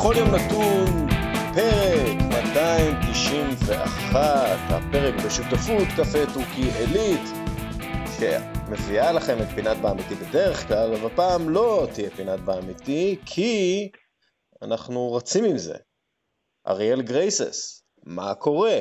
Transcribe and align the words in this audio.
בכל 0.00 0.14
יום 0.16 0.28
נתון, 0.28 1.08
פרק 1.54 2.18
291, 2.44 4.20
הפרק 4.70 5.14
בשותפות 5.26 5.88
קפה 5.96 6.18
טורקי 6.34 6.66
עילית, 6.78 7.26
שמביאה 8.18 9.12
לכם 9.12 9.36
את 9.42 9.46
פינת 9.54 9.76
באמיתי 9.76 10.14
בדרך 10.14 10.68
כלל, 10.68 10.94
אבל 10.94 11.06
הפעם 11.06 11.48
לא 11.48 11.86
תהיה 11.94 12.10
פינת 12.10 12.40
באמיתי, 12.40 13.16
כי 13.26 13.88
אנחנו 14.62 15.12
רצים 15.12 15.44
עם 15.44 15.58
זה. 15.58 15.74
אריאל 16.68 17.02
גרייסס, 17.02 17.84
מה 18.04 18.34
קורה? 18.34 18.78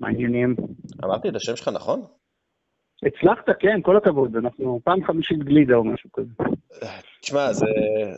מה 0.00 0.08
העניינים? 0.08 0.56
אמרתי 1.04 1.28
את 1.28 1.34
השם 1.36 1.56
שלך 1.56 1.68
נכון? 1.68 2.02
הצלחת, 3.02 3.44
כן, 3.60 3.82
כל 3.82 3.96
הכבוד, 3.96 4.36
אנחנו 4.36 4.80
פעם 4.84 5.04
חמישית 5.04 5.38
גלידה 5.38 5.74
או 5.74 5.84
משהו 5.84 6.10
כזה. 6.12 6.32
תשמע, 7.20 7.52
זה, 7.52 7.66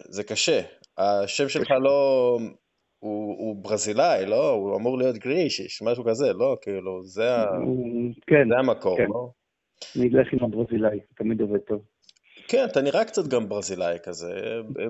זה 0.08 0.24
קשה. 0.24 0.60
השם 0.98 1.48
שלך 1.48 1.70
לא... 1.70 2.38
הוא, 2.98 3.36
הוא 3.38 3.62
ברזילאי, 3.62 4.26
לא? 4.26 4.50
הוא 4.50 4.76
אמור 4.76 4.98
להיות 4.98 5.18
גרישיש, 5.18 5.82
משהו 5.82 6.04
כזה, 6.04 6.32
לא? 6.32 6.56
כאילו, 6.60 7.04
זה, 7.04 7.34
ה... 7.34 7.46
כן, 8.26 8.48
זה 8.48 8.58
המקור, 8.58 8.96
כן. 8.96 9.06
לא? 9.08 9.30
אני 9.96 10.08
אלך 10.08 10.32
עם 10.32 10.44
הברזילאי, 10.44 10.98
תמיד 11.16 11.40
עובד 11.40 11.58
טוב. 11.58 11.82
כן, 12.48 12.64
אתה 12.64 12.82
נראה 12.82 13.04
קצת 13.04 13.28
גם 13.28 13.48
ברזילאי 13.48 13.96
כזה, 14.02 14.32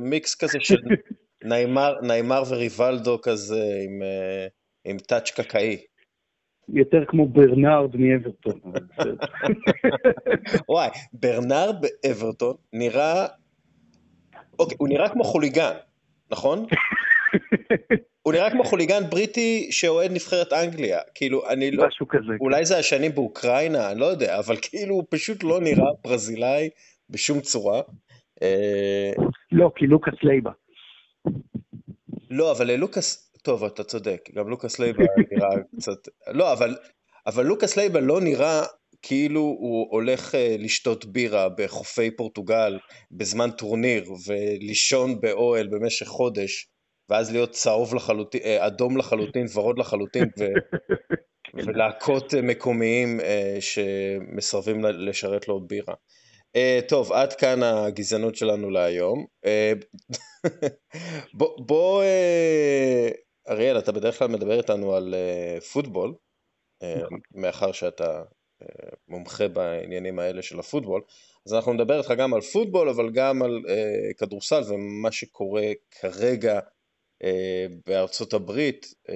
מיקס 0.01 0.35
כזה 0.35 0.59
של 0.61 0.77
ניימר, 1.45 1.95
ניימר 2.03 2.43
וריבלדו 2.51 3.21
כזה, 3.23 3.63
עם, 3.85 4.03
אה, 4.03 4.47
עם 4.85 4.99
touch 4.99 5.31
קאקאי. 5.31 5.77
יותר 6.69 7.05
כמו 7.09 7.29
ברנרד 7.29 7.97
מאברטון. 7.97 8.61
וואי, 10.69 10.89
ברנר 11.13 11.71
באברטון 11.81 12.55
נראה... 12.73 13.27
אוקיי, 14.59 14.77
הוא 14.81 14.89
נראה 14.89 15.09
כמו 15.09 15.25
חוליגן, 15.25 15.73
נכון? 16.31 16.67
הוא 18.23 18.33
נראה 18.33 18.51
כמו 18.51 18.65
חוליגן 18.65 19.03
בריטי 19.11 19.69
שאוהד 19.71 20.11
נבחרת 20.13 20.53
אנגליה. 20.53 20.99
כאילו, 21.15 21.49
אני 21.49 21.71
לא... 21.71 21.87
משהו 21.87 22.09
כזה. 22.09 22.33
אולי 22.41 22.65
זה 22.65 22.79
השנים 22.79 23.15
באוקראינה, 23.15 23.91
אני 23.91 24.01
לא 24.01 24.07
יודע, 24.07 24.39
אבל 24.39 24.57
כאילו 24.63 24.95
הוא 24.95 25.05
פשוט 25.11 25.45
לא 25.45 25.61
נראה 25.61 25.87
ברזילאי 26.05 26.71
בשום 27.11 27.41
צורה. 27.41 27.81
אה, 28.43 29.13
לא, 29.53 29.71
כי 29.77 29.87
לוקאס 29.87 30.15
לייבה. 30.23 30.51
לא, 32.31 32.53
אבל 32.53 32.67
ללוקאס, 32.67 33.33
טוב, 33.43 33.65
אתה 33.65 33.85
צודק, 33.85 34.29
גם 34.35 34.49
לוקאס 34.49 34.79
לייבה 34.79 35.05
נראה 35.33 35.49
קצת, 35.77 36.09
לא, 36.33 36.53
אבל, 36.53 36.77
אבל 37.27 37.47
לוקאס 37.47 37.77
לייבה 37.77 38.01
לא 38.01 38.21
נראה 38.21 38.63
כאילו 39.03 39.41
הוא 39.41 39.89
הולך 39.91 40.35
אה, 40.35 40.57
לשתות 40.59 41.05
בירה 41.05 41.49
בחופי 41.49 42.11
פורטוגל 42.11 42.79
בזמן 43.11 43.51
טורניר 43.51 44.05
ולישון 44.27 45.21
באוהל 45.21 45.67
במשך 45.67 46.07
חודש, 46.07 46.69
ואז 47.09 47.33
להיות 47.33 47.51
צהוב 47.51 47.95
לחלוטין, 47.95 48.41
אה, 48.45 48.67
אדום 48.67 48.97
לחלוטין, 48.97 49.47
ורוד 49.55 49.79
לחלוטין, 49.79 50.29
ו, 50.39 50.45
ולהכות 51.67 52.35
אה, 52.35 52.43
מקומיים 52.43 53.21
שמסרבים 53.61 54.85
לשרת 54.85 55.49
לו 55.49 55.61
בירה. 55.61 55.95
Uh, 56.57 56.89
טוב, 56.89 57.13
עד 57.13 57.33
כאן 57.33 57.63
הגזענות 57.63 58.37
שלנו 58.37 58.71
להיום. 58.71 59.27
Uh, 59.45 59.87
בוא, 61.39 61.67
בוא 61.67 62.03
uh, 62.03 63.51
אריאל, 63.53 63.79
אתה 63.79 63.93
בדרך 63.93 64.19
כלל 64.19 64.29
מדבר 64.29 64.59
איתנו 64.59 64.95
על 64.95 65.15
uh, 65.15 65.65
פוטבול, 65.65 66.15
uh, 66.85 67.05
נכון. 67.05 67.19
מאחר 67.35 67.73
שאתה 67.73 68.23
מומחה 69.09 69.49
בעניינים 69.49 70.19
האלה 70.19 70.43
של 70.43 70.59
הפוטבול, 70.59 71.03
אז 71.47 71.55
אנחנו 71.55 71.73
נדבר 71.73 71.99
איתך 71.99 72.13
גם 72.19 72.35
על 72.35 72.41
פוטבול, 72.41 72.89
אבל 72.89 73.11
גם 73.11 73.43
על 73.43 73.61
uh, 73.67 74.15
כדורסל 74.19 74.63
ומה 74.69 75.13
שקורה 75.13 75.67
כרגע 75.91 76.61
uh, 77.23 77.27
בארצות 77.87 78.33
הברית 78.33 78.87
uh, 78.87 79.13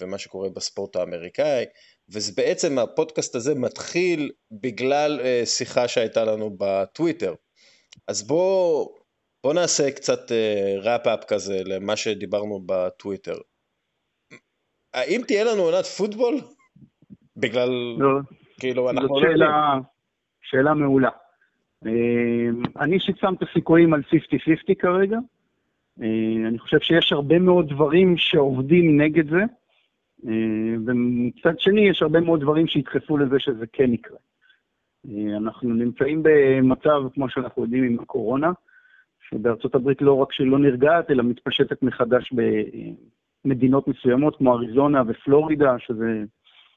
ומה 0.00 0.18
שקורה 0.18 0.48
בספורט 0.48 0.96
האמריקאי. 0.96 1.64
וזה 2.08 2.32
בעצם 2.36 2.78
הפודקאסט 2.78 3.34
הזה 3.34 3.54
מתחיל 3.54 4.30
בגלל 4.50 5.20
uh, 5.20 5.46
שיחה 5.46 5.88
שהייתה 5.88 6.24
לנו 6.24 6.56
בטוויטר. 6.58 7.34
אז 8.08 8.22
בוא, 8.22 8.88
בוא 9.44 9.54
נעשה 9.54 9.90
קצת 9.90 10.32
ראפ-אפ 10.82 11.24
כזה 11.24 11.62
למה 11.64 11.96
שדיברנו 11.96 12.62
בטוויטר. 12.66 13.36
האם 14.94 15.22
תהיה 15.26 15.44
לנו 15.44 15.62
עונת 15.62 15.84
פוטבול? 15.84 16.40
בגלל, 17.36 17.68
לא, 17.98 18.08
כאילו, 18.62 18.82
זאת 18.82 18.92
אנחנו 18.92 19.08
לא 19.08 19.14
יודעים. 19.14 19.36
שאלה, 19.36 19.78
שאלה 20.42 20.74
מעולה. 20.74 21.10
אה, 21.86 22.48
אני 22.80 22.94
אישית 22.94 23.18
שם 23.18 23.34
את 23.34 23.42
הסיכויים 23.42 23.94
על 23.94 24.00
50-50 24.00 24.74
כרגע. 24.78 25.18
אה, 26.02 26.48
אני 26.48 26.58
חושב 26.58 26.80
שיש 26.80 27.12
הרבה 27.12 27.38
מאוד 27.38 27.68
דברים 27.68 28.16
שעובדים 28.16 29.00
נגד 29.00 29.30
זה, 29.30 29.42
אה, 30.28 30.74
ומצד 30.86 31.58
שני 31.58 31.80
יש 31.80 32.02
הרבה 32.02 32.20
מאוד 32.20 32.40
דברים 32.40 32.66
שידחפו 32.66 33.18
לזה 33.18 33.38
שזה 33.38 33.64
כן 33.72 33.92
יקרה. 33.92 34.18
אנחנו 35.36 35.74
נמצאים 35.74 36.22
במצב, 36.22 37.02
כמו 37.14 37.28
שאנחנו 37.28 37.62
יודעים, 37.62 37.84
עם 37.84 38.00
הקורונה, 38.00 38.52
שבארצות 39.30 39.74
הברית 39.74 40.02
לא 40.02 40.14
רק 40.14 40.32
שלא 40.32 40.58
נרגעת, 40.58 41.10
אלא 41.10 41.22
מתפשטת 41.22 41.82
מחדש 41.82 42.32
במדינות 43.44 43.88
מסוימות, 43.88 44.36
כמו 44.36 44.54
אריזונה 44.54 45.02
ופלורידה, 45.06 45.78
שזה 45.78 46.24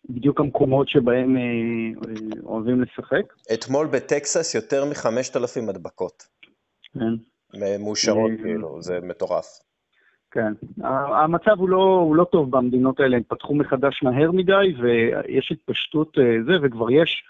בדיוק 0.10 0.40
המקומות 0.40 0.90
שבהם 0.90 1.38
אה, 1.38 1.42
אה, 1.42 2.42
אוהבים 2.44 2.82
לשחק. 2.82 3.34
אתמול 3.54 3.88
בטקסס 3.88 4.56
יותר 4.56 4.86
מ-5,000 4.86 5.70
הדבקות 5.70 6.24
כן. 6.94 7.14
מאושרות, 7.80 8.32
אה, 8.32 8.38
כאילו, 8.44 8.82
זה 8.82 9.00
מטורף. 9.04 9.46
כן. 10.32 10.54
המצב 10.84 11.52
הוא 11.58 11.70
לא, 11.70 12.00
הוא 12.06 12.16
לא 12.16 12.24
טוב 12.24 12.52
במדינות 12.52 13.00
האלה, 13.00 13.18
הם 13.18 13.24
פתחו 13.28 13.56
מחדש 13.56 14.04
מהר 14.04 14.32
מדי, 14.32 14.76
ויש 14.82 15.52
התפשטות 15.52 16.18
זה, 16.46 16.54
וכבר 16.64 16.92
יש 16.92 17.24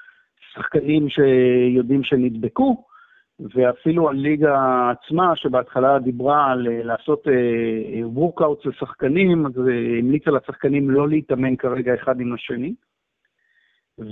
שחקנים 0.53 1.07
שיודעים 1.09 2.03
שנדבקו, 2.03 2.85
ואפילו 3.40 4.09
הליגה 4.09 4.56
עצמה, 4.91 5.35
שבהתחלה 5.35 6.00
דיברה 6.00 6.51
על 6.51 6.68
אה, 6.68 6.84
לעשות 6.84 7.28
workouts 8.03 8.66
לשחקנים, 8.66 9.46
אז 9.46 9.51
אה, 9.59 10.00
המליצה 10.00 10.31
לשחקנים 10.31 10.90
לא 10.90 11.09
להתאמן 11.09 11.56
כרגע 11.56 11.94
אחד 11.94 12.19
עם 12.19 12.34
השני. 12.34 12.73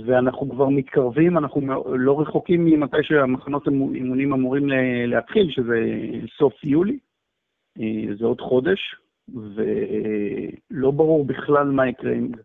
ואנחנו 0.06 0.50
כבר 0.50 0.68
מתקרבים, 0.68 1.38
אנחנו 1.38 1.60
לא 1.98 2.20
רחוקים 2.20 2.64
ממתי 2.64 2.96
שהמחנות 3.02 3.66
אימו- 3.68 3.94
אימונים 3.94 4.32
אמורים 4.32 4.68
להתחיל, 5.06 5.50
שזה 5.50 5.76
סוף 6.38 6.64
יולי. 6.64 6.98
אה, 7.80 8.14
זה 8.18 8.26
עוד 8.26 8.40
חודש, 8.40 8.96
ולא 9.34 10.90
ברור 10.90 11.24
בכלל 11.24 11.66
מה 11.70 11.88
יקרה 11.88 12.12
עם 12.12 12.28
זה. 12.36 12.42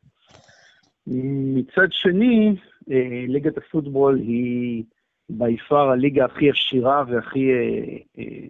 מצד 1.53 1.87
שני, 1.91 2.55
אה, 2.91 3.25
ליגת 3.27 3.57
הפוטבול 3.57 4.17
היא 4.17 4.83
ביפר 5.29 5.89
הליגה 5.89 6.25
הכי 6.25 6.49
עשירה 6.49 7.03
והכי 7.07 7.51
אה, 7.51 7.97
אה, 8.19 8.47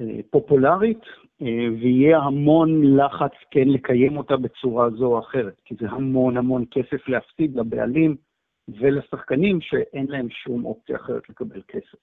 אה, 0.00 0.20
פופולרית, 0.30 1.02
אה, 1.42 1.68
ויהיה 1.80 2.18
המון 2.18 2.96
לחץ 2.96 3.32
כן 3.50 3.68
לקיים 3.68 4.16
אותה 4.16 4.36
בצורה 4.36 4.90
זו 4.90 5.06
או 5.06 5.18
אחרת, 5.18 5.54
כי 5.64 5.74
זה 5.80 5.86
המון 5.90 6.36
המון 6.36 6.64
כסף 6.70 7.08
להפסיד 7.08 7.56
לבעלים 7.56 8.16
ולשחקנים 8.68 9.60
שאין 9.60 10.06
להם 10.08 10.28
שום 10.30 10.64
אופציה 10.64 10.96
אחרת 10.96 11.28
לקבל 11.28 11.62
כסף. 11.68 11.98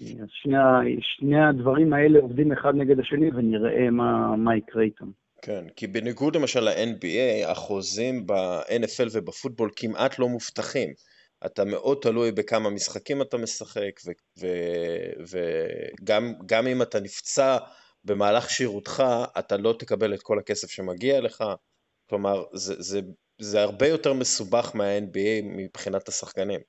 אז 0.00 0.28
שני, 0.30 0.56
שני 1.00 1.44
הדברים 1.44 1.92
האלה 1.92 2.18
עובדים 2.18 2.52
אחד 2.52 2.74
נגד 2.74 3.00
השני 3.00 3.30
ונראה 3.34 3.90
מה, 3.90 4.36
מה 4.36 4.56
יקרה 4.56 4.82
איתם. 4.82 5.10
כן, 5.42 5.64
כי 5.76 5.86
בניגוד 5.86 6.36
למשל 6.36 6.60
ל-NBA, 6.60 7.50
החוזים 7.50 8.26
ב-NFL 8.26 9.08
ובפוטבול 9.12 9.70
כמעט 9.76 10.18
לא 10.18 10.28
מובטחים. 10.28 10.88
אתה 11.46 11.64
מאוד 11.64 11.98
תלוי 12.02 12.32
בכמה 12.32 12.70
משחקים 12.70 13.22
אתה 13.22 13.36
משחק, 13.38 14.00
וגם 15.30 16.32
גם 16.46 16.66
אם 16.66 16.82
אתה 16.82 17.00
נפצע 17.00 17.56
במהלך 18.04 18.50
שירותך, 18.50 19.02
אתה 19.38 19.56
לא 19.56 19.74
תקבל 19.78 20.14
את 20.14 20.22
כל 20.22 20.38
הכסף 20.38 20.68
שמגיע 20.70 21.20
לך. 21.20 21.44
כלומר, 22.10 22.44
זה, 22.52 22.74
זה, 22.78 23.00
זה 23.40 23.62
הרבה 23.62 23.86
יותר 23.86 24.12
מסובך 24.12 24.72
מה-NBA 24.74 25.44
מבחינת 25.44 26.08
השחקנים. 26.08 26.60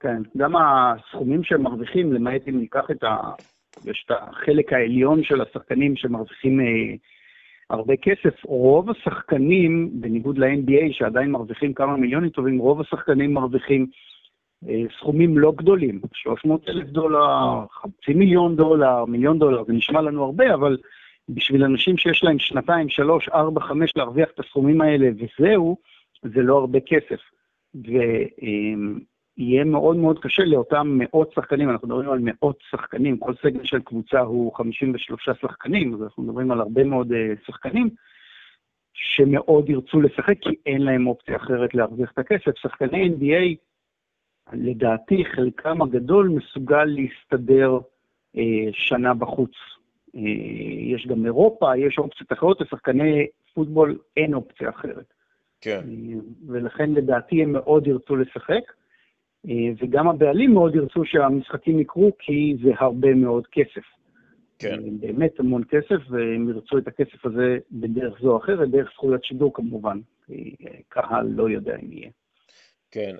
כן, 0.00 0.22
גם 0.36 0.52
הסכומים 0.56 1.44
שהם 1.44 1.62
מרוויחים, 1.62 2.12
למעט 2.12 2.42
אם 2.48 2.60
ניקח 2.60 2.84
את 2.90 3.04
ה... 3.04 3.16
יש 3.84 4.04
את 4.06 4.16
החלק 4.20 4.72
העליון 4.72 5.24
של 5.24 5.40
השחקנים 5.40 5.96
שמרוויחים 5.96 6.60
אה, 6.60 6.96
הרבה 7.72 7.96
כסף, 7.96 8.44
רוב 8.44 8.90
השחקנים, 8.90 9.90
בניגוד 9.92 10.38
ל-NBA 10.38 10.92
שעדיין 10.92 11.30
מרוויחים 11.30 11.74
כמה 11.74 11.96
מיליונים 11.96 12.30
טובים, 12.30 12.58
רוב 12.58 12.80
השחקנים 12.80 13.34
מרוויחים 13.34 13.86
אה, 14.68 14.82
סכומים 14.98 15.38
לא 15.38 15.52
גדולים, 15.56 16.00
300 16.12 16.68
אלף 16.68 16.88
דולר, 16.88 17.64
חצי 17.72 18.14
מיליון 18.14 18.56
דולר, 18.56 19.04
מיליון 19.04 19.38
דולר, 19.38 19.64
זה 19.64 19.72
נשמע 19.72 20.00
לנו 20.00 20.24
הרבה, 20.24 20.54
אבל 20.54 20.76
בשביל 21.28 21.64
אנשים 21.64 21.96
שיש 21.96 22.24
להם 22.24 22.38
שנתיים, 22.38 22.88
שלוש, 22.88 23.28
ארבע, 23.28 23.60
חמש 23.60 23.92
להרוויח 23.96 24.28
את 24.34 24.40
הסכומים 24.40 24.80
האלה 24.80 25.08
וזהו, 25.16 25.76
זה 26.22 26.42
לא 26.42 26.58
הרבה 26.58 26.78
כסף. 26.80 27.20
יהיה 29.36 29.64
מאוד 29.64 29.96
מאוד 29.96 30.18
קשה 30.18 30.44
לאותם 30.44 30.88
מאות 30.92 31.32
שחקנים, 31.34 31.70
אנחנו 31.70 31.88
מדברים 31.88 32.10
על 32.10 32.18
מאות 32.22 32.58
שחקנים, 32.70 33.18
כל 33.18 33.34
סגל 33.42 33.64
של 33.64 33.80
קבוצה 33.80 34.20
הוא 34.20 34.54
53 34.54 35.28
שחקנים, 35.40 35.94
אז 35.94 36.02
אנחנו 36.02 36.22
מדברים 36.22 36.50
על 36.50 36.60
הרבה 36.60 36.84
מאוד 36.84 37.12
uh, 37.12 37.46
שחקנים, 37.46 37.90
שמאוד 38.92 39.70
ירצו 39.70 40.00
לשחק, 40.00 40.38
כי 40.40 40.54
אין 40.66 40.82
להם 40.82 41.06
אופציה 41.06 41.36
אחרת 41.36 41.74
להרוויח 41.74 42.12
את 42.12 42.18
הכסף. 42.18 42.58
שחקני 42.58 43.08
NBA, 43.08 43.56
לדעתי, 44.52 45.24
חלקם 45.24 45.82
הגדול 45.82 46.28
מסוגל 46.28 46.84
להסתדר 46.84 47.78
uh, 48.36 48.40
שנה 48.72 49.14
בחוץ. 49.14 49.52
Uh, 50.16 50.18
יש 50.94 51.06
גם 51.06 51.26
אירופה, 51.26 51.76
יש 51.76 51.98
אופציות 51.98 52.32
אחרות, 52.32 52.60
לשחקני 52.60 53.26
פוטבול 53.54 53.98
אין 54.16 54.34
אופציה 54.34 54.70
אחרת. 54.70 55.14
כן. 55.60 55.80
ולכן 56.48 56.90
לדעתי 56.90 57.42
הם 57.42 57.52
מאוד 57.52 57.86
ירצו 57.86 58.16
לשחק. 58.16 58.72
אה, 59.48 59.72
וגם 59.78 60.08
הבעלים 60.08 60.54
מאוד 60.54 60.74
ירצו 60.74 61.04
שהמשחקים 61.04 61.80
יקרו, 61.80 62.12
כי 62.18 62.56
זה 62.64 62.70
הרבה 62.78 63.14
מאוד 63.14 63.46
כסף. 63.52 63.86
כן. 64.58 64.72
אה, 64.72 64.90
באמת 65.00 65.40
המון 65.40 65.62
כסף, 65.70 66.10
והם 66.10 66.48
ירצו 66.48 66.78
את 66.78 66.88
הכסף 66.88 67.26
הזה 67.26 67.58
בדרך 67.70 68.20
זו 68.22 68.32
או 68.32 68.38
אחרת, 68.38 68.70
דרך 68.70 68.90
זכויות 68.94 69.24
שידור 69.24 69.54
כמובן, 69.54 70.00
כי 70.26 70.54
אה, 70.66 70.78
קהל 70.88 71.26
לא 71.26 71.50
יודע 71.50 71.76
אם 71.82 71.92
יהיה. 71.92 72.10
כן, 72.90 73.16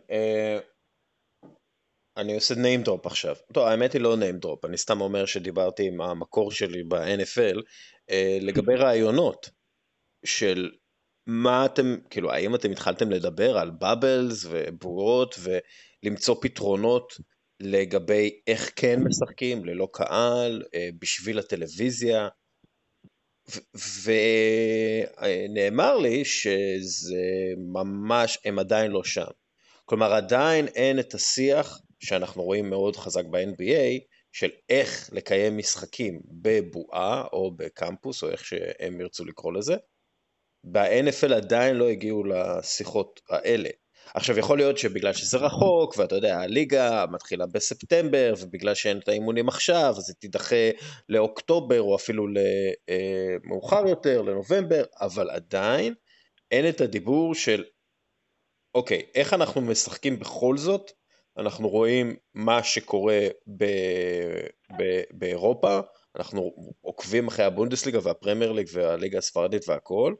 אני 2.16 2.34
עושה 2.34 2.54
name 2.54 2.88
drop 2.88 3.06
עכשיו. 3.06 3.34
טוב, 3.52 3.66
האמת 3.66 3.92
היא 3.92 4.00
לא 4.00 4.14
name 4.14 4.46
drop, 4.46 4.68
אני 4.68 4.76
סתם 4.76 5.00
אומר 5.00 5.26
שדיברתי 5.26 5.88
עם 5.88 6.00
המקור 6.00 6.50
שלי 6.50 6.82
ב-NFL 6.82 7.60
לגבי 8.40 8.74
רעיונות 8.74 9.50
של 10.24 10.70
מה 11.26 11.66
אתם, 11.66 11.96
כאילו, 12.10 12.32
האם 12.32 12.54
אתם 12.54 12.70
התחלתם 12.70 13.10
לדבר 13.10 13.58
על 13.58 13.70
באבלס 13.70 14.46
ובועות 14.50 15.34
ולמצוא 16.04 16.36
פתרונות 16.40 17.12
לגבי 17.60 18.40
איך 18.46 18.72
כן 18.76 19.00
משחקים 19.04 19.64
ללא 19.64 19.88
קהל, 19.92 20.62
אה, 20.74 20.88
בשביל 21.00 21.38
הטלוויזיה? 21.38 22.28
ונאמר 24.04 25.96
לי 25.96 26.24
שזה 26.24 27.22
ממש, 27.72 28.38
הם 28.44 28.58
עדיין 28.58 28.90
לא 28.90 29.04
שם. 29.04 29.30
כלומר, 29.84 30.12
עדיין 30.12 30.68
אין 30.68 30.98
את 30.98 31.14
השיח 31.14 31.80
שאנחנו 32.00 32.42
רואים 32.42 32.70
מאוד 32.70 32.96
חזק 32.96 33.24
ב-NBA, 33.30 34.00
של 34.32 34.50
איך 34.68 35.10
לקיים 35.12 35.58
משחקים 35.58 36.20
בבועה 36.42 37.24
או 37.32 37.56
בקמפוס, 37.56 38.22
או 38.22 38.30
איך 38.30 38.44
שהם 38.44 39.00
ירצו 39.00 39.24
לקרוא 39.24 39.52
לזה, 39.52 39.74
ב-NFL 40.64 41.34
עדיין 41.34 41.76
לא 41.76 41.88
הגיעו 41.88 42.24
לשיחות 42.24 43.20
האלה. 43.28 43.68
עכשיו 44.14 44.38
יכול 44.38 44.58
להיות 44.58 44.78
שבגלל 44.78 45.12
שזה 45.12 45.38
רחוק, 45.38 45.94
ואתה 45.98 46.14
יודע, 46.14 46.38
הליגה 46.38 47.04
מתחילה 47.10 47.46
בספטמבר, 47.46 48.34
ובגלל 48.40 48.74
שאין 48.74 48.98
את 48.98 49.08
האימונים 49.08 49.48
עכשיו, 49.48 49.94
אז 49.98 50.10
היא 50.10 50.16
תידחה 50.18 50.70
לאוקטובר, 51.08 51.80
או 51.80 51.96
אפילו 51.96 52.26
למאוחר 52.28 53.86
יותר, 53.88 54.22
לנובמבר, 54.22 54.84
אבל 55.00 55.30
עדיין 55.30 55.94
אין 56.50 56.68
את 56.68 56.80
הדיבור 56.80 57.34
של, 57.34 57.64
אוקיי, 58.74 59.02
איך 59.14 59.34
אנחנו 59.34 59.60
משחקים 59.60 60.18
בכל 60.18 60.56
זאת? 60.56 60.90
אנחנו 61.38 61.68
רואים 61.68 62.16
מה 62.34 62.62
שקורה 62.62 63.20
ב- 63.56 64.46
ב- 64.78 65.02
באירופה, 65.10 65.80
אנחנו 66.16 66.52
עוקבים 66.80 67.28
אחרי 67.28 67.44
הבונדסליגה 67.44 67.98
והפרמייר 68.02 68.52
ליג 68.52 68.66
והליגה 68.72 69.18
הספרדית 69.18 69.68
והכל, 69.68 70.14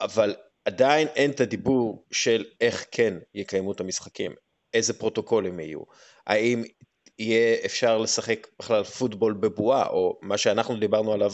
אבל 0.00 0.34
עדיין 0.64 1.08
אין 1.08 1.30
את 1.30 1.40
הדיבור 1.40 2.04
של 2.10 2.44
איך 2.60 2.86
כן 2.90 3.14
יקיימו 3.34 3.72
את 3.72 3.80
המשחקים, 3.80 4.32
איזה 4.74 4.92
פרוטוקולים 4.92 5.60
יהיו, 5.60 5.80
האם 6.26 6.62
יהיה 7.18 7.56
אפשר 7.64 7.98
לשחק 7.98 8.46
בכלל 8.58 8.84
פוטבול 8.84 9.34
בבועה, 9.34 9.86
או 9.88 10.18
מה 10.22 10.38
שאנחנו 10.38 10.76
דיברנו 10.76 11.12
עליו 11.12 11.32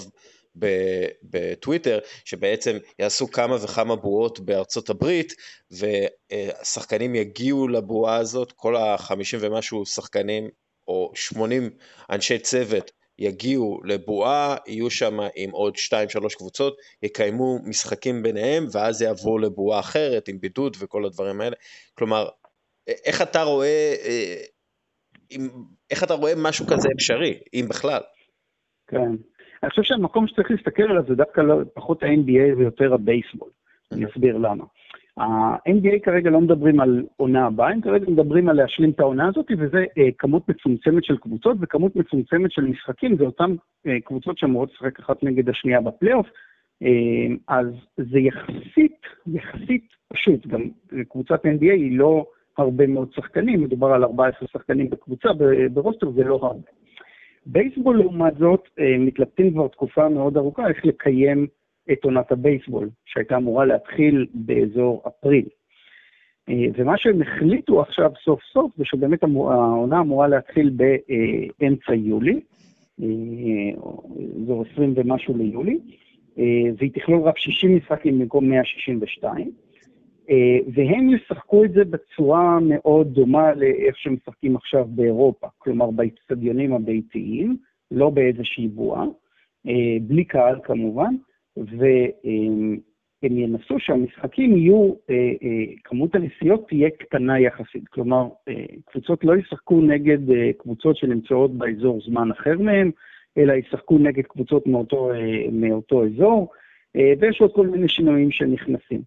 בטוויטר, 1.23 1.99
שבעצם 2.25 2.77
יעשו 2.99 3.31
כמה 3.31 3.57
וכמה 3.65 3.97
בועות 3.97 4.41
בארצות 4.41 4.91
הברית, 4.91 5.33
ושחקנים 5.71 7.15
יגיעו 7.15 7.69
לבועה 7.69 8.17
הזאת, 8.17 8.53
כל 8.53 8.77
החמישים 8.77 9.39
ומשהו 9.43 9.87
שחקנים, 9.87 10.49
או 10.89 11.13
שמונים 11.15 11.71
אנשי 12.11 12.39
צוות 12.39 12.91
יגיעו 13.19 13.81
לבועה, 13.85 14.57
יהיו 14.67 14.91
שם 14.91 15.19
עם 15.37 15.51
עוד 15.51 15.75
2-3 15.77 16.39
קבוצות, 16.39 16.77
יקיימו 17.03 17.59
משחקים 17.65 18.23
ביניהם, 18.23 18.67
ואז 18.73 19.03
יעברו 19.03 19.39
לבועה 19.39 19.81
אחרת 19.81 20.29
עם 20.29 20.39
בידוד 20.41 20.77
וכל 20.81 21.05
הדברים 21.05 21.41
האלה. 21.41 21.57
כלומר, 21.95 22.29
איך 23.07 23.23
אתה 23.23 23.43
רואה, 23.43 23.95
אה, 24.05 24.43
איך 25.91 26.05
אתה 26.05 26.15
רואה 26.15 26.33
משהו 26.37 26.67
כזה 26.67 26.89
אפשרי, 26.97 27.39
אם 27.55 27.67
בכלל? 27.69 28.01
כן. 28.87 29.11
אני 29.63 29.71
חושב 29.71 29.83
שהמקום 29.83 30.29
שצריך 30.29 30.51
להסתכל 30.51 30.83
עליו 30.83 31.03
זה 31.09 31.15
דווקא 31.15 31.41
לא, 31.41 31.55
פחות 31.75 32.03
ה-NBA 32.03 32.59
ויותר 32.59 32.95
הבייסבול. 32.95 33.51
אני 33.93 34.07
אסביר 34.07 34.37
למה. 34.37 34.65
ה-NBA 35.17 35.99
כרגע 36.03 36.31
לא 36.31 36.41
מדברים 36.41 36.81
על 36.81 37.05
עונה 37.17 37.47
הבאה, 37.47 37.71
הם 37.71 37.81
כרגע 37.81 38.11
מדברים 38.11 38.49
על 38.49 38.57
להשלים 38.57 38.91
את 38.91 39.01
העונה 39.01 39.29
הזאת, 39.29 39.47
וזה 39.59 39.85
אה, 39.99 40.09
כמות 40.19 40.49
מצומצמת 40.49 41.05
של 41.05 41.17
קבוצות 41.17 41.57
וכמות 41.61 41.97
מצומצמת 41.97 42.53
של 42.53 42.63
משחקים, 42.63 43.17
זה 43.17 43.25
אותן 43.25 43.55
אה, 43.87 44.01
קבוצות 44.05 44.39
שאמורות 44.39 44.71
לשחק 44.73 44.99
אחת 44.99 45.23
נגד 45.23 45.49
השנייה 45.49 45.81
בפלייאוף, 45.81 46.27
אה, 46.83 47.35
אז 47.49 47.67
זה 47.97 48.19
יחסית, 48.19 49.01
יחסית 49.27 49.87
פשוט, 50.13 50.47
גם 50.47 50.63
קבוצת 51.09 51.45
NBA 51.45 51.73
היא 51.73 51.99
לא 51.99 52.27
הרבה 52.59 52.87
מאוד 52.87 53.13
שחקנים, 53.13 53.63
מדובר 53.63 53.87
על 53.87 54.05
14 54.05 54.49
שחקנים 54.49 54.91
בקבוצה, 54.91 55.29
ברוסטר 55.73 56.11
זה 56.11 56.25
לא 56.25 56.35
הרבה. 56.35 56.69
בייסבול 57.47 57.99
לעומת 57.99 58.35
זאת, 58.39 58.69
אה, 58.79 58.99
מתלבטים 58.99 59.53
כבר 59.53 59.69
תקופה 59.69 60.09
מאוד 60.09 60.37
ארוכה 60.37 60.69
איך 60.69 60.85
לקיים 60.85 61.47
את 61.93 62.05
עונת 62.05 62.33
הבייסבול, 62.33 62.89
שהייתה 63.07 63.37
אמורה 63.37 63.65
להתחיל 63.65 64.27
באזור 64.35 65.03
אפריל. 65.09 65.47
אה, 66.49 66.67
ומה 66.75 66.99
שהם 66.99 67.23
החליטו 67.23 67.81
עכשיו 67.81 68.11
סוף 68.25 68.41
סוף 68.53 68.73
זה 68.77 68.85
שבאמת 68.85 69.23
העונה 69.23 70.01
אמורה 70.01 70.29
להתחיל 70.29 70.71
באמצע 71.59 71.95
יולי, 71.95 72.41
אה, 73.03 73.07
אזור 74.43 74.65
20 74.73 74.93
ומשהו 74.97 75.37
ליולי, 75.37 75.79
אה, 76.39 76.45
והיא 76.79 76.91
תכלול 76.95 77.23
רק 77.23 77.39
60 77.39 77.77
משחקים 77.77 78.19
במקום 78.19 78.49
162, 78.49 79.51
והם 80.75 81.11
ישחקו 81.11 81.65
את 81.65 81.73
זה 81.73 81.85
בצורה 81.85 82.59
מאוד 82.63 83.15
דומה 83.15 83.55
לאיך 83.55 83.99
שמשחקים 83.99 84.57
עכשיו 84.57 84.87
באירופה, 84.89 85.47
כלומר 85.59 85.91
באצטדיונים 85.91 86.73
הביתיים, 86.73 87.57
לא 87.91 88.11
באיזושהי 88.11 88.69
בועה, 88.69 89.05
בלי 90.01 90.25
קהל 90.25 90.61
כמובן, 90.63 91.15
והם 91.57 92.79
ינסו 93.23 93.79
שהמשחקים 93.79 94.57
יהיו, 94.57 94.95
אה, 95.11 95.15
אה, 95.15 95.75
כמות 95.85 96.15
הנסיעות 96.15 96.69
תהיה 96.69 96.91
קטנה 96.91 97.41
יחסית. 97.41 97.89
כלומר, 97.89 98.29
אה, 98.49 98.65
קבוצות 98.85 99.25
לא 99.25 99.37
ישחקו 99.37 99.81
נגד 99.81 100.19
קבוצות 100.59 100.97
שנמצאות 100.97 101.55
באזור 101.59 102.01
זמן 102.07 102.31
אחר 102.31 102.59
מהם, 102.59 102.91
אלא 103.39 103.53
ישחקו 103.53 103.99
נגד 103.99 104.25
קבוצות 104.25 104.67
מאותו, 104.67 105.11
מאותו 105.53 106.05
אזור, 106.05 106.53
ויש 106.95 107.41
עוד 107.41 107.53
כל 107.53 107.67
מיני 107.67 107.89
שינויים 107.89 108.31
שנכנסים. 108.31 109.01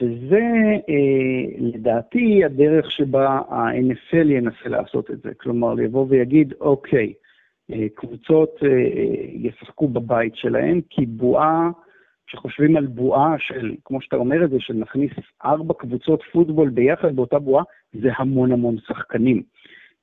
וזה 0.00 0.42
לדעתי 1.58 2.44
הדרך 2.44 2.90
שבה 2.90 3.26
ה-NFL 3.28 4.30
ינסה 4.30 4.68
לעשות 4.68 5.10
את 5.10 5.22
זה. 5.22 5.34
כלומר, 5.34 5.80
יבוא 5.80 6.06
ויגיד, 6.08 6.54
אוקיי, 6.60 7.06
אה, 7.06 7.27
קבוצות 7.94 8.50
אה, 8.62 8.68
ישחקו 9.32 9.88
בבית 9.88 10.36
שלהם, 10.36 10.80
כי 10.90 11.06
בועה, 11.06 11.70
כשחושבים 12.26 12.76
על 12.76 12.86
בועה 12.86 13.34
של, 13.38 13.74
כמו 13.84 14.00
שאתה 14.00 14.16
אומר 14.16 14.44
את 14.44 14.50
זה, 14.50 14.56
של 14.60 14.74
נכניס 14.74 15.10
ארבע 15.44 15.74
קבוצות 15.74 16.22
פוטבול 16.32 16.70
ביחד 16.70 17.16
באותה 17.16 17.38
בועה, 17.38 17.64
זה 17.92 18.08
המון 18.16 18.52
המון 18.52 18.76
שחקנים. 18.86 19.42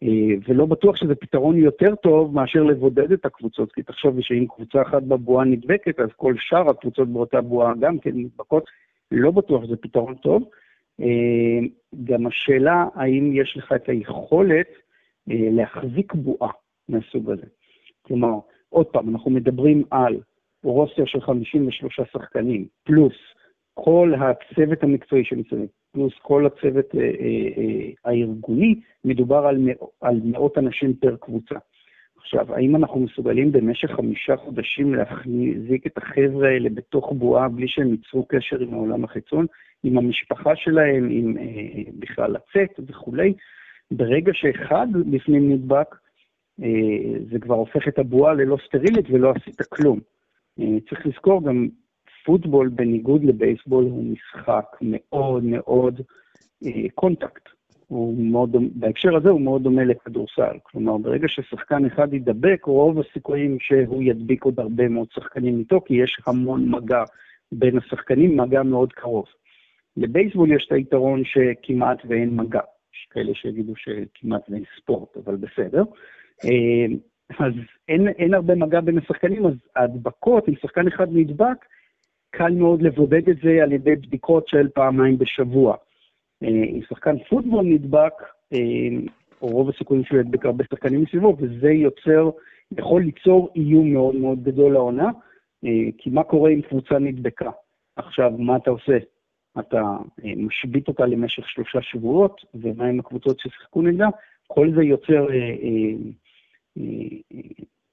אה, 0.04 0.36
ולא 0.48 0.66
בטוח 0.66 0.96
שזה 0.96 1.16
פתרון 1.16 1.58
יותר 1.58 1.96
טוב 1.96 2.36
מאשר 2.36 2.64
לבודד 2.64 3.12
את 3.12 3.26
הקבוצות, 3.26 3.72
כי 3.72 3.84
תחשוב 3.84 4.22
שאם 4.22 4.46
קבוצה 4.56 4.82
אחת 4.82 5.04
בבועה 5.04 5.46
נדבקת, 5.46 6.00
אז 6.00 6.10
כל 6.16 6.34
שאר 6.40 6.70
הקבוצות 6.70 7.08
באותה 7.08 7.42
בועה 7.42 7.74
גם 7.80 8.00
כן 8.00 8.12
נדבקות. 8.14 8.64
לא 9.12 9.32
בטוח 9.32 9.66
שזה 9.66 9.76
פתרון 9.76 10.16
טוב. 10.16 10.50
גם 12.04 12.28
השאלה 12.28 12.86
האם 12.96 13.32
יש 13.36 13.58
לך 13.58 13.74
את 13.76 13.90
היכולת 13.90 14.68
להחזיק 15.28 16.14
בועה. 16.14 16.50
מהסוג 16.90 17.32
הזה. 17.32 17.46
כלומר, 18.02 18.34
עוד 18.70 18.86
פעם, 18.86 19.10
אנחנו 19.10 19.32
מדברים 19.32 19.84
על 19.92 20.20
רוסטר 20.64 21.06
של 21.06 21.22
53 21.22 22.00
שחקנים, 22.14 22.66
פלוס 22.84 23.14
כל 23.74 24.14
הצוות 24.20 24.84
המקצועי 24.84 25.26
שמסביב, 25.26 25.68
פלוס 25.92 26.14
כל 26.22 26.46
הצוות 26.46 26.96
אה, 26.96 27.02
אה, 27.02 27.48
אה, 27.58 27.90
הארגוני, 28.06 28.76
מדובר 29.06 29.46
על, 29.48 29.58
מא, 29.58 29.72
על 30.02 30.22
מאות 30.24 30.58
אנשים 30.58 30.94
פר 30.94 31.16
קבוצה. 31.16 31.56
עכשיו, 32.26 32.56
האם 32.56 32.76
אנחנו 32.76 33.00
מסוגלים 33.00 33.52
במשך 33.52 33.92
חמישה 33.92 34.38
חודשים 34.38 34.96
להחזיק 34.96 35.88
את 35.88 35.98
החבר'ה 35.98 36.50
האלה 36.50 36.70
בתוך 36.70 37.12
בועה 37.12 37.50
בלי 37.50 37.68
שהם 37.68 37.92
ייצרו 37.92 38.26
קשר 38.26 38.60
עם 38.60 38.74
העולם 38.74 39.04
החיצון, 39.04 39.46
עם 39.84 39.98
המשפחה 39.98 40.56
שלהם, 40.56 41.10
עם 41.12 41.38
אה, 41.38 41.92
בכלל 42.00 42.32
לצאת 42.32 42.80
וכולי? 42.88 43.34
ברגע 43.92 44.32
שאחד 44.34 44.88
בפנים 45.12 45.52
נדבק, 45.52 45.88
אה, 45.92 45.98
זה 47.32 47.40
כבר 47.40 47.56
הופך 47.56 47.88
את 47.88 48.00
הבועה 48.00 48.34
ללא 48.34 48.58
סטרילית 48.68 49.06
ולא 49.10 49.32
עשית 49.32 49.62
כלום. 49.62 50.00
אה, 50.60 50.66
צריך 50.90 51.06
לזכור 51.06 51.44
גם, 51.44 51.68
פוטבול 52.26 52.70
בניגוד 52.70 53.24
לבייסבול 53.24 53.84
הוא 53.84 54.04
משחק 54.04 54.66
מאוד 54.82 55.44
מאוד 55.44 56.02
אה, 56.66 56.90
קונטקט. 56.96 57.50
הוא 57.88 58.18
מאוד, 58.18 58.56
בהקשר 58.76 59.16
הזה 59.16 59.30
הוא 59.30 59.42
מאוד 59.42 59.64
דומה 59.64 59.84
לכדורסל. 59.84 60.58
כלומר, 60.64 60.98
ברגע 60.98 61.28
ששחקן 61.28 61.86
אחד 61.86 62.14
יידבק, 62.14 62.66
רוב 62.66 63.00
הסיכויים 63.00 63.58
שהוא 63.60 64.04
ידביק 64.04 64.44
עוד 64.44 64.60
הרבה 64.60 64.88
מאוד 64.88 65.08
שחקנים 65.14 65.60
איתו, 65.60 65.82
כי 65.82 65.94
יש 65.94 66.18
המון 66.28 66.70
מגע 66.70 67.04
בין 67.52 67.78
השחקנים, 67.78 68.38
מגע 68.38 68.64
מאוד 68.64 68.94
קרוב. 68.94 69.26
לבייסבול 69.98 70.52
יש 70.52 70.66
את 70.68 70.72
היתרון 70.72 71.24
שכמעט 71.26 71.98
ואין 72.06 72.36
מגע. 72.36 72.62
יש 72.94 73.08
כאלה 73.12 73.32
שיגידו 73.34 73.74
שכמעט 73.76 74.50
ואין 74.50 74.64
ספורט, 74.78 75.18
אבל 75.18 75.36
בסדר. 75.36 75.84
אה, 76.44 76.86
אז 77.40 77.54
אין, 77.88 78.08
אין 78.08 78.34
הרבה 78.34 78.56
מגע 78.56 78.82
בין 78.82 78.98
השחקנים, 78.98 79.46
אז 79.46 79.54
ההדבקות, 79.76 80.50
אם 80.50 80.54
שחקן 80.62 80.88
אחד 80.88 81.08
נדבק, 81.12 81.66
קל 82.30 82.52
מאוד 82.52 82.82
לבודד 82.82 83.30
את 83.30 83.38
זה 83.44 83.64
על 83.64 83.72
ידי 83.72 83.96
בדיקות 83.96 84.48
של 84.48 84.68
פעמיים 84.70 85.18
בשבוע. 85.18 85.76
אה, 86.44 86.48
אם 86.50 86.82
שחקן 86.90 87.16
פוטבול 87.30 87.66
נדבק, 87.66 88.14
אה, 88.54 88.60
או 89.42 89.48
רוב 89.48 89.70
הסיכויים 89.70 90.04
שהוא 90.04 90.20
ידבק 90.20 90.46
הרבה 90.46 90.64
שחקנים 90.70 91.02
מסביבו, 91.02 91.36
וזה 91.40 91.70
יוצר, 91.70 92.30
יכול 92.72 93.02
ליצור 93.02 93.50
איום 93.56 93.94
מאוד 93.94 94.16
מאוד 94.16 94.44
גדול 94.44 94.74
לעונה, 94.74 95.10
כי 95.98 96.10
מה 96.10 96.24
קורה 96.24 96.52
אם 96.52 96.62
קבוצה 96.62 97.00
נדבקה? 97.00 97.50
עכשיו, 97.96 98.32
מה 98.38 98.56
אתה 98.56 98.70
עושה? 98.70 98.98
אתה 99.60 99.82
משבית 100.38 100.88
אותה 100.88 101.06
למשך 101.06 101.50
שלושה 101.50 101.82
שבועות, 101.82 102.42
ומה 102.56 102.86
עם 102.86 103.00
הקבוצות 103.00 103.40
ששיחקו 103.40 103.82
נגדה? 103.82 104.08
כל 104.48 104.72
זה 104.76 104.84
יוצר 104.84 105.28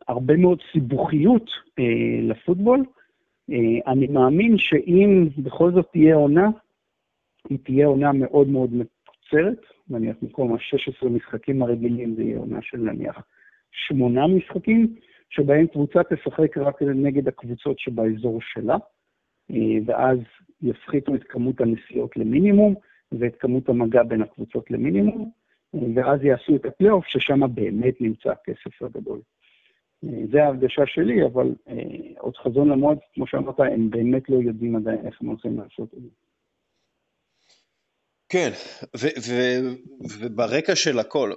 הרבה 0.08 0.36
מאוד 0.36 0.58
סיבוכיות 0.72 1.50
אה, 1.78 2.20
לפוטבול. 2.22 2.84
אה, 3.50 3.92
אני 3.92 4.06
מאמין 4.06 4.58
שאם 4.58 5.28
בכל 5.38 5.72
זאת 5.72 5.88
תהיה 5.92 6.14
עונה, 6.14 6.48
היא 7.48 7.58
תהיה 7.64 7.86
עונה 7.86 8.12
מאוד 8.12 8.48
מאוד 8.48 8.70
מקוצרת, 8.74 9.60
נניח 9.88 10.16
במקום 10.22 10.52
ה-16 10.52 11.08
משחקים 11.08 11.62
הרגילים 11.62 12.14
זה 12.14 12.22
יהיה 12.22 12.38
עונה 12.38 12.58
של 12.62 12.78
נניח 12.78 13.26
שמונה 13.72 14.26
משחקים, 14.26 14.94
שבהם 15.30 15.66
קבוצה 15.66 16.00
תשחק 16.10 16.58
רק 16.58 16.82
נגד 16.82 17.28
הקבוצות 17.28 17.78
שבאזור 17.78 18.38
שלה, 18.42 18.76
אה, 19.50 19.78
ואז 19.86 20.18
יפחיתו 20.62 21.14
את 21.14 21.24
כמות 21.28 21.60
הנסיעות 21.60 22.16
למינימום 22.16 22.74
ואת 23.12 23.36
כמות 23.40 23.68
המגע 23.68 24.02
בין 24.02 24.22
הקבוצות 24.22 24.70
למינימום. 24.70 25.41
ואז 25.94 26.24
יעשו 26.24 26.56
את 26.56 26.64
הפלייאוף, 26.64 27.06
ששם 27.06 27.54
באמת 27.54 28.00
נמצא 28.00 28.30
הכסף 28.30 28.82
הגדול. 28.82 29.20
זה 30.02 30.42
ההרגשה 30.42 30.82
שלי, 30.86 31.26
אבל 31.26 31.54
אה, 31.68 31.74
עוד 32.18 32.36
חזון 32.36 32.68
למועד, 32.68 32.98
כמו 33.14 33.26
שאמרת, 33.26 33.60
הם 33.60 33.90
באמת 33.90 34.28
לא 34.28 34.36
יודעים 34.36 34.76
עדיין 34.76 35.06
איך 35.06 35.20
הם 35.20 35.28
הולכים 35.28 35.60
לעשות 35.60 35.94
את 35.94 36.02
זה. 36.02 36.08
כן, 38.28 38.50
וברקע 40.20 40.76
של 40.76 40.98
הכל, 40.98 41.32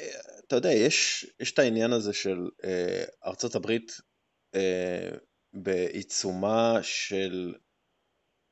אה, 0.00 0.06
אתה 0.46 0.56
יודע, 0.56 0.72
יש, 0.72 1.26
יש 1.40 1.52
את 1.52 1.58
העניין 1.58 1.92
הזה 1.92 2.12
של 2.12 2.48
אה, 2.64 3.04
ארצות 3.26 3.54
הברית 3.54 4.00
אה, 4.54 5.10
בעיצומה 5.52 6.78
של, 6.82 7.54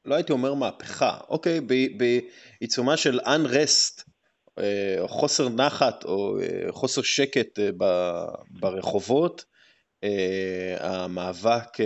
לא 0.04 0.14
הייתי 0.14 0.32
אומר 0.32 0.54
מהפכה, 0.54 1.18
אוקיי, 1.28 1.60
בעיצומה 1.96 2.96
של 2.96 3.20
unrest 3.20 4.07
חוסר 5.06 5.48
נחת 5.48 6.04
או 6.04 6.40
אה, 6.40 6.72
חוסר 6.72 7.02
שקט 7.02 7.58
אה, 7.58 7.70
ברחובות, 8.50 9.44
המאבק 10.78 11.76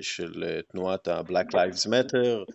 של 0.00 0.60
תנועת 0.72 1.08
ה-Black 1.08 1.52
Lives 1.52 1.86
Matter 1.86 2.52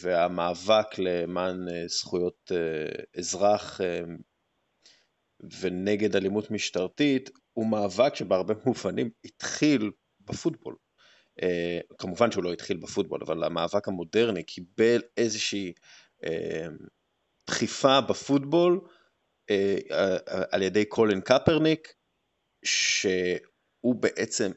והמאבק 0.00 0.98
למען 0.98 1.66
זכויות 1.86 2.52
אזרח 3.18 3.80
ונגד 5.60 6.16
אלימות 6.16 6.50
משטרתית 6.50 7.30
הוא 7.52 7.66
מאבק 7.66 8.14
שבהרבה 8.14 8.54
מובנים 8.66 9.10
התחיל 9.24 9.90
בפוטבול. 10.20 10.76
כמובן 11.98 12.30
שהוא 12.30 12.44
לא 12.44 12.52
התחיל 12.52 12.76
בפוטבול, 12.76 13.20
אבל 13.26 13.44
המאבק 13.44 13.88
המודרני 13.88 14.42
קיבל 14.42 15.02
איזושהי 15.16 15.72
דחיפה 17.46 18.00
בפוטבול 18.00 18.80
אה, 19.50 19.76
אה, 19.90 20.16
על 20.50 20.62
ידי 20.62 20.84
קולין 20.84 21.20
קפרניק, 21.20 21.88
שהוא 22.64 23.94
בעצם 24.00 24.50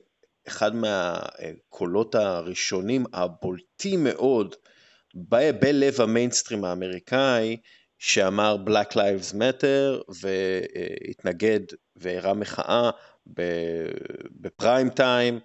אחד 0.48 0.72
מהקולות 0.76 2.16
הראשונים 2.16 3.06
הבולטים 3.14 4.04
מאוד 4.04 4.56
בלב 5.60 6.02
המיינסטרים 6.02 6.66
האמריקאי, 6.66 7.58
שאמר 8.00 8.58
Black 8.68 8.94
Lives 8.94 9.34
Matter 9.34 10.14
והתנגד 10.22 11.60
והראה 11.96 12.34
מחאה 12.34 12.90
בפריים 14.42 14.90
טיים. 14.90 15.40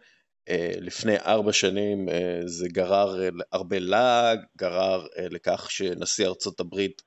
לפני 0.80 1.16
ארבע 1.16 1.52
שנים 1.52 2.08
זה 2.46 2.68
גרר 2.68 3.28
הרבה 3.52 3.78
לעג, 3.78 4.38
גרר 4.58 5.06
לכך 5.30 5.70
שנשיא 5.70 6.26
ארצות 6.26 6.61
הברית 6.61 7.02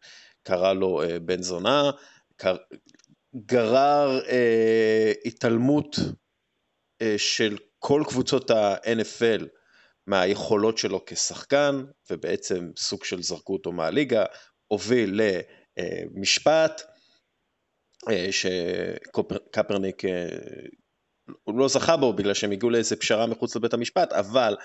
קרא 0.45 0.73
לו 0.73 1.03
אה, 1.03 1.19
בן 1.19 1.41
זונה, 1.41 1.91
גרר 3.35 4.19
אה, 4.29 5.11
התעלמות 5.25 5.95
אה, 7.01 7.15
של 7.17 7.57
כל 7.79 8.03
קבוצות 8.07 8.51
ה-NFL 8.51 9.45
מהיכולות 10.07 10.77
שלו 10.77 11.05
כשחקן, 11.05 11.83
ובעצם 12.09 12.71
סוג 12.77 13.03
של 13.03 13.21
זרקו 13.21 13.53
אותו 13.53 13.71
מהליגה, 13.71 14.25
הוביל 14.67 15.21
למשפט, 16.15 16.81
שקפרניק 18.31 20.01
הוא 21.43 21.59
לא 21.59 21.67
זכה 21.67 21.97
בו 21.97 22.13
בגלל 22.13 22.33
שהם 22.33 22.51
הגיעו 22.51 22.69
לאיזה 22.69 22.95
פשרה 22.95 23.27
מחוץ 23.27 23.55
לבית 23.55 23.73
המשפט, 23.73 24.13
אבל 24.13 24.55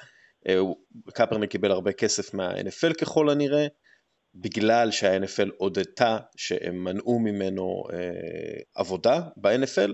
קפרניק 1.14 1.50
קיבל 1.50 1.70
הרבה 1.70 1.92
כסף 1.92 2.34
מה-NFL 2.34 2.94
ככל 3.00 3.30
הנראה, 3.30 3.66
בגלל 4.34 4.90
שה-NFL 4.90 5.48
הודתה 5.56 6.18
שהם 6.36 6.84
מנעו 6.84 7.18
ממנו 7.18 7.84
אה, 7.92 8.60
עבודה 8.74 9.20
ב-NFL, 9.36 9.90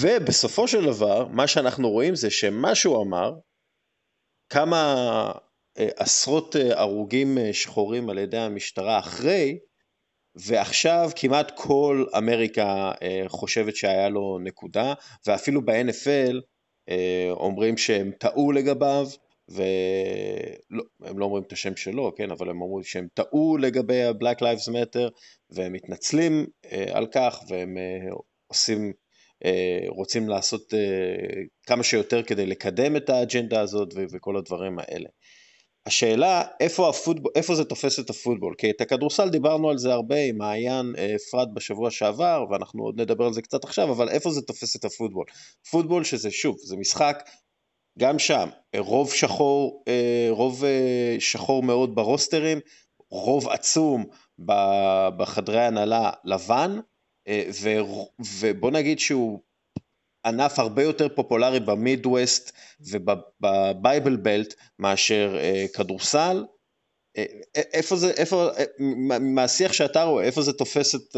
ובסופו 0.00 0.68
של 0.68 0.84
דבר, 0.84 1.28
מה 1.28 1.46
שאנחנו 1.46 1.90
רואים 1.90 2.14
זה 2.14 2.30
שמה 2.30 2.74
שהוא 2.74 3.02
אמר, 3.02 3.32
כמה 4.48 4.94
אה, 5.78 5.88
עשרות 5.96 6.56
אה, 6.56 6.80
הרוגים 6.80 7.38
אה, 7.38 7.52
שחורים 7.52 8.10
על 8.10 8.18
ידי 8.18 8.38
המשטרה 8.38 8.98
אחרי, 8.98 9.58
ועכשיו 10.34 11.10
כמעט 11.16 11.52
כל 11.56 12.04
אמריקה 12.18 12.92
אה, 13.02 13.22
חושבת 13.28 13.76
שהיה 13.76 14.08
לו 14.08 14.38
נקודה, 14.42 14.94
ואפילו 15.26 15.64
ב-NFL 15.64 16.34
אה, 16.88 17.28
אומרים 17.30 17.76
שהם 17.76 18.10
טעו 18.18 18.52
לגביו, 18.52 19.06
והם 19.48 21.18
לא 21.18 21.24
אומרים 21.24 21.42
את 21.42 21.52
השם 21.52 21.76
שלו, 21.76 22.14
כן, 22.16 22.30
אבל 22.30 22.50
הם 22.50 22.62
אומרים 22.62 22.84
שהם 22.84 23.06
טעו 23.14 23.56
לגבי 23.56 24.02
ה-Black 24.02 24.40
Lives 24.40 24.68
Matter, 24.68 25.10
והם 25.50 25.72
מתנצלים 25.72 26.46
אה, 26.72 26.86
על 26.92 27.06
כך, 27.12 27.38
והם 27.48 27.78
אה, 27.78 28.14
עושים, 28.46 28.92
אה, 29.44 29.84
רוצים 29.88 30.28
לעשות 30.28 30.74
אה, 30.74 31.42
כמה 31.66 31.82
שיותר 31.82 32.22
כדי 32.22 32.46
לקדם 32.46 32.96
את 32.96 33.10
האג'נדה 33.10 33.60
הזאת 33.60 33.94
ו- 33.96 34.04
וכל 34.12 34.36
הדברים 34.36 34.78
האלה. 34.78 35.08
השאלה 35.86 36.42
איפה, 36.60 36.88
הפוטבול, 36.88 37.32
איפה 37.34 37.54
זה 37.54 37.64
תופס 37.64 38.00
את 38.00 38.10
הפוטבול, 38.10 38.54
כי 38.58 38.70
את 38.70 38.80
הכדורסל 38.80 39.28
דיברנו 39.28 39.70
על 39.70 39.78
זה 39.78 39.92
הרבה 39.92 40.16
עם 40.16 40.38
מעיין 40.38 40.94
אפרת 41.16 41.48
בשבוע 41.54 41.90
שעבר, 41.90 42.44
ואנחנו 42.50 42.84
עוד 42.84 43.00
נדבר 43.00 43.24
על 43.24 43.32
זה 43.32 43.42
קצת 43.42 43.64
עכשיו, 43.64 43.92
אבל 43.92 44.08
איפה 44.08 44.30
זה 44.30 44.42
תופס 44.42 44.76
את 44.76 44.84
הפוטבול? 44.84 45.24
פוטבול 45.70 46.04
שזה 46.04 46.30
שוב, 46.30 46.56
זה 46.58 46.76
משחק 46.76 47.22
גם 47.98 48.18
שם, 48.18 48.48
רוב 48.76 49.12
שחור, 49.12 49.84
אה, 49.88 50.26
רוב 50.30 50.64
אה, 50.64 51.16
שחור 51.18 51.62
מאוד 51.62 51.94
ברוסטרים, 51.94 52.60
רוב 53.10 53.48
עצום 53.48 54.04
בחדרי 55.16 55.60
הנהלה 55.60 56.10
לבן, 56.24 56.78
אה, 57.28 57.48
ובוא 58.40 58.70
נגיד 58.70 58.98
שהוא 58.98 59.40
ענף 60.26 60.58
הרבה 60.58 60.82
יותר 60.82 61.08
פופולרי 61.08 61.60
במידווסט 61.60 62.52
ובבייבל 62.80 64.16
בלט 64.16 64.54
מאשר 64.78 65.36
כדורסל, 65.74 66.44
איפה 67.54 67.96
זה, 67.96 68.10
איפה, 68.10 68.48
מהשיח 69.20 69.72
שאתה 69.72 70.04
רואה, 70.04 70.24
איפה 70.24 70.42
זה 70.42 70.52
תופס 70.52 70.94
את, 70.94 71.16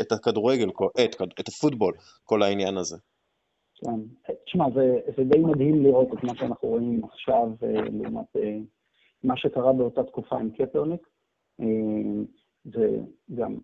את 0.00 0.12
הכדורגל, 0.12 0.68
את, 1.04 1.16
את 1.40 1.48
הפוטבול, 1.48 1.94
כל 2.24 2.42
העניין 2.42 2.76
הזה? 2.76 2.96
כן, 3.84 4.00
תשמע, 4.44 4.64
זה, 4.74 5.00
זה 5.16 5.24
די 5.24 5.38
מדהים 5.38 5.82
לראות 5.82 6.08
את 6.12 6.24
מה 6.24 6.34
שאנחנו 6.34 6.68
רואים 6.68 7.04
עכשיו 7.04 7.48
לעומת 7.62 8.36
מה 9.24 9.36
שקרה 9.36 9.72
באותה 9.72 10.04
תקופה 10.04 10.36
עם 10.36 10.50
קפרניק. 10.50 11.08
וגם 12.66 13.58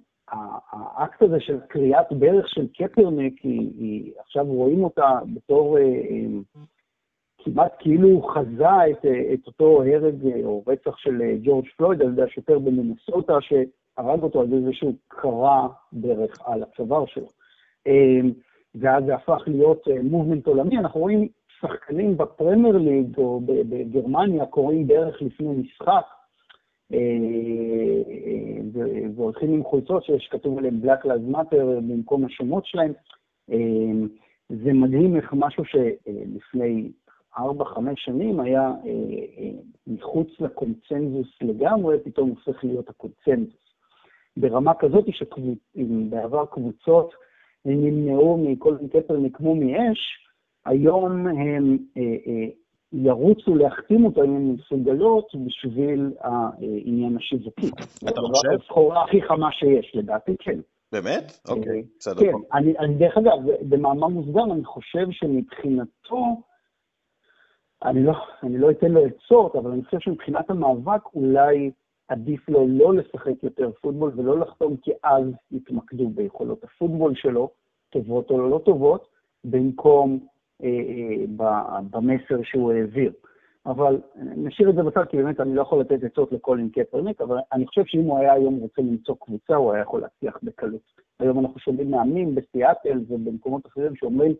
האקט 0.72 1.22
הזה 1.22 1.40
של 1.40 1.60
קריאת 1.60 2.12
ברך 2.12 2.48
של 2.48 2.66
קפרניק, 2.68 3.42
היא, 3.42 3.70
היא, 3.78 4.12
עכשיו 4.18 4.46
רואים 4.46 4.84
אותה 4.84 5.18
בתור 5.34 5.78
אה, 5.78 5.82
אה, 5.82 6.26
כמעט 7.44 7.72
כאילו 7.78 8.08
הוא 8.08 8.30
חזה 8.34 8.90
את, 8.90 9.04
אה, 9.04 9.34
את 9.34 9.46
אותו 9.46 9.82
הרג 9.82 10.26
אה, 10.26 10.44
או 10.44 10.62
רצח 10.66 10.96
של 10.96 11.22
אה, 11.22 11.34
ג'ורג' 11.42 11.66
פלויד 11.76 12.02
על 12.02 12.08
ידי 12.08 12.22
השוטר 12.22 12.58
במנסוטה, 12.58 13.38
שהרג 13.40 14.22
אותו 14.22 14.40
על 14.40 14.46
ידי 14.46 14.64
זה 14.64 14.72
שהוא 14.72 14.94
קרא 15.08 15.66
ברך 15.92 16.38
על 16.44 16.62
הצוואר 16.62 17.06
שלו. 17.06 17.28
אה, 18.76 18.80
ואז 18.80 19.04
זה 19.04 19.14
הפך 19.14 19.42
להיות 19.46 19.88
מובמנט 20.02 20.46
עולמי. 20.46 20.78
אנחנו 20.78 21.00
רואים 21.00 21.28
שחקנים 21.60 22.16
בפרמייר 22.16 22.78
ליג 22.78 23.18
או 23.18 23.40
בגרמניה 23.46 24.46
קוראים 24.46 24.86
ברך 24.86 25.22
לפני 25.22 25.48
משחק, 25.48 26.04
והולכים 29.14 29.54
עם 29.54 29.64
חולצות 29.64 30.04
שיש 30.04 30.28
כתוב 30.30 30.58
עליהן 30.58 30.80
Black 30.84 31.04
Lives 31.04 31.34
Matter 31.36 31.64
במקום 31.88 32.24
השמות 32.24 32.66
שלהם. 32.66 32.92
זה 34.48 34.72
מדהים 34.72 35.16
איך 35.16 35.32
משהו 35.32 35.64
שלפני 35.64 36.90
ארבע, 37.38 37.64
חמש 37.64 38.04
שנים 38.04 38.40
היה 38.40 38.60
אה, 38.60 38.90
אה, 39.38 39.50
מחוץ 39.86 40.28
לקונצנזוס 40.40 41.28
לגמרי, 41.42 41.98
פתאום 42.04 42.30
הופך 42.30 42.64
להיות 42.64 42.88
הקונצנזוס. 42.88 43.62
ברמה 44.36 44.74
כזאת 44.74 45.04
שאם 45.10 46.10
בעבר 46.10 46.46
קבוצות 47.62 47.84
נמנעו 47.84 48.38
מכל 48.38 48.74
מיני 48.74 48.88
קפרניק 48.88 49.36
כמו 49.36 49.54
מאש, 49.54 49.98
היום 50.66 51.26
הם 51.26 51.78
אה, 51.96 52.02
אה, 52.02 52.48
ירוצו 52.92 53.54
להחתים 53.54 54.04
אותו 54.04 54.24
אם 54.24 54.36
הן 54.36 54.52
מסוגלות 54.52 55.26
בשביל 55.46 56.12
העניין 56.20 57.16
השיווקי. 57.16 57.70
אתה 58.08 58.20
חושב? 58.20 58.48
זו 58.48 58.62
הסחורה 58.62 59.04
הכי 59.04 59.22
חמה 59.22 59.52
שיש, 59.52 59.92
לדעתי, 59.94 60.36
כן. 60.38 60.58
באמת? 60.92 61.38
אוקיי, 61.48 61.82
בסדר. 61.98 62.20
כן, 62.20 62.32
אני, 62.52 62.78
אני, 62.78 62.94
דרך 62.94 63.16
אגב, 63.16 63.38
במאמר 63.68 64.08
מוסגר, 64.08 64.44
אני 64.52 64.64
חושב 64.64 65.06
שמבחינתו, 65.10 66.24
אני 67.84 68.02
לא, 68.04 68.12
אני 68.42 68.58
לא 68.58 68.70
אתן 68.70 68.90
לו 68.90 69.00
עצות, 69.04 69.56
אבל 69.56 69.70
אני 69.70 69.84
חושב 69.84 69.98
שמבחינת 70.00 70.50
המאבק 70.50 71.02
אולי 71.14 71.70
עדיף 72.08 72.48
לו 72.48 72.66
לא 72.68 72.94
לשחק 72.94 73.42
יותר 73.42 73.70
פוטבול 73.80 74.12
ולא 74.16 74.38
לחתום, 74.38 74.76
כי 74.76 74.90
אז 75.04 75.24
יתמקדו 75.50 76.08
ביכולות 76.08 76.64
הפוטבול 76.64 77.14
שלו, 77.14 77.50
טובות 77.90 78.30
או 78.30 78.48
לא 78.48 78.60
טובות, 78.64 79.08
במקום 79.44 80.26
אה, 80.62 80.68
אה, 80.68 81.80
במסר 81.90 82.42
שהוא 82.42 82.72
העביר. 82.72 83.12
אבל 83.66 84.00
נשאיר 84.16 84.70
את 84.70 84.74
זה 84.74 84.82
בצד, 84.82 85.04
כי 85.08 85.16
באמת 85.16 85.40
אני 85.40 85.54
לא 85.54 85.62
יכול 85.62 85.80
לתת 85.80 86.04
עצות 86.04 86.32
לקולין 86.32 86.68
קפרניק, 86.68 87.20
אבל 87.20 87.36
אני 87.52 87.66
חושב 87.66 87.82
שאם 87.86 88.00
הוא 88.02 88.18
היה 88.18 88.32
היום 88.32 88.56
רוצה 88.56 88.82
למצוא 88.82 89.14
קבוצה, 89.20 89.54
הוא 89.54 89.72
היה 89.72 89.82
יכול 89.82 90.00
להצליח 90.00 90.38
בקלות. 90.42 90.80
היום 91.20 91.38
אנחנו 91.38 91.60
שומעים 91.60 91.90
מאמנים 91.90 92.34
בסיאטל 92.34 93.00
ובמקומות 93.08 93.66
אחרים 93.66 93.96
שאומרים, 93.96 94.34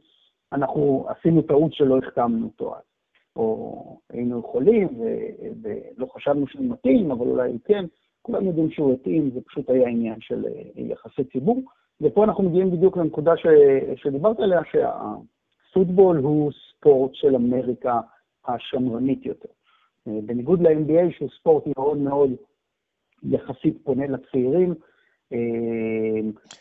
אנחנו 0.53 1.07
עשינו 1.09 1.43
טעות 1.43 1.75
שלא 1.75 1.99
החתמנו 1.99 2.47
אותו 2.47 2.77
אז. 2.77 2.92
או 3.37 3.99
היינו 4.11 4.39
יכולים 4.39 4.89
ולא 5.63 6.07
חשבנו 6.07 6.47
שהוא 6.47 6.65
מתאים, 6.65 7.11
אבל 7.11 7.27
אולי 7.27 7.53
כן, 7.65 7.85
כולם 8.23 8.47
יודעים 8.47 8.71
שהוא 8.71 8.93
התאים, 8.95 9.31
זה 9.35 9.41
פשוט 9.47 9.71
היה 9.71 9.89
עניין 9.89 10.21
של 10.21 10.47
אה, 10.47 10.63
יחסי 10.77 11.25
ציבור. 11.25 11.63
ופה 12.01 12.25
אנחנו 12.25 12.45
מגיעים 12.45 12.71
בדיוק 12.71 12.97
לנקודה 12.97 13.33
ש... 13.37 13.47
שדיברת 13.97 14.41
עליה, 14.41 14.61
שהפוטבול 14.71 16.17
הוא 16.17 16.53
ספורט 16.53 17.15
של 17.15 17.35
אמריקה 17.37 18.01
השמרנית 18.49 19.27
יותר. 19.27 19.49
אה, 20.09 20.19
בניגוד 20.27 20.63
ל-NBA, 20.63 21.17
שהוא 21.17 21.29
ספורט 21.41 21.65
מאוד 21.77 21.99
מאוד 21.99 22.31
יחסית 23.23 23.85
פונה 23.85 24.07
לצעירים, 24.07 24.75
אה, 25.33 25.39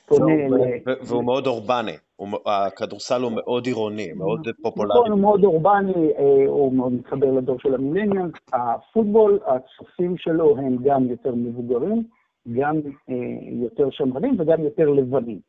פונה 0.08 0.34
ל... 0.48 0.92
והוא 1.06 1.24
מאוד 1.24 1.48
אורבני. 1.48 1.98
הכדורסל 2.46 3.22
הוא 3.22 3.32
מאוד 3.32 3.66
עירוני, 3.66 4.14
מאוד 4.14 4.48
פופולרי. 4.62 5.00
נכון, 5.00 5.12
הוא 5.12 5.20
מאוד 5.20 5.44
אורבני, 5.44 6.12
אה, 6.18 6.48
הוא 6.48 6.74
מאוד 6.74 6.94
מתחבר 6.94 7.32
לדור 7.32 7.60
של 7.60 7.76
ה 7.76 7.80
millennials. 7.80 8.34
הפוטבול, 8.54 9.40
הצופים 9.48 10.18
שלו 10.18 10.58
הם 10.58 10.78
גם 10.84 11.10
יותר 11.10 11.36
מבוגרים, 11.36 12.04
גם 12.52 12.76
אה, 13.10 13.16
יותר 13.52 13.90
שמרנים 13.92 14.36
וגם 14.40 14.64
יותר 14.64 14.90
לבנים. 14.90 15.40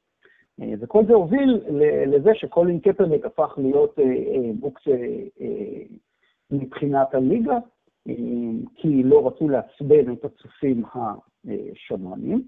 אה, 0.61 0.73
וכל 0.81 1.07
זה 1.07 1.13
הוביל 1.13 1.61
לזה 2.07 2.31
שקולין 2.35 2.81
קפרניק 2.81 3.25
הפך 3.25 3.55
להיות 3.57 3.99
מוקצה 4.55 4.83
מבחינת 6.51 7.15
הליגה, 7.15 7.59
כי 8.75 9.03
לא 9.03 9.27
רצו 9.27 9.49
לעצבן 9.49 10.13
את 10.13 10.25
הצופים 10.25 10.83
השמרנים. 10.95 12.43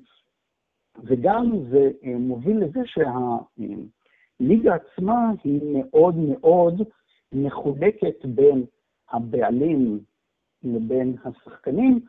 וגם 1.04 1.52
זה 1.70 1.90
מוביל 2.04 2.64
לזה 2.64 2.80
שה... 2.84 3.10
הליגה 4.44 4.74
עצמה 4.74 5.30
היא 5.44 5.60
מאוד 5.72 6.14
מאוד 6.16 6.82
מחולקת 7.32 8.24
בין 8.24 8.64
הבעלים 9.10 9.98
לבין 10.62 11.14
השחקנים, 11.24 12.00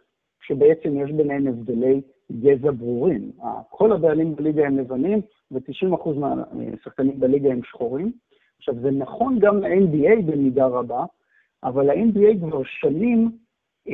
שבעצם 0.42 0.98
יש 0.98 1.12
ביניהם 1.12 1.48
הבדלי 1.48 2.02
גזע 2.32 2.72
ברורים. 2.72 3.32
כל 3.70 3.92
הבעלים 3.92 4.36
בליגה 4.36 4.68
הם 4.68 4.78
לבנים, 4.78 5.22
ו-90% 5.52 6.10
מהשחקנים 6.52 7.20
בליגה 7.20 7.52
הם 7.52 7.64
שחורים. 7.64 8.12
עכשיו, 8.58 8.76
זה 8.82 8.92
נכון 8.92 9.40
גם 9.40 9.60
ל-NBA 9.60 10.22
במידה 10.26 10.66
רבה, 10.66 11.06
אבל 11.64 11.90
ה-NBA 11.90 12.40
כבר 12.40 12.62
שנים, 12.66 13.32
אה, 13.90 13.94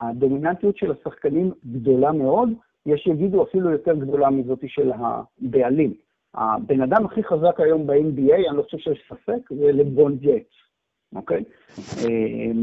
הדומיננטיות 0.00 0.76
של 0.76 0.92
השחקנים 0.92 1.52
גדולה 1.66 2.12
מאוד, 2.12 2.48
יש 2.86 3.00
שיגידו 3.00 3.42
אפילו 3.42 3.70
יותר 3.70 3.94
גדולה 3.94 4.30
מזאת 4.30 4.64
של 4.66 4.90
הבעלים. 4.92 5.94
הבן 6.34 6.80
אדם 6.80 7.06
הכי 7.06 7.22
חזק 7.24 7.60
היום 7.60 7.86
ב-NBA, 7.86 8.34
אני 8.48 8.56
לא 8.56 8.62
חושב 8.62 8.78
שיש 8.78 8.98
ספק, 9.08 9.50
זה 9.50 9.72
לברון 9.72 10.16
ג'ייטס, 10.16 10.54
אוקיי? 11.14 11.44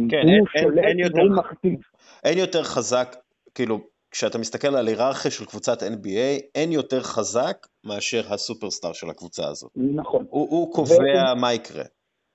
כן, 0.09 0.27
הוא 0.39 0.47
שולט 0.61 1.15
והוא 1.15 1.37
מכתיב. 1.37 1.79
אין 2.23 2.37
יותר 2.37 2.63
חזק, 2.63 3.15
כאילו, 3.55 3.79
כשאתה 4.11 4.37
מסתכל 4.37 4.67
על 4.67 4.87
היררכיה 4.87 5.31
של 5.31 5.45
קבוצת 5.45 5.83
NBA, 5.83 6.41
אין 6.55 6.71
יותר 6.71 7.01
חזק 7.01 7.57
מאשר 7.85 8.33
הסופרסטאר 8.33 8.93
של 8.93 9.09
הקבוצה 9.09 9.47
הזאת. 9.47 9.71
נכון. 9.75 10.25
הוא, 10.29 10.47
הוא 10.49 10.73
קובע 10.73 11.33
ו... 11.37 11.39
מה 11.41 11.53
יקרה. 11.53 11.83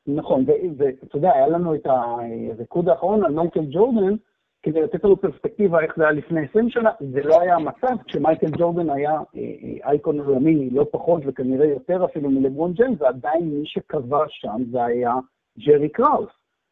נכון, 0.07 0.45
ואתה 0.77 1.17
יודע, 1.17 1.33
היה 1.35 1.49
לנו 1.49 1.75
את 1.75 1.87
הריקוד 1.87 2.89
האחרון 2.89 3.25
על 3.25 3.33
מייקל 3.33 3.65
ג'ורדן, 3.71 4.17
כדי 4.63 4.81
לתת 4.83 5.05
לנו 5.05 5.17
פרספקטיבה 5.17 5.81
איך 5.81 5.97
זה 5.97 6.03
היה 6.03 6.13
לפני 6.13 6.41
20 6.51 6.71
שנה, 6.71 6.91
זה 7.13 7.23
לא 7.23 7.41
היה 7.41 7.57
המצב 7.57 8.03
כשמייקל 8.05 8.47
ג'ורדן 8.59 8.91
היה 8.91 9.11
אה, 9.11 9.23
אה, 9.35 9.91
אייקון 9.91 10.21
עולמי 10.21 10.71
לא 10.71 10.87
פחות 10.93 11.23
וכנראה 11.27 11.67
יותר 11.67 12.05
אפילו 12.05 12.31
מלברון 12.31 12.73
ג'יימס, 12.73 13.01
ועדיין 13.01 13.51
מי 13.51 13.67
שקבע 13.67 14.25
שם 14.29 14.63
זה 14.71 14.85
היה 14.85 15.15
ג'רי 15.59 15.89
קראוס. 15.89 16.31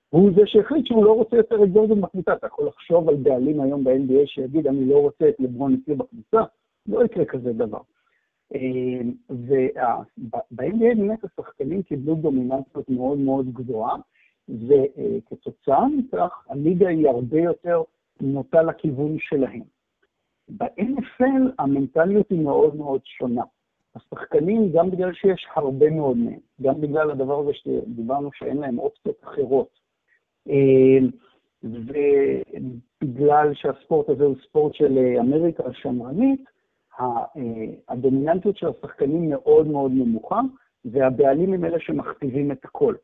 הוא 0.08 0.30
זה 0.36 0.42
שהחליט 0.46 0.86
שהוא 0.86 1.04
לא 1.04 1.12
רוצה 1.12 1.36
יותר 1.36 1.64
את 1.64 1.68
ג'ורדן 1.72 2.00
בקבוצה. 2.00 2.32
אתה 2.32 2.46
יכול 2.46 2.66
לחשוב 2.66 3.08
על 3.08 3.16
בעלים 3.16 3.60
היום 3.60 3.84
ב-NBA 3.84 4.26
שיגיד, 4.26 4.66
אני 4.66 4.84
לא 4.84 4.96
רוצה 4.96 5.28
את 5.28 5.34
לברון 5.38 5.74
אצלי 5.74 5.94
בקבוצה, 5.94 6.40
לא 6.86 7.04
יקרה 7.04 7.24
כזה 7.24 7.52
דבר. 7.52 7.80
אה, 8.54 9.00
וב-NBA 9.30 10.96
באמת 10.96 11.24
השחקנים 11.24 11.82
קיבלו 11.82 12.14
דומיננטיות 12.14 12.90
מאוד 12.90 13.18
מאוד 13.18 13.52
גבוהה, 13.52 13.96
וכתוצאה 14.48 15.88
מכך 15.88 16.46
הליגה 16.48 16.88
היא 16.88 17.08
הרבה 17.08 17.40
יותר 17.40 17.82
נוטה 18.20 18.62
לכיוון 18.62 19.16
שלהם. 19.18 19.62
ב-NFL 20.48 21.52
המנטליות 21.58 22.30
היא 22.30 22.40
מאוד 22.40 22.76
מאוד 22.76 23.00
שונה. 23.04 23.42
השחקנים, 23.94 24.72
גם 24.72 24.90
בגלל 24.90 25.12
שיש 25.12 25.46
הרבה 25.54 25.90
מאוד 25.90 26.16
מהם, 26.16 26.38
גם 26.62 26.80
בגלל 26.80 27.10
הדבר 27.10 27.40
הזה 27.40 27.50
שדיברנו 27.54 28.30
שאין 28.34 28.56
להם 28.56 28.78
אופציות 28.78 29.24
אחרות, 29.24 29.68
אה, 30.48 30.98
ובגלל 31.62 33.54
שהספורט 33.54 34.08
הזה 34.08 34.24
הוא 34.24 34.36
ספורט 34.48 34.74
של 34.74 34.98
אמריקה 35.20 35.62
השמרנית, 35.66 36.44
אה, 37.00 37.24
הדומיננטיות 37.88 38.56
של 38.56 38.66
השחקנים 38.68 39.30
מאוד 39.30 39.66
מאוד 39.66 39.92
נמוכה, 39.94 40.40
והבעלים 40.84 41.52
הם 41.52 41.64
אלה 41.64 41.80
שמכתיבים 41.80 42.52
את 42.52 42.64
הכל. 42.64 42.94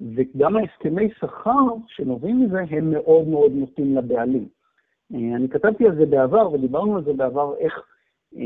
וגם 0.00 0.56
ההסכמי 0.56 1.08
שכר 1.18 1.66
שנובעים 1.86 2.40
מזה 2.40 2.58
הם 2.70 2.90
מאוד 2.90 3.28
מאוד 3.28 3.52
נוטים 3.52 3.96
לבעלים. 3.96 4.48
אה, 5.14 5.36
אני 5.36 5.48
כתבתי 5.48 5.86
על 5.86 5.96
זה 5.96 6.06
בעבר 6.06 6.52
ודיברנו 6.52 6.96
על 6.96 7.04
זה 7.04 7.12
בעבר, 7.12 7.54
איך 7.58 7.82
אה, 8.36 8.42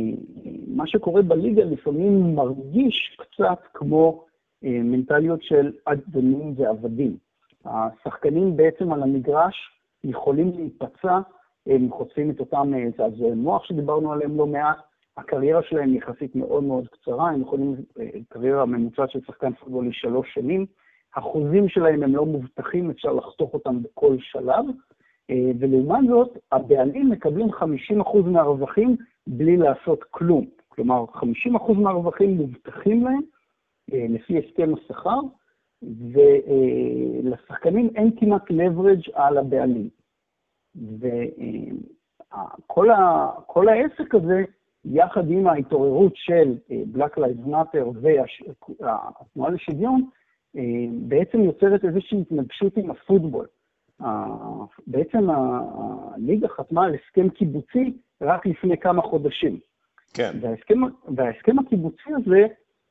מה 0.66 0.86
שקורה 0.86 1.22
בליגה 1.22 1.64
לפעמים 1.64 2.34
מרגיש 2.34 3.16
קצת 3.18 3.60
כמו 3.74 4.24
אה, 4.64 4.80
מנטליות 4.84 5.42
של 5.42 5.72
אדונים 5.84 6.54
ועבדים. 6.56 7.16
השחקנים 7.64 8.56
בעצם 8.56 8.92
על 8.92 9.02
המגרש 9.02 9.56
יכולים 10.04 10.52
להיפצע 10.56 11.20
הם 11.66 11.90
חושפים 11.90 12.30
את 12.30 12.40
אותם 12.40 12.72
זעזועי 12.96 13.34
מוח 13.34 13.64
שדיברנו 13.64 14.12
עליהם 14.12 14.36
לא 14.36 14.46
מעט. 14.46 14.76
הקריירה 15.16 15.62
שלהם 15.62 15.94
יחסית 15.94 16.36
מאוד 16.36 16.64
מאוד 16.64 16.88
קצרה, 16.88 17.30
הם 17.30 17.40
יכולים, 17.40 17.76
קריירה 18.28 18.66
ממוצעת 18.66 19.10
של 19.10 19.20
שחקן 19.26 19.52
פוטבול 19.52 19.84
היא 19.84 19.92
שלוש 19.92 20.34
שנים. 20.34 20.66
החוזים 21.14 21.68
שלהם 21.68 22.02
הם 22.02 22.16
לא 22.16 22.26
מובטחים, 22.26 22.90
אפשר 22.90 23.12
לחתוך 23.12 23.54
אותם 23.54 23.82
בכל 23.82 24.16
שלב, 24.18 24.64
ולעומת 25.58 26.08
זאת, 26.08 26.38
הבעלים 26.52 27.10
מקבלים 27.10 27.48
50% 27.48 27.56
מהרווחים 28.26 28.96
בלי 29.26 29.56
לעשות 29.56 30.04
כלום. 30.10 30.46
כלומר, 30.68 31.04
50% 31.04 31.72
מהרווחים 31.72 32.36
מובטחים 32.36 33.04
להם 33.04 33.20
לפי 33.88 34.38
הסכם 34.38 34.74
השכר, 34.74 35.20
ולשחקנים 37.22 37.90
אין 37.94 38.10
כמעט 38.16 38.50
leverage 38.50 39.10
על 39.14 39.38
הבעלים. 39.38 39.88
וכל 42.60 42.90
העסק 43.68 44.14
הזה, 44.14 44.44
יחד 44.84 45.30
עם 45.30 45.46
ההתעוררות 45.46 46.12
של 46.14 46.56
Black 46.94 47.18
Lives 47.18 47.46
Matter 47.46 47.84
והתנועה 48.00 49.50
לשוויון, 49.50 50.02
בעצם 50.92 51.40
יוצרת 51.40 51.84
איזושהי 51.84 52.20
התנגשות 52.20 52.76
עם 52.76 52.90
הפוטבול. 52.90 53.46
בעצם 54.86 55.30
הליגה 55.30 56.48
חתמה 56.48 56.84
על 56.84 56.94
הסכם 56.94 57.28
קיבוצי 57.28 57.92
רק 58.22 58.46
לפני 58.46 58.78
כמה 58.78 59.02
חודשים. 59.02 59.58
כן. 60.14 60.32
וההסכם, 60.40 60.80
וההסכם 61.16 61.58
הקיבוצי 61.58 62.10
הזה, 62.16 62.46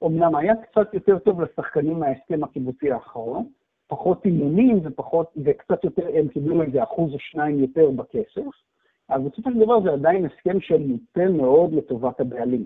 אמנם 0.06 0.36
היה 0.36 0.54
קצת 0.56 0.94
יותר 0.94 1.20
טוב 1.20 1.42
לשחקנים 1.42 2.00
מההסכם 2.00 2.44
הקיבוצי 2.44 2.92
האחרון, 2.92 3.46
פחות 3.88 4.26
אימונים 4.26 4.80
ופחות, 4.84 5.34
וקצת 5.46 5.84
יותר, 5.84 6.08
הם 6.14 6.28
קיבלו 6.28 6.62
איזה 6.62 6.84
אחוז 6.84 7.14
או 7.14 7.20
שניים 7.20 7.60
יותר 7.60 7.90
בכסף, 7.90 8.42
אבל 9.10 9.30
בסופו 9.30 9.52
של 9.52 9.60
דבר 9.60 9.82
זה 9.82 9.92
עדיין 9.92 10.26
הסכם 10.26 10.62
שמוטה 10.62 11.26
מאוד 11.30 11.74
לטובת 11.74 12.20
הבעלים. 12.20 12.66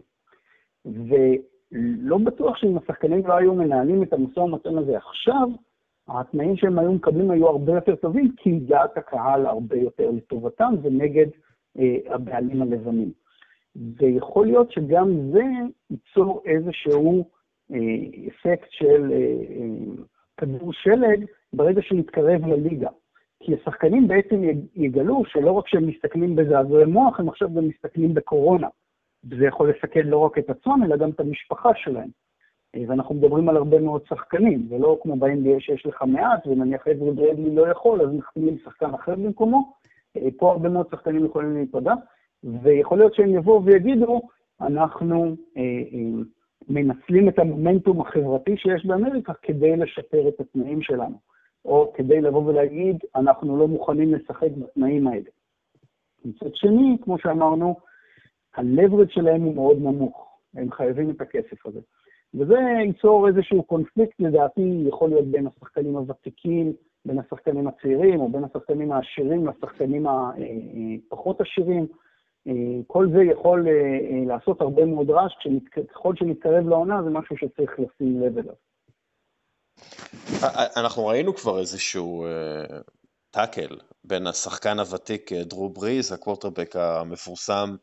ולא 1.72 2.18
בטוח 2.18 2.58
שאם 2.58 2.78
השחקנים 2.78 3.28
לא 3.28 3.34
היו 3.34 3.54
מנהלים 3.54 4.04
את 4.04 4.14
המשא 4.14 4.40
ומתן 4.40 4.78
הזה 4.78 4.98
עכשיו, 4.98 5.50
התנאים 6.08 6.58
שהם 6.58 6.80
היו 6.80 6.94
מקבלים 6.94 7.32
היו 7.32 7.48
הרבה 7.48 7.74
יותר 7.74 7.96
טובים, 7.96 8.32
כי 8.38 8.60
דעת 8.60 8.98
הקהל 8.98 9.46
הרבה 9.46 9.76
יותר 9.76 10.12
לטובתם 10.12 10.74
ונגד 10.82 11.28
אה, 11.80 11.98
הבעלים 12.08 12.62
הלבנים. 12.62 13.12
ויכול 13.76 14.48
להיות 14.48 14.72
שגם 14.72 15.32
זה 15.32 15.44
ייצור 15.90 16.42
איזשהו 16.46 17.26
אה, 17.74 18.28
אפקט 18.28 18.68
של 18.70 19.12
אה, 19.12 19.18
אה, 19.18 20.04
כדור 20.38 20.74
שלג 20.74 21.26
ברגע 21.54 21.82
שנתקרב 21.82 22.46
לליגה. 22.48 22.90
כי 23.40 23.54
השחקנים 23.54 24.08
בעצם 24.08 24.42
יגלו 24.76 25.24
שלא 25.26 25.52
רק 25.52 25.68
שהם 25.68 25.88
מסתכלים 25.88 26.36
בזעזועי 26.36 26.86
מוח, 26.86 27.20
הם 27.20 27.30
עכשיו 27.30 27.54
גם 27.54 27.68
מסתכלים 27.68 28.14
בקורונה. 28.14 28.68
וזה 29.30 29.46
יכול 29.46 29.70
לסכן 29.70 30.08
לא 30.08 30.18
רק 30.18 30.38
את 30.38 30.50
עצמם, 30.50 30.84
אלא 30.86 30.98
גם 30.98 31.10
את 31.10 31.20
המשפחה 31.20 31.70
שלהם. 31.76 32.10
אה, 32.76 32.84
ואנחנו 32.88 33.16
מדברים 33.16 33.50
על 33.50 33.58
הרבה 33.58 33.80
מאוד 33.80 34.02
שחקנים, 34.10 34.68
ולא 34.70 35.00
כמו 35.02 35.16
ב-NBA 35.16 35.60
שיש 35.60 35.86
לך 35.86 36.02
מעט, 36.02 36.48
ונניח 36.48 36.88
אדרי 36.88 37.12
ברדלי 37.12 37.56
לא 37.56 37.68
יכול, 37.68 38.02
אז 38.02 38.10
מחתימים 38.14 38.58
שחקן 38.64 38.94
אחר 38.94 39.16
במקומו. 39.16 39.74
אה, 40.18 40.28
פה 40.38 40.52
הרבה 40.52 40.70
מאוד 40.70 40.88
שחקנים 40.92 41.26
יכולים 41.26 41.54
להיפגע, 41.54 41.94
ויכול 42.44 42.98
להיות 42.98 43.16
שהם 43.16 43.36
יבואו 43.36 43.66
ויגידו, 43.66 44.22
אנחנו 44.62 45.36
אה, 45.58 45.62
אה, 45.64 46.24
מנצלים 46.70 47.30
את 47.30 47.40
המומנטום 47.40 48.02
החברתי 48.02 48.58
שיש 48.58 48.86
באמריקה 48.86 49.34
כדי 49.42 49.78
לשפר 49.78 50.28
את 50.28 50.40
התנאים 50.40 50.82
שלנו, 50.82 51.18
או 51.66 51.94
כדי 51.96 52.22
לבוא 52.22 52.46
ולהגיד, 52.46 52.98
אנחנו 53.16 53.58
לא 53.58 53.68
מוכנים 53.68 54.14
לשחק 54.14 54.50
בתנאים 54.58 55.08
האלה. 55.08 55.30
מצד 56.26 56.56
שני, 56.56 56.98
כמו 57.02 57.18
שאמרנו, 57.20 57.76
ה-leverage 58.56 59.14
שלהם 59.14 59.42
הוא 59.42 59.56
מאוד 59.56 59.78
נמוך, 59.78 60.40
הם 60.54 60.72
חייבים 60.72 61.10
את 61.10 61.22
הכסף 61.22 61.66
הזה. 61.66 61.80
וזה 62.34 62.56
ייצור 62.86 63.28
איזשהו 63.28 63.64
קונפליקט, 63.64 64.20
לדעתי, 64.20 64.84
יכול 64.90 65.10
להיות 65.10 65.26
בין 65.26 65.48
השחקנים 65.48 65.96
הוותיקים, 65.96 66.74
בין 67.06 67.20
השחקנים 67.20 67.68
הצעירים, 67.68 68.20
או 68.20 68.30
בין 68.30 68.44
השחקנים 68.44 68.92
העשירים 68.92 69.48
לשחקנים 69.48 70.06
הפחות 71.12 71.38
עשירים. 71.42 71.88
כל 72.88 73.08
זה 73.16 73.24
יכול 73.24 73.68
לעשות 74.28 74.62
הרבה 74.62 74.86
מאוד 74.86 75.10
רעש, 75.10 75.34
ככל 75.92 76.16
שנתקרב 76.16 76.70
לעונה 76.70 77.04
זה 77.04 77.10
משהו 77.10 77.38
שצריך 77.38 77.72
לשים 77.72 78.22
לב 78.22 78.38
אליו. 78.38 78.54
אנחנו 80.78 81.06
ראינו 81.06 81.34
כבר 81.34 81.60
איזשהו 81.60 82.26
טאקל 83.32 83.76
בין 84.04 84.28
השחקן 84.28 84.80
הוותיק 84.80 85.34
דרו 85.34 85.70
בריז, 85.70 86.12
הקוורטרבק 86.12 86.76
המפורסם 86.76 87.76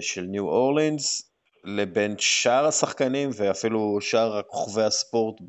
של 0.00 0.22
ניו 0.22 0.48
אורלינס, 0.48 1.32
לבין 1.64 2.14
שאר 2.18 2.64
השחקנים 2.64 3.28
ואפילו 3.38 4.00
שאר 4.00 4.42
כוכבי 4.42 4.82
הספורט 4.82 5.40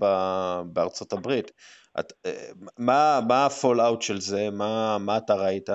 בארצות 0.74 1.14
הברית. 1.14 1.52
את, 2.00 2.14
מה, 2.80 3.20
מה 3.28 3.46
ה 3.46 3.53
fallout 3.53 4.02
של 4.02 4.20
זה? 4.20 4.50
מה, 4.52 4.98
מה 5.06 5.18
אתה 5.18 5.34
ראית? 5.36 5.70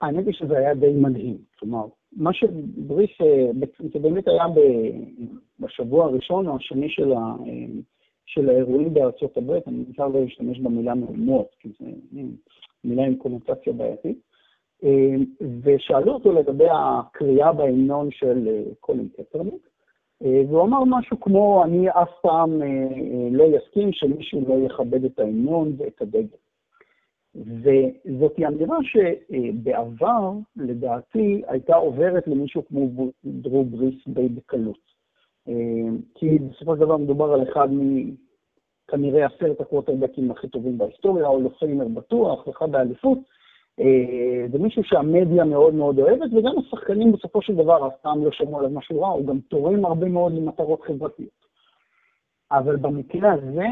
האמת 0.00 0.26
היא 0.26 0.34
שזה 0.34 0.58
היה 0.58 0.74
די 0.74 0.92
מדהים. 0.92 1.38
כלומר, 1.58 1.86
מה 2.16 2.30
שבריס, 2.32 3.10
אה, 3.20 3.66
זה 3.92 3.98
באמת 3.98 4.28
היה 4.28 4.44
בשבוע 5.60 6.04
הראשון 6.04 6.48
או 6.48 6.56
השני 6.56 6.88
של, 6.90 7.12
ה, 7.12 7.34
של 8.26 8.48
האירועים 8.48 8.94
בארצות 8.94 9.36
הברית, 9.36 9.68
אני 9.68 9.76
מנסה 9.76 10.02
לא 10.02 10.20
להשתמש 10.24 10.58
במילה 10.58 10.94
מהומות, 10.94 11.46
כי 11.60 11.68
זו 11.68 11.86
מילה 12.84 13.02
עם 13.02 13.16
קונוטציה 13.16 13.72
בעייתית. 13.72 14.31
אה, 14.84 15.14
ושאלו 15.62 16.12
אותו 16.12 16.32
לגבי 16.32 16.68
הכריעה 16.72 17.52
בהמנון 17.52 18.10
של 18.10 18.48
אה, 18.48 18.62
קולין 18.80 19.08
קפרניק, 19.08 19.68
והוא 20.20 20.62
אמר 20.62 20.84
משהו 20.86 21.20
כמו, 21.20 21.64
אני 21.64 21.90
אף 21.90 22.10
פעם 22.22 22.60
לא 23.30 23.44
יסכים 23.44 23.92
שמישהו 23.92 24.44
לא 24.48 24.54
יכבד 24.66 25.04
את 25.04 25.18
ההמנון 25.18 25.72
ואת 25.78 26.02
הדגל. 26.02 26.36
וזאת 27.34 28.32
אמירה 28.48 28.76
שבעבר, 28.82 30.32
לדעתי, 30.56 31.42
הייתה 31.46 31.74
עוברת 31.74 32.28
למישהו 32.28 32.62
כמו 32.68 33.10
דרו 33.24 33.64
בריס 33.64 34.08
די 34.08 34.28
בקלות. 34.28 34.92
כי 36.14 36.38
בסופו 36.38 36.74
של 36.74 36.80
דבר 36.80 36.96
מדובר 36.96 37.32
על 37.32 37.42
אחד 37.42 37.68
מכנראה 37.72 39.26
עשרת 39.26 39.60
הקווטרבקים 39.60 40.30
הכי 40.30 40.48
טובים 40.48 40.78
בהיסטוריה, 40.78 41.26
או 41.26 41.40
לפיימר 41.40 41.88
בטוח, 41.88 42.48
אחד 42.48 42.72
באליפות. 42.72 43.18
זה 44.52 44.58
מישהו 44.58 44.84
שהמדיה 44.84 45.44
מאוד 45.44 45.74
מאוד 45.74 45.98
אוהבת, 45.98 46.32
וגם 46.32 46.52
השחקנים 46.58 47.12
בסופו 47.12 47.42
של 47.42 47.54
דבר 47.54 47.86
אף 47.86 47.92
פעם 48.02 48.24
לא 48.24 48.30
שמעו 48.32 48.58
עליו 48.58 48.70
משהו 48.70 49.00
רע, 49.02 49.08
הוא 49.08 49.26
גם 49.26 49.38
תורם 49.40 49.84
הרבה 49.84 50.08
מאוד 50.08 50.32
למטרות 50.32 50.82
חברתיות. 50.82 51.42
אבל 52.52 52.76
במקרה 52.76 53.32
הזה, 53.32 53.66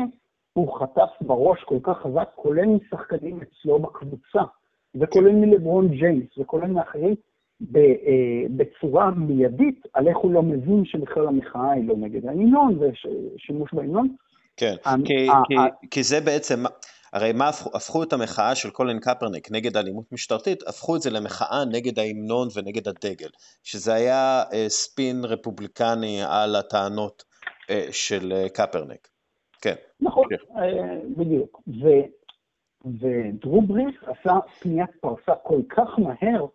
הוא 0.52 0.78
חטף 0.78 1.10
בראש 1.20 1.64
כל 1.64 1.78
כך 1.82 1.98
חזק, 2.02 2.28
כולל 2.34 2.66
משחקנים 2.66 3.40
אצלו 3.42 3.78
בקבוצה, 3.78 4.40
וכולל 4.94 5.32
מלברון 5.32 5.88
ג'יימס, 5.88 6.38
וכולל 6.38 6.66
מאחרים, 6.66 7.14
בצורה 8.56 9.10
מיידית, 9.10 9.86
על 9.92 10.08
איך 10.08 10.16
הוא 10.16 10.32
לא 10.32 10.42
מבין 10.42 10.84
שבכלל 10.84 11.28
המחאה 11.28 11.70
היא 11.70 11.88
לא 11.88 11.94
נגד 11.96 12.26
ההמנון 12.26 12.78
ושימוש 12.78 13.74
בהמנון. 13.74 14.08
כן, 14.56 14.74
כי, 15.04 15.28
כי, 15.46 15.54
כי 15.90 16.02
זה 16.02 16.20
בעצם, 16.20 16.64
הרי 17.12 17.32
מה 17.32 17.48
הפכו, 17.48 17.70
הפכו 17.76 18.02
את 18.02 18.12
המחאה 18.12 18.54
של 18.54 18.70
קולין 18.70 19.00
קפרניק 19.00 19.50
נגד 19.50 19.76
אלימות 19.76 20.12
משטרתית, 20.12 20.68
הפכו 20.68 20.96
את 20.96 21.02
זה 21.02 21.10
למחאה 21.10 21.64
נגד 21.72 21.98
ההמנון 21.98 22.48
ונגד 22.54 22.88
הדגל, 22.88 23.28
שזה 23.62 23.94
היה 23.94 24.42
ספין 24.68 25.24
רפובליקני 25.24 26.22
על 26.28 26.56
הטענות 26.56 27.24
של 27.90 28.32
קפרניק. 28.54 29.08
כן. 29.60 29.74
נכון, 30.00 30.24
אה, 30.56 30.98
בדיוק. 31.16 31.62
ו, 31.68 31.88
ודרו 32.84 33.62
בריס 33.62 33.94
עשה 34.02 34.38
פניית 34.60 34.90
פרסה 35.00 35.34
כל 35.42 35.60
כך 35.68 35.98
מהר, 35.98 36.46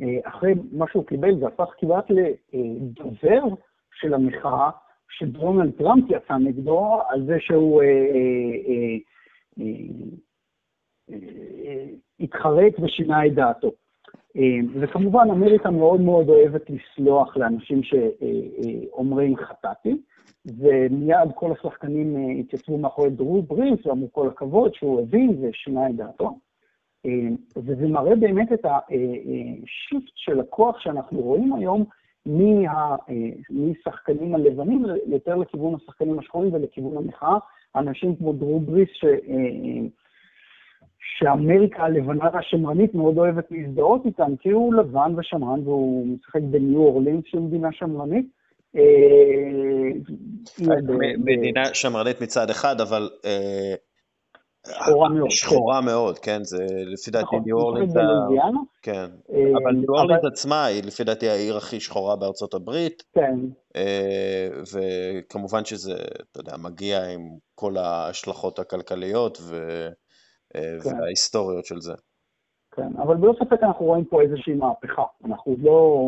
אה, 0.00 0.06
אחרי 0.28 0.54
מה 0.72 0.84
שהוא 0.92 1.06
קיבל, 1.06 1.44
והפך 1.44 1.68
כמעט 1.78 2.04
לדובר 2.10 3.42
של 4.00 4.14
המחאה, 4.14 4.70
שדונלד 5.08 5.72
טראמפ 5.78 6.04
יצא 6.10 6.34
נגדו 6.34 7.00
על 7.08 7.26
זה 7.26 7.36
שהוא 7.40 7.82
אה, 7.82 7.88
התחרט 12.20 12.72
ושינה 12.78 13.26
את 13.26 13.34
דעתו. 13.34 13.70
וכמובן, 14.80 15.26
אמריקה 15.30 15.70
מאוד 15.70 16.00
מאוד 16.00 16.28
אוהבת 16.28 16.70
לסלוח 16.70 17.36
לאנשים 17.36 17.80
שאומרים 17.82 19.36
חטאתי. 19.36 19.96
ומיד 20.46 21.32
כל 21.34 21.52
השחקנים 21.52 22.16
אה, 22.16 22.40
התייצבו 22.40 22.78
מאחורי 22.78 23.10
דרו 23.10 23.42
בריס 23.42 23.86
ואמרו 23.86 24.12
כל 24.12 24.28
הכבוד 24.28 24.74
שהוא 24.74 25.00
הבין 25.00 25.36
ושינה 25.40 25.90
את 25.90 25.96
דעתו. 25.96 26.38
אה, 27.06 27.28
וזה 27.56 27.88
מראה 27.88 28.16
באמת 28.16 28.52
את 28.52 28.64
השיפט 28.64 30.08
אה, 30.08 30.12
של 30.14 30.40
הכוח 30.40 30.80
שאנחנו 30.80 31.20
רואים 31.20 31.52
היום 31.52 31.84
מה, 32.26 32.96
משחקנים 33.50 34.34
הלבנים 34.34 34.84
יותר 35.06 35.36
לכיוון 35.36 35.74
השחקנים 35.74 36.18
השחורים 36.18 36.54
ולכיוון 36.54 36.96
המחאה. 36.96 37.38
אנשים 37.76 38.16
כמו 38.16 38.32
דרו 38.32 38.60
בריס 38.60 38.88
ש, 38.92 39.04
שאמריקה 41.18 41.82
הלבנה 41.82 42.24
והשמרנית 42.32 42.94
מאוד 42.94 43.18
אוהבת 43.18 43.44
להזדהות 43.50 44.06
איתם, 44.06 44.36
כי 44.40 44.50
הוא 44.50 44.74
לבן 44.74 45.12
ושמרן 45.16 45.60
והוא 45.64 46.06
משחק 46.06 46.40
בניו 46.50 46.78
אורלינס 46.78 47.24
של 47.26 47.38
מדינה 47.38 47.68
שמרנית. 47.72 48.26
מדינה 51.18 51.64
שמרנית 51.74 52.20
מצד 52.20 52.50
אחד, 52.50 52.80
אבל 52.80 53.08
שחורה 54.74 55.08
מאוד. 55.08 55.30
שחורה 55.30 55.80
מאוד, 55.80 56.18
כן, 56.18 56.44
זה 56.44 56.64
לפי 56.68 57.10
דעתי 57.10 57.24
נכון, 57.26 57.42
ניו 57.44 57.56
אורלינס, 57.56 57.94
בלואיזיאנה. 57.94 58.60
כן, 58.82 59.06
אה, 59.32 59.58
אבל 59.62 59.72
ניו 59.72 59.88
אורלינס 59.88 60.24
עצמה 60.24 60.64
היא 60.64 60.82
לפי 60.84 61.04
דעתי 61.04 61.28
העיר 61.28 61.56
הכי 61.56 61.80
שחורה 61.80 62.16
בארצות 62.16 62.54
הברית, 62.54 63.02
כן, 63.14 63.36
אה, 63.76 64.48
וכמובן 64.72 65.64
שזה, 65.64 65.94
אתה 66.30 66.40
יודע, 66.40 66.56
מגיע 66.56 67.04
עם 67.04 67.20
כל 67.54 67.76
ההשלכות 67.76 68.58
הכלכליות 68.58 69.38
אה, 69.52 69.88
כן. 70.82 71.00
וההיסטוריות 71.00 71.64
של 71.64 71.80
זה. 71.80 71.94
כן, 72.76 72.90
אבל 73.02 73.16
בלא 73.16 73.32
ספק 73.32 73.62
אנחנו 73.62 73.86
רואים 73.86 74.04
פה 74.04 74.22
איזושהי 74.22 74.54
מהפכה. 74.54 75.02
אנחנו 75.24 75.56
לא, 75.62 76.00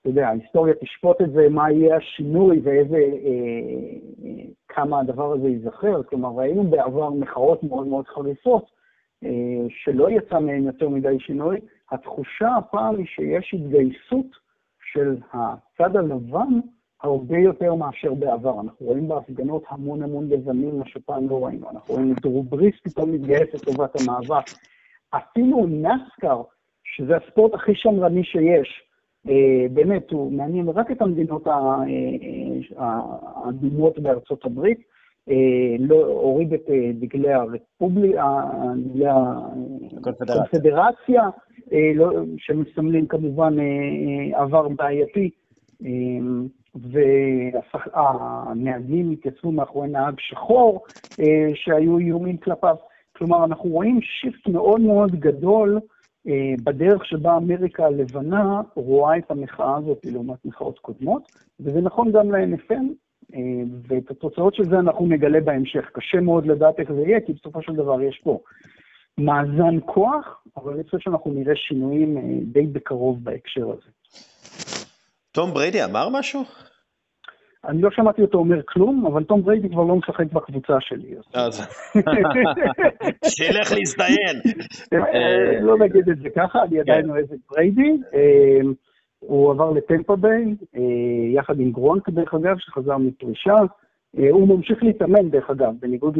אתה 0.00 0.08
יודע, 0.08 0.28
ההיסטוריה 0.28 0.74
תשפוט 0.74 1.20
את 1.20 1.32
זה, 1.32 1.48
מה 1.48 1.70
יהיה 1.70 1.96
השינוי 1.96 2.60
ואיזה, 2.64 2.96
אה, 2.96 3.02
אה, 4.24 4.44
כמה 4.68 5.00
הדבר 5.00 5.32
הזה 5.32 5.48
ייזכר. 5.48 6.02
כלומר, 6.02 6.28
ראינו 6.28 6.64
בעבר 6.64 7.10
מחאות 7.10 7.62
מאוד 7.62 7.86
מאוד 7.86 8.06
חריפות, 8.06 8.70
אה, 9.24 9.66
שלא 9.68 10.10
יצא 10.10 10.38
מהן 10.38 10.62
יותר 10.62 10.88
מדי 10.88 11.16
שינוי. 11.20 11.60
התחושה 11.90 12.56
הפעם 12.58 12.96
היא 12.96 13.06
שיש 13.06 13.54
התגייסות 13.54 14.26
של 14.92 15.16
הצד 15.32 15.96
הלבן 15.96 16.60
הרבה 17.02 17.38
יותר 17.38 17.74
מאשר 17.74 18.14
בעבר. 18.14 18.60
אנחנו 18.60 18.86
רואים 18.86 19.08
בהפגנות 19.08 19.62
המון 19.68 20.02
המון 20.02 20.28
לבנים, 20.28 20.78
מה 20.78 20.86
שפעם 20.86 21.28
לא 21.28 21.44
ראינו. 21.46 21.70
אנחנו 21.70 21.94
רואים 21.94 22.12
את 22.12 22.22
דרו 22.22 22.42
בריס 22.42 22.74
פתאום 22.82 23.12
מתגייס 23.12 23.54
לטובת 23.54 24.00
המאבק. 24.00 24.44
אפילו 25.10 25.66
נסקר, 25.66 26.42
שזה 26.84 27.16
הספורט 27.16 27.54
הכי 27.54 27.74
שמרני 27.74 28.24
שיש, 28.24 28.82
באמת, 29.70 30.10
הוא 30.10 30.32
מעניין 30.32 30.68
רק 30.68 30.90
את 30.90 31.02
המדינות 31.02 31.46
אה, 31.46 31.52
אה, 31.52 33.00
האדומות 33.44 33.98
בארצות 33.98 34.44
הברית, 34.44 34.78
אה, 35.30 35.76
לא 35.78 35.94
הוריד 36.06 36.54
את 36.54 36.70
אה, 36.70 36.90
דגלי 36.94 37.32
הרפובליקה, 37.32 38.40
דגלי 38.76 39.06
הקונפדרציה. 39.96 41.22
אה, 41.72 41.92
לא- 41.94 42.12
שמסמלים 42.36 43.06
כמובן 43.06 43.58
אה, 43.58 43.64
אה, 43.64 44.42
עבר 44.42 44.68
בעייתי, 44.68 45.30
והנהגים 47.94 49.10
התייצבו 49.10 49.52
מאחורי 49.52 49.88
נהג 49.88 50.14
שחור 50.18 50.84
אה, 51.20 51.50
שהיו 51.54 51.98
איומים 51.98 52.36
כלפיו. 52.36 52.76
כלומר, 53.16 53.44
אנחנו 53.44 53.70
רואים 53.70 54.00
שיפט 54.02 54.48
מאוד 54.48 54.80
מאוד 54.80 55.10
גדול 55.10 55.74
אה, 55.76 55.80
בדרך 56.64 57.06
שבה 57.06 57.36
אמריקה 57.36 57.84
הלבנה 57.86 58.60
רואה 58.74 59.18
את 59.18 59.30
המחאה 59.30 59.76
הזאת 59.76 60.06
לעומת 60.12 60.44
מחאות 60.44 60.78
קודמות, 60.78 61.22
וזה 61.60 61.80
נכון 61.80 62.12
גם 62.12 62.34
ל-NFL, 62.34 62.84
אה, 63.34 63.38
ואת 63.88 64.10
התוצאות 64.10 64.54
של 64.54 64.64
זה 64.64 64.78
אנחנו 64.78 65.06
נגלה 65.06 65.40
בהמשך. 65.40 65.90
קשה 65.92 66.20
מאוד 66.20 66.46
לדעת 66.46 66.80
איך 66.80 66.92
זה 66.92 67.00
יהיה, 67.00 67.20
כי 67.20 67.32
בסופו 67.32 67.62
של 67.62 67.72
דבר 67.72 68.02
יש 68.02 68.20
פה 68.24 68.40
מאזן 69.18 69.78
כוח, 69.86 70.44
אבל 70.56 70.72
אני 70.74 70.84
חושב 70.84 70.98
שאנחנו 70.98 71.32
נראה 71.32 71.56
שינויים 71.56 72.18
אה, 72.18 72.22
די 72.42 72.66
בקרוב 72.66 73.24
בהקשר 73.24 73.70
הזה. 73.70 73.90
תום 75.32 75.54
בריידי 75.54 75.84
אמר 75.84 76.08
משהו? 76.08 76.42
אני 77.68 77.82
לא 77.82 77.90
שמעתי 77.90 78.22
אותו 78.22 78.38
אומר 78.38 78.60
כלום, 78.68 79.06
אבל 79.06 79.24
תום 79.24 79.42
בריידי 79.42 79.68
כבר 79.68 79.82
לא 79.82 79.96
משחק 79.96 80.32
בקבוצה 80.32 80.72
שלי. 80.80 81.14
אז- 81.34 81.60
שילך 83.34 83.72
להזדיין. 83.72 84.36
אה, 84.94 85.60
לא 85.60 85.78
נגיד 85.78 86.08
את 86.08 86.18
זה 86.18 86.28
ככה, 86.36 86.62
אני 86.62 86.80
עדיין 86.80 87.10
אוהב 87.10 87.24
את 87.32 87.38
בריידי. 87.50 87.96
אה, 88.14 88.60
הוא 89.18 89.50
עבר 89.52 89.70
לטמפה 89.70 90.16
ביי, 90.16 90.44
אה, 90.76 90.80
יחד 91.34 91.60
עם 91.60 91.70
גרונק, 91.72 92.08
דרך 92.08 92.34
אגב, 92.34 92.56
שחזר 92.58 92.96
מפרישה. 92.98 93.54
אה, 94.18 94.30
הוא 94.30 94.48
ממשיך 94.48 94.82
להתאמן, 94.82 95.30
דרך 95.30 95.50
אגב, 95.50 95.72
בניגוד 95.80 96.18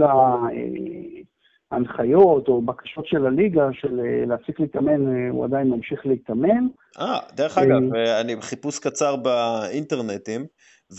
להנחיות 1.72 2.48
או 2.48 2.62
בקשות 2.62 3.06
של 3.06 3.26
הליגה 3.26 3.68
של 3.72 4.00
אה, 4.00 4.24
להפסיק 4.26 4.60
להתאמן, 4.60 5.08
אה, 5.16 5.30
הוא 5.30 5.44
עדיין 5.44 5.70
ממשיך 5.70 6.06
להתאמן. 6.06 6.66
אה, 7.00 7.18
דרך 7.36 7.58
אגב, 7.58 7.94
אה, 7.94 8.20
אני 8.20 8.36
בחיפוש 8.36 8.78
קצר 8.78 9.16
באינטרנטים, 9.16 10.40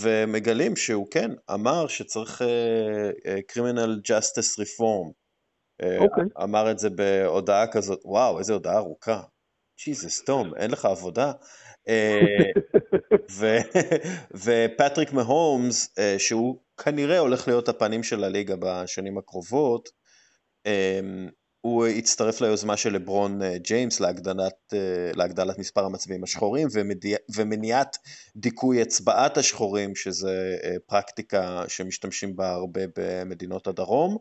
ומגלים 0.01 0.75
שהוא 0.75 1.07
כן 1.11 1.31
אמר 1.53 1.87
שצריך 1.87 2.41
criminal 3.51 4.11
justice 4.11 4.59
reform. 4.59 5.11
אה, 5.81 5.97
אוקיי. 5.99 6.23
אמר 6.43 6.71
את 6.71 6.79
זה 6.79 6.89
בהודעה 6.89 7.67
כזאת, 7.67 7.99
וואו, 8.05 8.39
איזה 8.39 8.53
הודעה 8.53 8.77
ארוכה. 8.77 9.21
ג'יזוס, 9.85 10.23
תום, 10.23 10.55
אין 10.55 10.71
לך 10.71 10.85
עבודה? 10.85 11.31
אה, 11.87 12.19
ופטריק 14.43 15.13
מהומס, 15.13 15.93
אה, 15.99 16.15
שהוא 16.17 16.59
כנראה 16.83 17.19
הולך 17.19 17.47
להיות 17.47 17.69
הפנים 17.69 18.03
של 18.03 18.23
הליגה 18.23 18.55
בשנים 18.59 19.17
הקרובות, 19.17 19.89
אה, 20.65 20.99
הוא 21.65 21.85
הצטרף 21.85 22.41
ליוזמה 22.41 22.77
של 22.77 22.93
לברון 22.93 23.41
אה, 23.41 23.57
ג'יימס 23.57 24.01
להגדלת, 24.01 24.73
אה, 24.73 25.11
להגדלת 25.15 25.59
מספר 25.59 25.85
המצביעים 25.85 26.23
השחורים 26.23 26.67
ומניעת 27.37 27.97
דיכוי 28.35 28.81
הצבעת 28.81 29.37
השחורים, 29.37 29.95
שזה 29.95 30.55
אה, 30.63 30.75
פרקטיקה 30.87 31.63
שמשתמשים 31.67 32.35
בה 32.35 32.51
הרבה 32.51 32.81
במדינות 32.97 33.67
הדרום. 33.67 34.17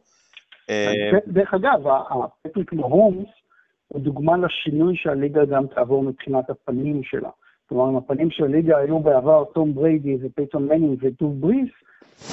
דרך 1.26 1.54
אגב, 1.54 1.86
הפטריק 1.86 2.72
מהומס 2.72 3.28
הוא 3.88 4.00
דוגמה 4.00 4.36
לשינוי 4.36 4.96
שהליגה 4.96 5.44
גם 5.44 5.66
תעבור 5.66 6.02
מבחינת 6.02 6.50
הפנים 6.50 7.00
שלה. 7.04 7.30
כלומר, 7.68 7.90
אם 7.90 7.96
הפנים 7.96 8.30
של 8.30 8.44
הליגה 8.44 8.78
היו 8.78 8.98
בעבר 8.98 9.44
תום 9.54 9.74
בריידי 9.74 10.16
ופייטון 10.22 10.68
מנינג 10.68 10.98
ודרו 11.02 11.40
בריס, 11.40 11.70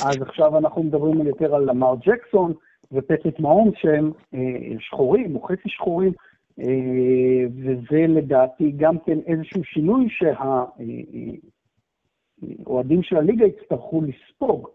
אז 0.05 0.21
עכשיו 0.21 0.57
אנחנו 0.57 0.83
מדברים 0.83 1.27
יותר 1.27 1.55
על 1.55 1.69
למר 1.69 1.95
ג'קסון 1.95 2.53
ופטריק 2.91 3.39
מהומס 3.39 3.73
שהם 3.77 4.11
אה, 4.33 4.79
שחורים 4.79 5.35
או 5.35 5.41
חצי 5.41 5.69
שחורים, 5.69 6.11
אה, 6.59 7.45
וזה 7.55 8.05
לדעתי 8.07 8.71
גם 8.77 8.99
כן 9.05 9.19
איזשהו 9.27 9.63
שינוי 9.63 10.07
שהאוהדים 12.65 13.03
של 13.03 13.17
הליגה 13.17 13.45
יצטרכו 13.45 14.01
לספוג, 14.01 14.67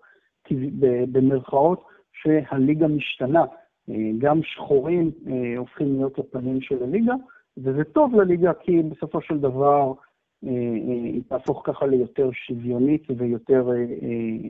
במרכאות 1.12 1.84
שהליגה 2.12 2.88
משתנה. 2.88 3.44
אה, 3.90 4.10
גם 4.18 4.40
שחורים 4.42 5.10
אה, 5.26 5.58
הופכים 5.58 5.96
להיות 5.96 6.18
הפנים 6.18 6.60
של 6.60 6.82
הליגה, 6.82 7.14
וזה 7.56 7.84
טוב 7.84 8.14
לליגה 8.14 8.52
כי 8.54 8.82
בסופו 8.82 9.20
של 9.20 9.38
דבר 9.38 9.92
אה, 10.46 10.50
אה, 10.50 11.04
היא 11.04 11.22
תהפוך 11.28 11.62
ככה 11.64 11.86
ליותר 11.86 12.30
שוויונית 12.32 13.02
ויותר 13.16 13.68
אה, 13.68 13.76
אה, 13.76 14.48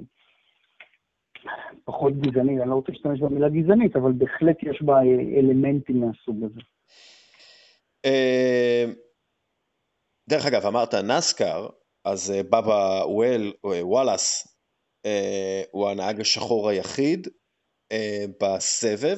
פחות 1.85 2.13
גזענית. 2.21 2.61
אני 2.61 2.71
לא 2.71 2.75
רוצה 2.75 2.93
להשתמש 2.93 3.21
במילה 3.21 3.49
גזענית, 3.49 3.97
אבל 3.97 4.13
בהחלט 4.13 4.57
יש 4.63 4.83
בה 4.83 4.95
אה, 4.95 5.39
אלמנטים 5.39 6.01
מהסוג 6.01 6.37
הזה. 6.45 6.61
אה, 8.05 8.85
דרך 10.29 10.47
אגב, 10.47 10.67
אמרת 10.67 10.95
נסקר, 10.95 11.67
אז 12.05 12.31
אה, 12.31 12.43
בבא 12.43 13.05
וול, 13.07 13.53
אה, 13.65 13.87
וואלאס 13.87 14.49
הוא 15.71 15.89
הנהג 15.89 16.21
השחור 16.21 16.69
היחיד 16.69 17.29
בסבב, 18.41 19.17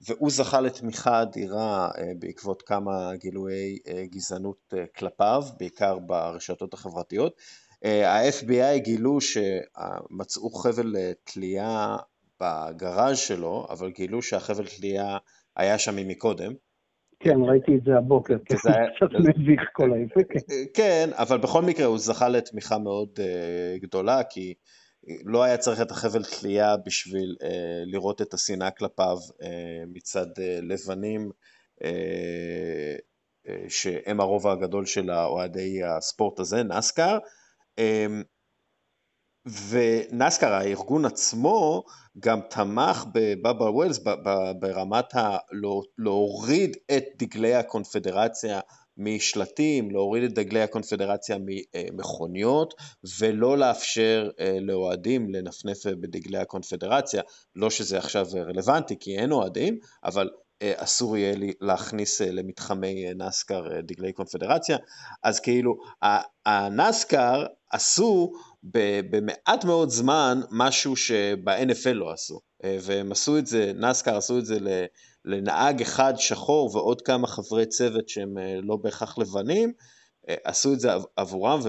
והוא 0.00 0.30
זכה 0.30 0.60
לתמיכה 0.60 1.22
אדירה 1.22 1.88
בעקבות 2.18 2.62
כמה 2.62 3.16
גילויי 3.16 3.78
גזענות 4.10 4.74
כלפיו, 4.96 5.42
בעיקר 5.58 5.98
ברשתות 5.98 6.74
החברתיות. 6.74 7.40
אה, 7.86 8.12
ה-FBI 8.12 8.78
גילו 8.78 9.18
שמצאו 9.20 10.50
חבל 10.50 10.96
אה, 10.96 11.12
תלייה 11.24 11.96
בגראז' 12.40 13.18
שלו, 13.18 13.66
אבל 13.70 13.90
גילו 13.90 14.22
שהחבל 14.22 14.66
תלייה 14.66 15.18
היה 15.56 15.78
שם 15.78 16.08
מקודם. 16.08 16.52
כן, 17.20 17.36
ראיתי 17.48 17.72
את 17.76 17.84
זה 17.84 17.96
הבוקר, 17.98 18.34
כן, 18.44 18.54
וזה 18.54 18.70
היה- 18.76 18.86
קצת 18.96 19.06
מביך 19.38 19.60
כל 19.72 19.90
העסק. 19.92 20.32
כן. 20.32 20.38
כן, 20.74 21.10
אבל 21.12 21.38
בכל 21.38 21.62
מקרה 21.62 21.86
הוא 21.86 21.98
זכה 21.98 22.28
לתמיכה 22.28 22.78
מאוד 22.78 23.08
uh, 23.16 23.82
גדולה, 23.82 24.22
כי 24.24 24.54
לא 25.24 25.42
היה 25.42 25.56
צריך 25.58 25.80
את 25.80 25.90
החבל 25.90 26.24
תלייה 26.24 26.76
בשביל 26.86 27.36
uh, 27.42 27.46
לראות 27.86 28.22
את 28.22 28.34
השנאה 28.34 28.70
כלפיו 28.70 29.16
uh, 29.16 29.44
מצד 29.94 30.26
uh, 30.26 30.40
לבנים, 30.62 31.30
uh, 31.80 31.84
uh, 33.46 33.50
שהם 33.68 34.20
הרוב 34.20 34.46
הגדול 34.46 34.86
של 34.86 35.10
אוהדי 35.10 35.84
הספורט 35.84 36.40
הזה, 36.40 36.62
נסקר. 36.62 37.18
Um, 37.80 38.24
ונסקר, 39.46 40.52
הארגון 40.52 41.04
עצמו, 41.04 41.84
גם 42.20 42.40
תמך 42.50 43.04
בבאבא 43.12 43.64
ווילס 43.64 43.98
ברמת 44.60 45.14
ה... 45.14 45.36
לא- 45.52 45.82
להוריד 45.98 46.76
את 46.96 47.04
דגלי 47.18 47.54
הקונפדרציה 47.54 48.60
משלטים, 48.96 49.90
להוריד 49.90 50.22
את 50.22 50.32
דגלי 50.32 50.62
הקונפדרציה 50.62 51.36
ממכוניות, 51.40 52.74
ולא 53.20 53.58
לאפשר 53.58 54.30
אה, 54.40 54.58
לאוהדים 54.60 55.30
לנפנף 55.30 55.86
בדגלי 55.86 56.38
הקונפדרציה. 56.38 57.22
לא 57.56 57.70
שזה 57.70 57.98
עכשיו 57.98 58.26
רלוונטי, 58.46 58.96
כי 59.00 59.18
אין 59.18 59.32
אוהדים, 59.32 59.78
אבל 60.04 60.30
אסור 60.62 61.16
יהיה 61.16 61.34
להכניס 61.60 62.20
למתחמי 62.20 63.14
נסקר 63.14 63.80
דגלי 63.80 64.12
קונפדרציה, 64.12 64.76
אז 65.22 65.40
כאילו 65.40 65.74
הנסקר 66.46 67.46
עשו 67.70 68.32
במעט 69.10 69.64
מאוד 69.64 69.90
זמן 69.90 70.40
משהו 70.50 70.96
שב-NFL 70.96 71.92
לא 71.92 72.12
עשו, 72.12 72.40
והם 72.64 73.12
עשו 73.12 73.38
את 73.38 73.46
זה, 73.46 73.72
נסקר 73.74 74.16
עשו 74.16 74.38
את 74.38 74.46
זה 74.46 74.58
לנהג 75.24 75.80
אחד 75.82 76.14
שחור 76.16 76.76
ועוד 76.76 77.02
כמה 77.02 77.26
חברי 77.26 77.66
צוות 77.66 78.08
שהם 78.08 78.34
לא 78.62 78.76
בהכרח 78.76 79.18
לבנים, 79.18 79.72
עשו 80.28 80.72
את 80.72 80.80
זה 80.80 80.90
עבורם 81.16 81.60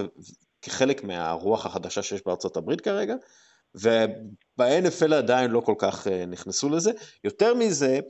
כחלק 0.62 1.04
מהרוח 1.04 1.66
החדשה 1.66 2.02
שיש 2.02 2.20
בארצות 2.26 2.56
הברית 2.56 2.80
כרגע, 2.80 3.14
וב-NFL 3.74 5.14
עדיין 5.14 5.50
לא 5.50 5.60
כל 5.60 5.74
כך 5.78 6.06
נכנסו 6.28 6.68
לזה. 6.68 6.90
יותר 7.24 7.54
מזה, 7.54 8.00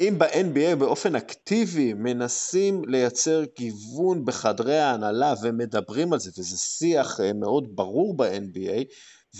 אם 0.00 0.18
ב-NBA 0.18 0.76
באופן 0.78 1.14
אקטיבי 1.16 1.94
מנסים 1.94 2.82
לייצר 2.86 3.40
גיוון 3.58 4.24
בחדרי 4.24 4.78
ההנהלה 4.78 5.32
ומדברים 5.42 6.12
על 6.12 6.18
זה, 6.18 6.30
וזה 6.30 6.56
שיח 6.58 7.20
אה, 7.20 7.32
מאוד 7.32 7.64
ברור 7.74 8.16
ב-NBA, 8.16 8.84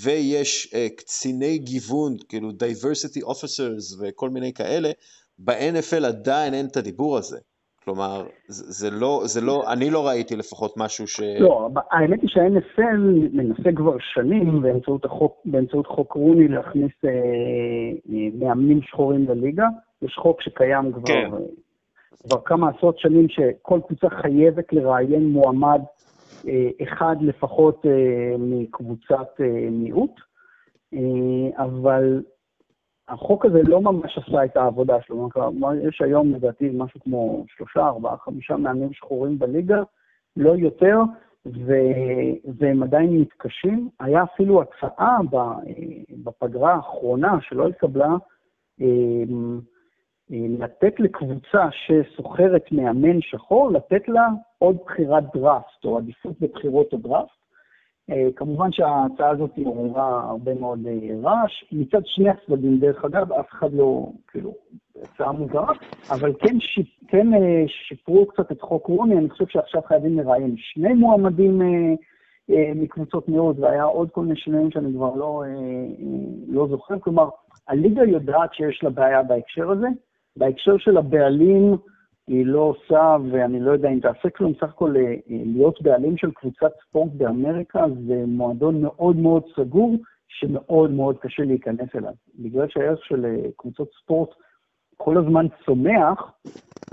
ויש 0.05 0.75
uh, 0.75 0.97
קציני 0.97 1.59
גיוון, 1.59 2.13
כאילו 2.29 2.49
diversity 2.51 3.23
officers 3.25 4.03
וכל 4.03 4.31
מיני 4.31 4.53
כאלה, 4.53 4.91
ב-NFL 5.39 6.05
עדיין 6.07 6.55
אין 6.55 6.67
את 6.67 6.77
הדיבור 6.77 7.19
הזה. 7.19 7.39
כלומר, 7.85 8.27
זה, 8.49 8.65
זה, 8.69 8.91
לא, 9.01 9.23
זה 9.25 9.41
לא, 9.41 9.73
אני 9.73 9.91
לא 9.91 10.09
ראיתי 10.09 10.37
לפחות 10.37 10.75
משהו 10.77 11.07
ש... 11.07 11.21
לא, 11.41 11.69
האמת 11.91 12.23
היא 12.23 12.31
שה-NFL 12.31 13.01
מנסה 13.33 13.71
כבר 13.77 13.97
שנים 14.01 14.63
באמצעות, 14.63 15.05
החוק, 15.05 15.41
באמצעות 15.45 15.87
חוק 15.87 16.13
רוני 16.13 16.49
להכניס 16.49 16.93
אה, 17.05 17.11
אה, 17.11 18.29
מאמנים 18.39 18.83
שחורים 18.83 19.29
לליגה. 19.29 19.67
יש 20.03 20.15
חוק 20.15 20.43
שקיים 20.43 20.93
כבר, 20.93 21.07
כן. 21.07 21.31
כבר 22.23 22.41
כמה 22.45 22.69
עשרות 22.69 22.99
שנים, 22.99 23.29
שכל 23.29 23.81
קבוצה 23.87 24.09
חייבת 24.11 24.73
לראיין 24.73 25.27
מועמד 25.27 25.81
אה, 26.49 26.69
אחד 26.83 27.17
לפחות 27.21 27.87
אה, 27.87 28.37
מקבוצת 28.39 29.41
אה, 29.41 29.71
מיעוט, 29.71 30.21
אה, 30.95 31.65
אבל 31.65 32.23
החוק 33.09 33.47
הזה 33.47 33.63
לא 33.63 33.81
ממש 33.81 34.19
עשה 34.19 34.45
את 34.45 34.57
העבודה 34.57 34.97
שלו. 35.07 35.29
כלומר, 35.33 35.75
יש 35.75 36.01
היום 36.01 36.35
לדעתי 36.35 36.71
משהו 36.75 37.01
כמו 37.01 37.45
שלושה, 37.49 37.87
ארבעה, 37.87 38.17
חמישה 38.17 38.57
מאמנים 38.57 38.93
שחורים 38.93 39.39
בליגה, 39.39 39.83
לא 40.37 40.51
יותר, 40.57 40.99
ו... 41.47 41.73
והם 42.59 42.83
עדיין 42.83 43.21
מתקשים. 43.21 43.89
היה 44.01 44.23
אפילו 44.23 44.63
הצעה 44.63 45.19
בפגרה 46.25 46.75
האחרונה 46.75 47.39
שלא 47.41 47.69
התקבלה, 47.69 48.15
לתת 50.31 51.01
לקבוצה 51.01 51.69
שסוחרת 51.71 52.73
מאמן 52.73 53.21
שחור, 53.21 53.71
לתת 53.71 54.09
לה 54.09 54.29
עוד 54.59 54.77
בחירת 54.85 55.25
דראפט, 55.35 55.85
או 55.85 55.99
עדיפות 55.99 56.41
בבחירות 56.41 56.93
הדראפט. 56.93 57.39
אה, 58.11 58.29
כמובן 58.37 58.73
שההצעה 58.73 59.31
הזאת 59.31 59.51
עוררה 59.65 60.23
הרבה 60.31 60.55
מאוד 60.55 60.87
אה, 60.87 60.93
רעש. 61.23 61.65
מצד 61.73 62.01
שני 62.05 62.31
הצדדים, 62.31 62.79
דרך 62.79 63.05
אגב, 63.05 63.33
אף 63.33 63.51
אחד 63.51 63.73
לא, 63.73 64.07
כאילו, 64.29 64.55
הצעה 65.03 65.33
מוזרה, 65.33 65.73
אבל 66.11 66.33
כן, 66.41 66.61
שיפ, 66.61 66.87
כן 67.09 67.35
אה, 67.35 67.65
שיפרו 67.67 68.27
קצת 68.27 68.53
את 68.53 68.61
חוק 68.61 68.87
רוני, 68.87 69.19
אני 69.19 69.31
חושב 69.31 69.47
שעכשיו 69.49 69.83
חייבים 69.83 70.19
לראיין 70.19 70.55
שני 70.57 70.95
מועמדים 70.95 71.63
מקבוצות 72.75 73.29
מיעוט, 73.29 73.57
והיה 73.59 73.85
עוד 73.85 74.11
כל 74.11 74.21
מיני 74.21 74.37
שינויים 74.37 74.71
שאני 74.71 74.93
כבר 74.93 75.15
לא, 75.15 75.45
לא 76.49 76.67
זוכר. 76.69 76.99
כלומר, 76.99 77.29
הליגה 77.69 78.05
יודעת 78.05 78.55
שיש 78.55 78.81
לה 78.83 78.91
בעיה 78.91 79.23
בהקשר 79.23 79.71
הזה, 79.71 79.87
בהקשר 80.39 80.79
של 80.79 80.97
הבעלים, 80.97 81.77
היא 82.27 82.47
לא 82.47 82.61
עושה, 82.61 83.17
ואני 83.31 83.61
לא 83.61 83.71
יודע 83.71 83.89
אם 83.89 84.01
תעשה 84.01 84.31
כלום, 84.31 84.53
סך 84.55 84.69
הכל 84.69 84.97
אה, 84.97 85.15
להיות 85.29 85.83
בעלים 85.83 86.17
של 86.17 86.31
קבוצת 86.31 86.71
ספורט 86.89 87.13
באמריקה 87.13 87.85
זה 88.07 88.25
מועדון 88.27 88.83
מאוד 88.83 89.17
מאוד 89.17 89.43
סגור, 89.57 89.97
שמאוד 90.29 90.91
מאוד 90.91 91.19
קשה 91.19 91.43
להיכנס 91.43 91.89
אליו. 91.95 92.13
בגלל 92.39 92.67
שהערך 92.69 93.05
של 93.05 93.25
אה, 93.25 93.51
קבוצות 93.57 93.89
ספורט 94.03 94.29
כל 94.97 95.19
הזמן 95.19 95.47
צומח, 95.67 96.33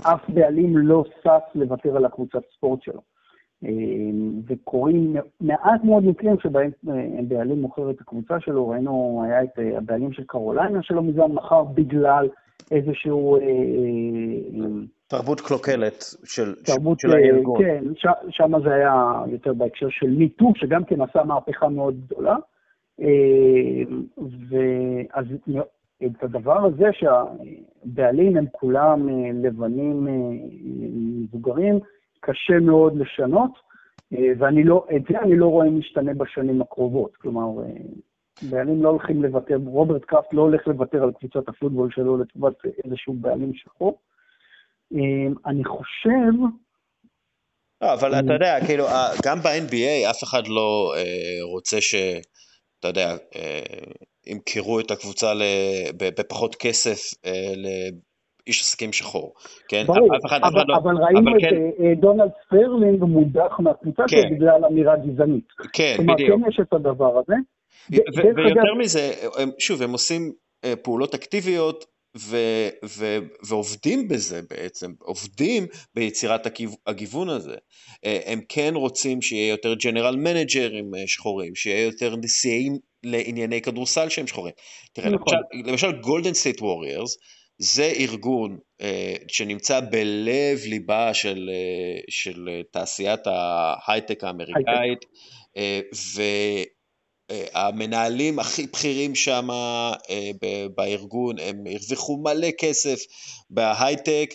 אף 0.02 0.30
בעלים 0.30 0.78
לא 0.78 1.04
שש 1.22 1.54
לוותר 1.54 1.96
על 1.96 2.04
הקבוצת 2.04 2.42
ספורט 2.56 2.82
שלו. 2.82 3.00
אה, 3.64 3.70
וקורים 4.46 5.16
מעט 5.40 5.84
מאוד 5.84 6.04
מקרים 6.04 6.36
שבהם 6.42 6.70
בעלים 7.28 7.60
מוכר 7.60 7.90
את 7.90 8.00
הקבוצה 8.00 8.40
שלו, 8.40 8.68
ראינו, 8.68 9.22
היה 9.24 9.42
את 9.42 9.58
הבעלים 9.76 10.12
של 10.12 10.24
קרוליינה 10.26 10.82
שלא 10.82 11.02
מזמן 11.02 11.32
מכר 11.32 11.64
בגלל 11.64 12.28
איזשהו... 12.70 13.36
אה, 13.36 13.42
אה, 13.42 14.66
תרבות 15.08 15.40
קלוקלת 15.40 16.04
של, 16.24 16.54
תרבות, 16.54 17.00
של 17.00 17.12
הארגון. 17.12 17.62
כן, 17.64 17.84
ש, 17.96 18.06
שם 18.30 18.52
זה 18.64 18.74
היה 18.74 19.22
יותר 19.26 19.54
בהקשר 19.54 19.86
של 19.90 20.10
מיטו, 20.10 20.52
שגם 20.56 20.84
כן 20.84 21.00
עשה 21.00 21.24
מהפכה 21.24 21.68
מאוד 21.68 22.00
גדולה. 22.06 22.36
ואז 24.48 25.26
את 26.06 26.22
הדבר 26.22 26.66
הזה 26.66 26.84
שהבעלים 26.92 28.36
הם 28.36 28.46
כולם 28.52 29.08
לבנים 29.44 30.06
מבוגרים, 31.22 31.78
קשה 32.20 32.58
מאוד 32.60 32.96
לשנות, 32.96 33.50
ואני 34.12 34.64
לא, 34.64 34.86
את 34.96 35.02
זה 35.10 35.18
אני 35.20 35.36
לא 35.36 35.46
רואה 35.46 35.70
משתנה 35.70 36.14
בשנים 36.14 36.62
הקרובות. 36.62 37.16
כלומר, 37.16 37.62
בעלים 38.42 38.82
לא 38.82 38.88
הולכים 38.88 39.22
לוותר, 39.22 39.56
רוברט 39.66 40.04
קראפט 40.04 40.34
לא 40.34 40.42
הולך 40.42 40.68
לוותר 40.68 41.02
על 41.02 41.12
קבוצת 41.12 41.48
הפוטבול 41.48 41.90
שלו 41.90 42.16
לטובת 42.16 42.54
איזשהו 42.84 43.14
בעלים 43.14 43.52
שחור. 43.54 43.98
אמ, 44.92 45.34
אני 45.46 45.64
חושב... 45.64 46.32
לא, 47.82 47.92
אבל 47.92 48.14
אתה 48.14 48.32
יודע, 48.32 48.66
כאילו, 48.66 48.84
גם 49.24 49.38
ב-NBA 49.38 50.10
אף 50.10 50.24
אחד 50.24 50.48
לא 50.48 50.92
אה, 50.96 51.52
רוצה 51.52 51.80
ש... 51.80 51.94
אתה 52.80 52.88
יודע, 52.88 53.16
אה, 53.36 53.60
ימכרו 54.26 54.80
את 54.80 54.90
הקבוצה 54.90 55.32
בפחות 55.96 56.54
כסף 56.54 57.18
אה, 57.26 57.52
לאיש 57.56 58.60
עסקים 58.60 58.92
שחור, 58.92 59.34
כן? 59.68 59.84
ברור, 59.86 60.16
אף 60.16 60.24
אחד, 60.26 60.38
אבל, 60.42 60.46
אף 60.48 60.54
אחד 60.54 60.64
לא, 60.68 60.76
אבל 60.76 61.04
ראינו 61.04 61.30
אבל 61.30 61.38
את 61.38 61.42
כן... 61.42 62.00
דונלד 62.00 62.30
ספרלינג 62.46 63.04
מודח 63.04 63.60
מהקבוצה 63.60 64.02
כן. 64.08 64.34
בגלל 64.34 64.64
אמירה 64.64 64.96
גזענית. 64.96 65.48
כן, 65.72 65.94
כלומר, 65.96 66.14
בדיוק. 66.14 66.30
כלומר, 66.30 66.46
כן 66.46 66.50
יש 66.52 66.60
את 66.68 66.72
הדבר 66.72 67.18
הזה. 67.18 67.34
ויותר 67.90 68.74
מזה, 68.78 69.12
שוב, 69.58 69.82
הם 69.82 69.92
עושים 69.92 70.32
אה, 70.64 70.76
פעולות 70.76 71.14
אקטיביות 71.14 71.84
ו- 72.18 72.68
ו- 72.84 73.18
ועובדים 73.42 74.08
בזה 74.08 74.40
בעצם, 74.50 74.92
עובדים 75.00 75.66
ביצירת 75.94 76.46
הגיוון 76.86 77.28
הזה. 77.28 77.56
אה, 78.04 78.20
הם 78.26 78.40
כן 78.48 78.72
רוצים 78.74 79.22
שיהיה 79.22 79.48
יותר 79.48 79.74
general 79.74 80.16
manager 80.16 80.77
ים 80.77 80.94
אה, 80.94 81.06
שחורים, 81.06 81.54
שיהיה 81.54 81.84
יותר 81.84 82.16
נשיאים 82.16 82.78
לענייני 83.04 83.62
כדורסל 83.62 84.08
שהם 84.08 84.26
שחורים. 84.26 84.52
תראה, 84.92 85.10
נכון. 85.10 85.34
למשל, 85.54 85.70
למשל 85.70 86.00
גולדן 86.00 86.34
סטייט 86.34 86.62
ווריורס, 86.62 87.16
זה 87.58 87.92
ארגון 87.98 88.58
uh, 88.82 88.84
שנמצא 89.28 89.80
בלב 89.80 90.58
ליבה 90.66 91.14
של, 91.14 91.50
uh, 91.50 92.04
של 92.08 92.48
תעשיית 92.70 93.20
ההייטק 93.26 94.24
האמריקאית, 94.24 95.04
uh, 95.56 95.94
המנהלים 97.30 98.38
הכי 98.38 98.66
בכירים 98.66 99.14
שם 99.14 99.48
אה, 99.50 100.30
בארגון, 100.74 101.38
הם 101.38 101.64
הרוויחו 101.66 102.16
מלא 102.16 102.48
כסף 102.58 103.00
בהייטק, 103.50 104.34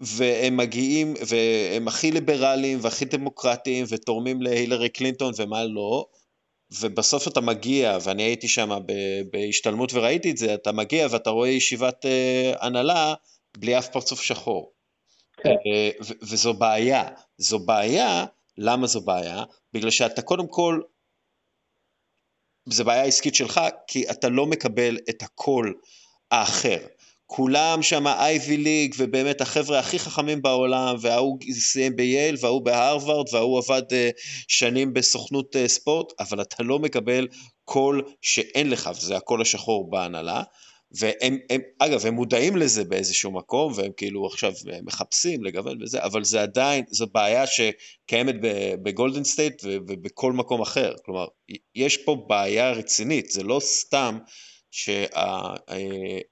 והם 0.00 0.56
מגיעים, 0.56 1.14
והם 1.26 1.88
הכי 1.88 2.10
ליברליים 2.10 2.78
והכי 2.82 3.04
דמוקרטיים, 3.04 3.84
ותורמים 3.88 4.42
להילרי 4.42 4.88
קלינטון 4.88 5.32
ומה 5.36 5.64
לא, 5.64 6.06
ובסוף 6.80 7.28
אתה 7.28 7.40
מגיע, 7.40 7.98
ואני 8.02 8.22
הייתי 8.22 8.48
שם 8.48 8.78
בהשתלמות 9.32 9.92
וראיתי 9.94 10.30
את 10.30 10.36
זה, 10.36 10.54
אתה 10.54 10.72
מגיע 10.72 11.06
ואתה 11.10 11.30
רואה 11.30 11.48
ישיבת 11.48 12.06
אה, 12.06 12.52
הנהלה 12.60 13.14
בלי 13.58 13.78
אף 13.78 13.88
פרצוף 13.88 14.22
שחור. 14.22 14.72
כן. 15.42 15.50
אה, 15.50 15.90
וזו 16.22 16.54
בעיה. 16.54 17.04
זו 17.38 17.58
בעיה, 17.58 18.26
למה 18.58 18.86
זו 18.86 19.00
בעיה? 19.00 19.44
בגלל 19.72 19.90
שאתה 19.90 20.22
קודם 20.22 20.48
כל 20.48 20.80
זה 22.70 22.84
בעיה 22.84 23.04
עסקית 23.04 23.34
שלך, 23.34 23.60
כי 23.86 24.10
אתה 24.10 24.28
לא 24.28 24.46
מקבל 24.46 24.98
את 25.10 25.22
הקול 25.22 25.74
האחר. 26.30 26.78
כולם 27.26 27.82
שם 27.82 28.06
Ivy 28.06 28.56
League, 28.56 28.94
ובאמת 28.98 29.40
החבר'ה 29.40 29.78
הכי 29.78 29.98
חכמים 29.98 30.42
בעולם, 30.42 30.96
וההוא 31.00 31.38
סיים 31.52 31.96
בייל, 31.96 32.36
וההוא 32.40 32.62
בהרווארד, 32.62 33.26
וההוא 33.32 33.58
עבד 33.58 33.82
uh, 33.90 34.20
שנים 34.48 34.94
בסוכנות 34.94 35.56
uh, 35.56 35.68
ספורט, 35.68 36.12
אבל 36.20 36.42
אתה 36.42 36.62
לא 36.62 36.78
מקבל 36.78 37.26
קול 37.64 38.02
שאין 38.22 38.70
לך, 38.70 38.90
וזה 38.96 39.16
הקול 39.16 39.42
השחור 39.42 39.90
בהנהלה. 39.90 40.42
והם, 40.92 41.38
הם, 41.50 41.60
אגב, 41.78 42.06
הם 42.06 42.14
מודעים 42.14 42.56
לזה 42.56 42.84
באיזשהו 42.84 43.30
מקום, 43.32 43.72
והם 43.76 43.92
כאילו 43.96 44.26
עכשיו 44.26 44.52
מחפשים 44.82 45.44
לגוון 45.44 45.82
וזה, 45.82 46.04
אבל 46.04 46.24
זה 46.24 46.42
עדיין, 46.42 46.84
זו 46.90 47.06
בעיה 47.14 47.44
שקיימת 47.46 48.34
בגולדן 48.82 49.24
סטייט 49.24 49.62
ובכל 49.64 50.32
מקום 50.32 50.60
אחר. 50.60 50.94
כלומר, 51.04 51.26
יש 51.74 51.96
פה 51.96 52.24
בעיה 52.28 52.70
רצינית, 52.70 53.30
זה 53.30 53.42
לא 53.42 53.60
סתם 53.60 54.18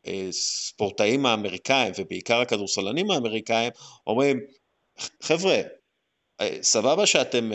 שהספורטאים 0.09 1.27
האמריקאים, 1.27 1.93
ובעיקר 1.99 2.41
הכדורסלנים 2.41 3.11
האמריקאים, 3.11 3.73
אומרים, 4.07 4.41
חבר'ה, 5.23 5.61
סבבה 6.63 7.07
שאתם 7.07 7.51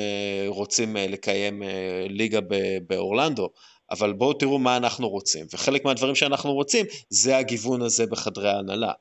רוצים 0.47 0.95
לקיים 0.95 1.63
ליגה 2.09 2.39
באורלנדו, 2.87 3.49
אבל 3.91 4.13
בואו 4.13 4.33
תראו 4.33 4.59
מה 4.59 4.77
אנחנו 4.77 5.09
רוצים. 5.09 5.45
וחלק 5.53 5.85
מהדברים 5.85 6.15
שאנחנו 6.15 6.53
רוצים 6.53 6.85
זה 7.09 7.37
הגיוון 7.37 7.81
הזה 7.81 8.05
בחדרי 8.05 8.49
ההנהלה. 8.49 8.91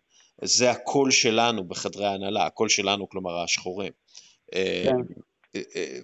זה 0.42 0.70
הקול 0.70 1.10
שלנו 1.10 1.64
בחדרי 1.64 2.06
ההנהלה, 2.06 2.46
הקול 2.46 2.68
שלנו, 2.68 3.08
כלומר 3.08 3.38
השחורים. 3.38 3.92
כן. 4.54 4.96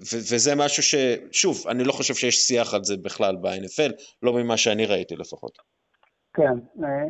וזה 0.03 0.55
משהו 0.57 0.83
ש... 0.83 0.95
שוב, 1.33 1.65
אני 1.69 1.85
לא 1.85 1.93
חושב 1.93 2.15
שיש 2.15 2.37
שיח 2.37 2.75
על 2.75 2.85
זה 2.85 2.97
בכלל 2.97 3.37
ב-NFL, 3.37 3.93
לא 4.23 4.33
ממה 4.33 4.57
שאני 4.57 4.87
ראיתי 4.87 5.17
לפחות. 5.17 5.59
כן, 6.35 6.53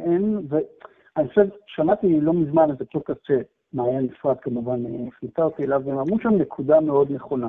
אין, 0.05 0.39
ואני 0.49 1.29
חושב, 1.29 1.47
שמעתי 1.67 2.07
לא 2.21 2.33
מזמן 2.33 2.71
איזה 2.71 2.85
פודקאסט 2.93 3.21
שמעיין 3.27 4.09
אפרת 4.21 4.37
כמובן 4.43 4.83
החליטה 5.09 5.43
אותי 5.43 5.63
אליו, 5.65 5.81
והם 5.85 5.99
אמרו 5.99 6.19
שם 6.23 6.35
נקודה 6.41 6.81
מאוד 6.81 7.13
נכונה. 7.13 7.49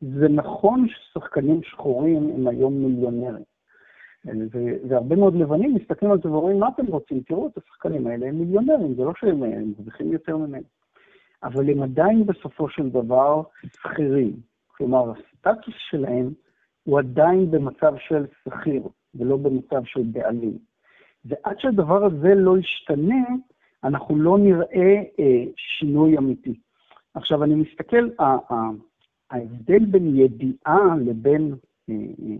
זה 0.00 0.28
נכון 0.28 0.86
ששחקנים 0.88 1.60
שחורים 1.62 2.30
הם 2.34 2.48
היום 2.48 2.74
מיליונרים. 2.74 3.55
והרבה 4.88 5.16
מאוד 5.16 5.34
לבנים 5.34 5.74
מסתכלים 5.74 6.10
על 6.10 6.18
זה 6.22 6.30
ואומרים, 6.30 6.60
מה 6.60 6.68
אתם 6.68 6.86
רוצים? 6.86 7.20
תראו 7.20 7.46
את 7.46 7.58
השחקנים 7.58 8.06
האלה, 8.06 8.26
הם 8.26 8.38
מיליונרים, 8.38 8.94
זה 8.94 9.04
לא 9.04 9.12
שהם 9.16 9.40
מרוויחים 9.40 10.12
יותר 10.12 10.36
ממנו. 10.36 10.66
אבל 11.42 11.70
הם 11.70 11.82
עדיין 11.82 12.26
בסופו 12.26 12.68
של 12.68 12.90
דבר 12.90 13.42
שכירים. 13.72 14.32
כלומר, 14.66 15.10
הסטטוס 15.10 15.74
שלהם 15.90 16.30
הוא 16.84 16.98
עדיין 16.98 17.50
במצב 17.50 17.94
של 17.98 18.26
שכיר, 18.44 18.82
ולא 19.14 19.36
במצב 19.36 19.84
של 19.84 20.02
בעלים. 20.02 20.58
ועד 21.24 21.58
שהדבר 21.58 22.04
הזה 22.04 22.34
לא 22.34 22.58
ישתנה, 22.58 23.24
אנחנו 23.84 24.16
לא 24.16 24.38
נראה 24.38 25.02
אה, 25.18 25.44
שינוי 25.56 26.18
אמיתי. 26.18 26.54
עכשיו, 27.14 27.44
אני 27.44 27.54
מסתכל, 27.54 28.08
ההבדל 29.30 29.84
בין 29.84 30.16
ידיעה 30.16 30.96
לבין 31.06 31.42
אה, 31.42 31.48
אה, 31.52 31.58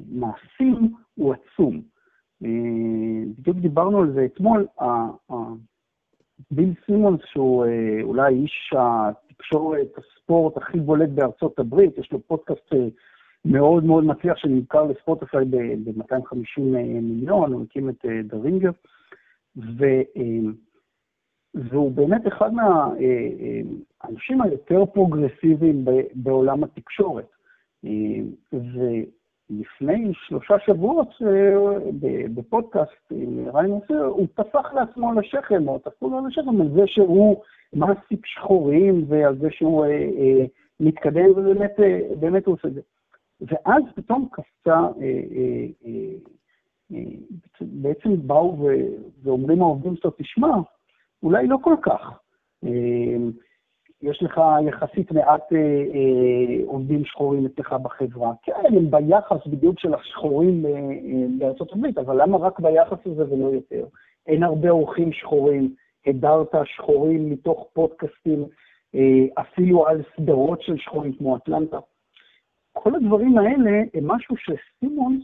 מעשים 0.09 0.95
הוא 1.15 1.35
עצום. 1.35 1.83
אה, 2.45 2.51
בדיוק 3.39 3.57
דיברנו 3.57 4.01
על 4.01 4.13
זה 4.13 4.25
אתמול, 4.25 4.67
ביל 6.51 6.75
סימונס, 6.87 7.21
שהוא 7.25 7.67
אולי 8.03 8.35
איש 8.35 8.73
התקשורת, 8.79 9.89
הספורט 9.97 10.57
הכי 10.57 10.81
בולט 10.81 11.09
בארצות 11.09 11.59
הברית, 11.59 11.99
יש 11.99 12.13
לו 12.13 12.21
פודקאסט 12.21 12.73
מאוד 13.45 13.85
מאוד 13.85 14.05
מצליח 14.05 14.37
שנמכר 14.37 14.83
לספוטיפיי 14.83 15.45
ב-250 15.45 16.61
מיליון, 17.03 17.53
הוא 17.53 17.63
הקים 17.63 17.89
את 17.89 18.05
The 18.25 18.38
Ringer, 18.38 18.71
והוא 21.55 21.91
באמת 21.93 22.27
אחד 22.29 22.51
מהאנשים 22.53 24.43
היותר 24.43 24.87
פרוגרסיביים 24.87 25.85
בעולם 26.15 26.65
התקשורת. 26.65 27.29
לפני 29.51 30.13
שלושה 30.15 30.55
שבועות 30.67 31.09
אה, 31.27 31.55
בפודקאסט 32.35 33.11
עם 33.11 33.49
ריין 33.55 33.71
עושה, 33.71 34.05
הוא 34.05 34.27
טפח 34.35 34.75
לעצמו 34.75 35.11
על 35.11 35.19
השכם, 35.19 35.69
או 35.69 35.79
טפחו 35.79 36.11
לו 36.11 36.19
על 36.19 36.27
השכם 36.27 36.61
על 36.61 36.69
זה 36.75 36.83
שהוא 36.87 37.37
מעסיק 37.73 38.27
שחורים 38.27 39.05
ועל 39.09 39.39
זה 39.39 39.49
שהוא 39.51 39.85
אה, 39.85 39.91
אה, 39.91 40.45
מתקדם, 40.81 41.31
ובאמת 41.31 41.73
באמת 42.21 42.47
הוא 42.47 42.55
עושה 42.55 42.69
את 42.69 42.75
זה. 42.75 42.81
ואז 43.41 43.83
פתאום 43.95 44.29
קפצה, 44.33 44.75
אה, 44.75 45.67
אה, 45.87 46.97
בעצם 47.61 48.27
באו 48.27 48.69
ואומרים 49.23 49.63
העובדים 49.63 49.97
שלו, 49.97 50.11
תשמע, 50.19 50.57
אולי 51.23 51.47
לא 51.47 51.59
כל 51.63 51.75
כך. 51.83 52.19
יש 54.07 54.23
לך 54.23 54.41
יחסית 54.69 55.13
מעט 55.13 55.53
אה, 55.53 55.59
אה, 55.59 56.65
עובדים 56.67 57.05
שחורים 57.05 57.47
אצלך 57.47 57.73
בחברה. 57.73 58.33
כן, 58.43 58.53
הם 58.77 58.91
ביחס 58.91 59.47
בדיוק 59.47 59.81
של 59.81 59.95
השחורים 59.95 60.67
אה, 60.67 60.71
אה, 60.71 61.27
בארצות 61.39 61.73
הברית, 61.73 61.99
אבל 61.99 62.23
למה 62.23 62.39
רק 62.39 62.61
ביחס 62.61 62.99
הזה 63.07 63.31
ולא 63.31 63.47
יותר? 63.47 63.87
אין 64.27 64.43
הרבה 64.43 64.71
אורחים 64.71 65.13
שחורים, 65.13 65.75
הדרת 66.07 66.55
שחורים 66.65 67.31
מתוך 67.31 67.69
פודקאסטים, 67.73 68.45
אה, 68.95 69.43
אפילו 69.43 69.87
על 69.87 70.03
סדרות 70.17 70.63
של 70.63 70.77
שחורים 70.77 71.13
כמו 71.13 71.37
אטלנטה. 71.37 71.79
כל 72.73 72.95
הדברים 72.95 73.39
האלה 73.39 73.83
הם 73.95 74.07
משהו 74.07 74.37
שסימונס 74.37 75.23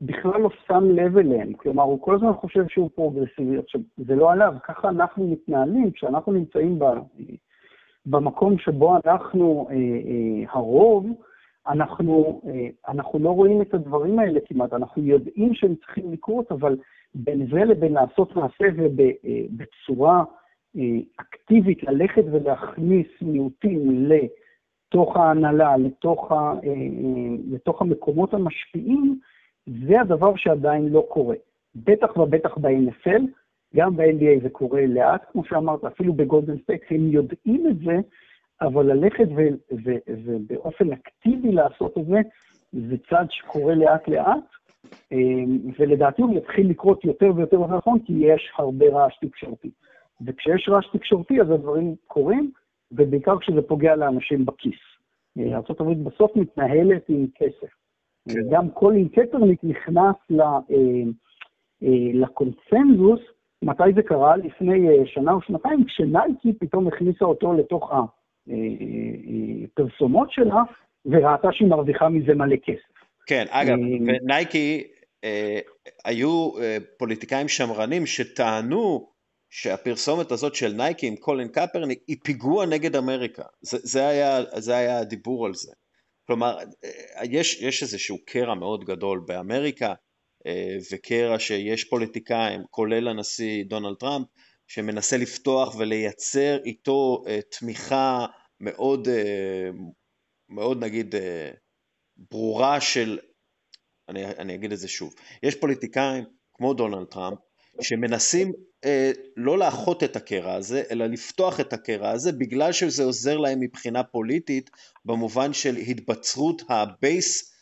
בכלל 0.00 0.40
לא 0.40 0.50
שם 0.66 0.84
לב 0.90 1.18
אליהם. 1.18 1.52
כלומר, 1.52 1.82
הוא 1.82 2.00
כל 2.00 2.14
הזמן 2.14 2.32
חושב 2.32 2.68
שהוא 2.68 2.90
פרוגרסיבי. 2.94 3.58
עכשיו, 3.58 3.80
זה 3.96 4.14
לא 4.14 4.32
עליו, 4.32 4.54
ככה 4.64 4.88
אנחנו 4.88 5.26
מתנהלים, 5.26 5.90
כשאנחנו 5.90 6.32
נמצאים 6.32 6.78
ב... 6.78 6.84
במקום 8.06 8.58
שבו 8.58 8.96
אנחנו 8.96 9.66
אה, 9.70 9.74
אה, 9.74 10.52
הרוב, 10.52 11.06
אנחנו, 11.68 12.40
אה, 12.48 12.68
אנחנו 12.88 13.18
לא 13.18 13.30
רואים 13.30 13.62
את 13.62 13.74
הדברים 13.74 14.18
האלה 14.18 14.40
כמעט, 14.46 14.72
אנחנו 14.72 15.02
יודעים 15.02 15.54
שהם 15.54 15.74
צריכים 15.74 16.12
לקרות, 16.12 16.52
אבל 16.52 16.76
בין 17.14 17.46
זה 17.52 17.64
לבין 17.64 17.92
לעשות 17.92 18.36
מעשה 18.36 18.64
ובצורה 18.76 20.24
אה, 20.76 20.98
אקטיבית 21.16 21.82
ללכת 21.82 22.24
ולהכניס 22.32 23.06
מיעוטים 23.22 24.06
לתוך 24.08 25.16
ההנהלה, 25.16 25.76
לתוך, 25.76 26.32
ה, 26.32 26.34
אה, 26.34 26.50
אה, 26.64 27.36
לתוך 27.50 27.82
המקומות 27.82 28.34
המשפיעים, 28.34 29.18
זה 29.88 30.00
הדבר 30.00 30.36
שעדיין 30.36 30.88
לא 30.88 31.06
קורה. 31.08 31.36
בטח 31.74 32.16
ובטח 32.16 32.58
ב-NFL, 32.58 33.22
גם 33.76 33.96
ב-NBA 33.96 34.42
זה 34.42 34.50
קורה 34.50 34.86
לאט, 34.86 35.22
כמו 35.32 35.44
שאמרת, 35.44 35.84
אפילו 35.84 36.12
בגולדן 36.12 36.58
סטייט, 36.58 36.82
הם 36.90 37.08
יודעים 37.08 37.66
את 37.70 37.78
זה, 37.78 37.96
אבל 38.60 38.92
ללכת 38.92 39.28
ובאופן 39.70 40.92
אקטיבי 40.92 41.52
לעשות 41.52 41.98
את 41.98 42.06
זה, 42.06 42.20
זה 42.72 42.96
צעד 43.08 43.26
שקורה 43.30 43.74
לאט-לאט, 43.74 44.44
אמ, 45.12 45.58
ולדעתי 45.78 46.22
הוא 46.22 46.38
יתחיל 46.38 46.70
לקרות 46.70 47.04
יותר 47.04 47.30
ויותר 47.36 47.76
נכון, 47.76 47.98
כי 47.98 48.12
יש 48.12 48.52
הרבה 48.58 48.86
רעש 48.86 49.18
תקשורתי. 49.20 49.70
וכשיש 50.26 50.68
רעש 50.68 50.86
תקשורתי, 50.92 51.40
אז 51.40 51.50
הדברים 51.50 51.94
קורים, 52.06 52.50
ובעיקר 52.92 53.38
כשזה 53.38 53.62
פוגע 53.62 53.96
לאנשים 53.96 54.46
בכיס. 54.46 54.80
אה, 55.38 55.56
ארה"ב 55.56 56.08
בסוף 56.08 56.36
מתנהלת 56.36 57.08
עם 57.08 57.26
כסף. 57.34 57.72
כן. 58.28 58.40
גם 58.50 58.70
כל 58.70 58.94
קפרניק 59.12 59.64
נכנס 59.64 60.16
אה, 60.40 60.58
אה, 61.82 62.10
לקונצנזוס 62.14 63.20
מתי 63.62 63.82
זה 63.94 64.02
קרה? 64.02 64.36
לפני 64.36 64.88
אה, 64.88 65.06
שנה 65.06 65.32
או 65.32 65.42
שנתיים, 65.42 65.84
כשנייקי 65.84 66.52
פתאום 66.60 66.88
הכניסה 66.88 67.24
אותו 67.24 67.52
לתוך 67.52 67.90
הפרסומות 68.46 70.28
אה, 70.28 70.44
אה, 70.44 70.44
שלה, 70.44 70.62
וראתה 71.06 71.48
שהיא 71.52 71.68
מרוויחה 71.68 72.08
מזה 72.08 72.34
מלא 72.34 72.56
כסף. 72.56 73.00
כן, 73.26 73.44
אגב, 73.50 73.76
נייקי, 74.22 74.84
היו 76.04 76.50
פוליטיקאים 76.98 77.48
שמרנים 77.48 78.06
שטענו 78.06 79.10
שהפרסומת 79.50 80.30
הזאת 80.30 80.54
של 80.54 80.72
נייקי 80.72 81.06
עם 81.06 81.16
קולין 81.16 81.48
קפרניק 81.48 81.98
היא 82.08 82.16
פיגוע 82.24 82.66
נגד 82.66 82.96
אמריקה. 82.96 83.42
זה, 83.60 83.78
זה, 83.82 84.08
היה, 84.08 84.40
זה 84.56 84.76
היה 84.76 84.98
הדיבור 84.98 85.46
על 85.46 85.54
זה. 85.54 85.72
כלומר, 86.26 86.58
יש, 87.24 87.62
יש 87.62 87.82
איזשהו 87.82 88.16
קרע 88.26 88.54
מאוד 88.54 88.84
גדול 88.84 89.20
באמריקה, 89.26 89.94
וקרע 90.92 91.38
שיש 91.38 91.84
פוליטיקאים, 91.84 92.60
כולל 92.70 93.08
הנשיא 93.08 93.64
דונלד 93.64 93.96
טראמפ, 93.96 94.26
שמנסה 94.66 95.16
לפתוח 95.16 95.74
ולייצר 95.78 96.58
איתו 96.64 97.24
אה, 97.26 97.40
תמיכה 97.58 98.26
מאוד, 98.60 99.08
אה, 99.08 99.70
מאוד 100.48 100.84
נגיד 100.84 101.14
ברורה 102.30 102.80
של, 102.80 103.18
אני, 104.08 104.26
אני 104.26 104.54
אגיד 104.54 104.72
את 104.72 104.78
זה 104.78 104.88
שוב, 104.88 105.14
יש 105.42 105.54
פוליטיקאים 105.54 106.24
כמו 106.54 106.74
דונלד 106.74 107.06
טראמפ 107.06 107.38
שמנסים 107.80 108.52
אה, 108.84 109.12
לא 109.36 109.58
לאחות 109.58 110.04
את 110.04 110.16
הקרע 110.16 110.54
הזה, 110.54 110.82
אלא 110.90 111.06
לפתוח 111.06 111.60
את 111.60 111.72
הקרע 111.72 112.10
הזה 112.10 112.32
בגלל 112.32 112.72
שזה 112.72 113.04
עוזר 113.04 113.36
להם 113.36 113.60
מבחינה 113.60 114.04
פוליטית 114.04 114.70
במובן 115.04 115.52
של 115.52 115.76
התבצרות 115.76 116.62
ה 116.68 116.85
base 116.85 117.54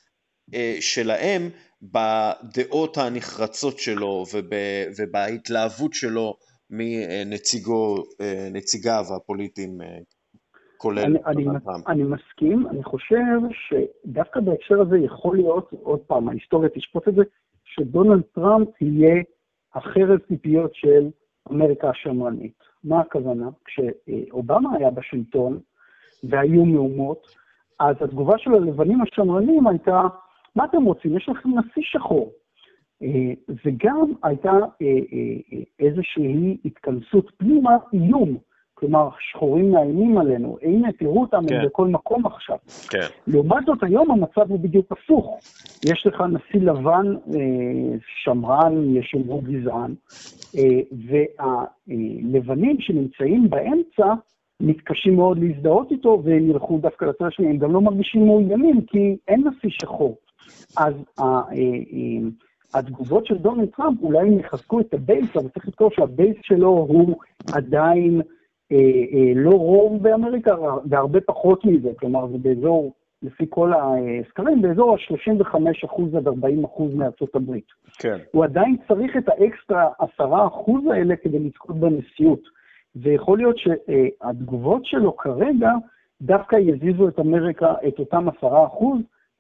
אה, 0.55 0.76
שלהם 0.81 1.51
בדעות 1.83 2.97
הנחרצות 2.97 3.79
שלו 3.79 4.24
וב, 4.35 4.51
ובהתלהבות 4.99 5.95
שלו 5.95 6.35
מנציגו, 6.70 7.97
נציגיו 8.53 9.05
הפוליטיים, 9.16 9.79
כולל 10.76 11.05
אני, 11.05 11.18
אני, 11.26 11.47
אני 11.87 12.03
מסכים, 12.03 12.66
אני 12.66 12.85
חושב 12.85 13.39
שדווקא 13.53 14.41
בהקשר 14.41 14.81
הזה 14.81 14.99
יכול 14.99 15.37
להיות, 15.37 15.70
עוד 15.83 16.01
פעם, 16.01 16.29
ההיסטוריה 16.29 16.68
תשפוט 16.68 17.09
את 17.09 17.14
זה, 17.14 17.22
שדונלד 17.64 18.22
טראמפ 18.35 18.68
יהיה 18.83 19.22
החרב 19.74 20.18
ציפיות 20.29 20.74
של 20.74 21.11
אמריקה 21.53 21.91
השמרנית. 21.91 22.59
מה 22.85 23.01
הכוונה? 23.01 23.49
כשאובמה 23.64 24.76
היה 24.79 24.91
בשלטון 24.91 25.59
והיו 26.24 26.64
מהומות, 26.64 27.26
אז 27.81 27.97
התגובה 28.01 28.39
של 28.39 28.55
הלבנים 28.55 29.01
השמרנים 29.03 29.66
הייתה, 29.66 30.01
מה 30.59 30.64
אתם 30.64 30.84
רוצים? 30.84 31.16
יש 31.16 31.28
לכם 31.28 31.48
נשיא 31.48 31.82
שחור. 31.82 32.32
וגם 33.64 34.12
הייתה 34.22 34.52
איזושהי 35.80 36.56
התכנסות 36.64 37.30
פנימה, 37.36 37.76
איום. 37.92 38.36
כלומר, 38.74 39.09
שחורים 39.20 39.72
מאיימים 39.72 40.18
עלינו, 40.18 40.59
הנה, 40.62 40.92
תראו 40.92 41.20
אותם, 41.20 41.42
כן. 41.48 41.66
בכל 41.66 41.86
מקום 41.86 42.26
עכשיו. 42.26 42.56
כן. 42.90 43.06
לעומת 43.26 43.64
זאת, 43.66 43.82
היום 43.82 44.11
המצב 44.11 44.50
הוא 44.50 44.61
בדיוק 44.61 44.92
הפוך. 44.92 45.38
יש 45.90 46.06
לך 46.06 46.20
נשיא 46.20 46.61
לבן, 46.61 47.14
שמרן, 48.22 48.96
ישמרו 48.96 49.40
גזען, 49.40 49.94
והלבנים 51.09 52.76
שנמצאים 52.80 53.50
באמצע, 53.50 54.14
מתקשים 54.61 55.16
מאוד 55.16 55.38
להזדהות 55.38 55.90
איתו, 55.90 56.22
והם 56.24 56.50
ילכו 56.50 56.78
דווקא 56.78 57.04
לצד 57.04 57.24
השני, 57.24 57.46
הם 57.46 57.59
גם 57.59 57.72
לא 57.72 57.80
מרגישים 57.80 58.26
מאוימים, 58.26 58.80
כי 58.86 59.16
אין 59.28 59.44
נשיא 59.48 59.70
שחור. 59.82 60.16
אז 60.76 60.94
התגובות 62.74 63.26
של 63.26 63.38
דונלד 63.38 63.68
טראמפ 63.76 64.03
אולי 64.03 64.18
הם 64.18 64.38
יחזקו 64.38 64.80
את 64.80 64.94
ה 64.94 65.01
base, 65.01 65.36
אבל 65.36 65.49
צריך 65.49 65.68
לזכור 65.68 65.90
שה 65.90 66.10
base 66.10 66.36
שלו 66.42 66.68
הוא 66.68 67.16
עדיין 67.53 68.20
אה, 68.72 68.76
אה, 68.76 69.32
לא 69.34 69.51
רוב 69.51 70.03
באמריקה, 70.03 70.55
והרבה 70.90 71.20
פחות 71.20 71.64
מזה, 71.64 71.90
כלומר 71.99 72.26
זה 72.26 72.38
באזור, 72.38 72.92
לפי 73.22 73.46
כל 73.51 73.72
הסקרים, 73.72 74.62
באזור 74.62 74.94
ה-35% 74.94 76.16
עד 76.16 76.28
40% 76.28 76.32
מארצות 76.94 77.34
הברית. 77.34 77.66
כן. 77.99 78.16
הוא 78.32 78.44
עדיין 78.44 78.76
צריך 78.88 79.16
את 79.16 79.28
האקסטרה 79.28 79.88
10% 80.20 80.22
האלה 80.92 81.16
כדי 81.16 81.38
לזכות 81.38 81.76
בנשיאות. 81.76 82.40
ויכול 82.96 83.38
להיות 83.38 83.57
שהתגובות 83.59 84.84
שלו 84.84 85.16
כרגע 85.16 85.70
דווקא 86.22 86.57
יזיזו 86.57 87.09
את 87.09 87.18
אמריקה, 87.18 87.74
את 87.88 87.99
אותם 87.99 88.28
10% 88.28 88.44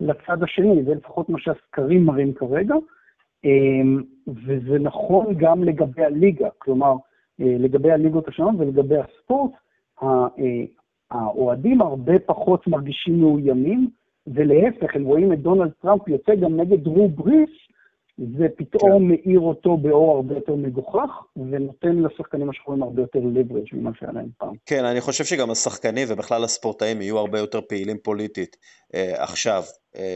לצד 0.00 0.42
השני, 0.42 0.84
זה 0.84 0.94
לפחות 0.94 1.28
מה 1.28 1.38
שהסקרים 1.40 2.04
מראים 2.04 2.34
כרגע. 2.34 2.74
אמ, 3.44 4.02
וזה 4.28 4.78
נכון 4.78 5.34
גם 5.36 5.64
לגבי 5.64 6.04
הליגה, 6.04 6.48
כלומר, 6.58 6.94
אה, 7.40 7.56
לגבי 7.58 7.90
הליגות 7.90 8.28
השונות 8.28 8.54
ולגבי 8.58 8.96
הספורט, 8.98 9.52
אה, 10.02 10.08
האוהדים 11.10 11.82
הרבה 11.82 12.18
פחות 12.26 12.66
מרגישים 12.66 13.20
מאוימים, 13.20 13.90
ולהפך, 14.26 14.96
הם 14.96 15.04
רואים 15.04 15.32
את 15.32 15.42
דונלד 15.42 15.70
טראמפ 15.82 16.08
יוצא 16.08 16.34
גם 16.34 16.60
נגד 16.60 16.84
דרו 16.84 17.08
בריס, 17.08 17.50
זה 18.38 18.46
פתאום 18.56 18.98
כן. 18.98 19.08
מאיר 19.08 19.40
אותו 19.40 19.76
באור 19.76 20.16
הרבה 20.16 20.34
יותר 20.34 20.54
מגוחך, 20.54 21.10
ונותן 21.36 21.96
לשחקנים 21.96 22.50
השחורים 22.50 22.82
הרבה 22.82 23.02
יותר 23.02 23.18
לברג' 23.18 23.66
ממה 23.72 23.90
שהיה 23.98 24.12
להם 24.12 24.28
פעם. 24.38 24.54
כן, 24.66 24.84
אני 24.84 25.00
חושב 25.00 25.24
שגם 25.24 25.50
השחקנים 25.50 26.08
ובכלל 26.10 26.44
הספורטאים 26.44 27.02
יהיו 27.02 27.18
הרבה 27.18 27.38
יותר 27.38 27.60
פעילים 27.60 27.96
פוליטית 28.02 28.56
אה, 28.94 29.22
עכשיו, 29.22 29.62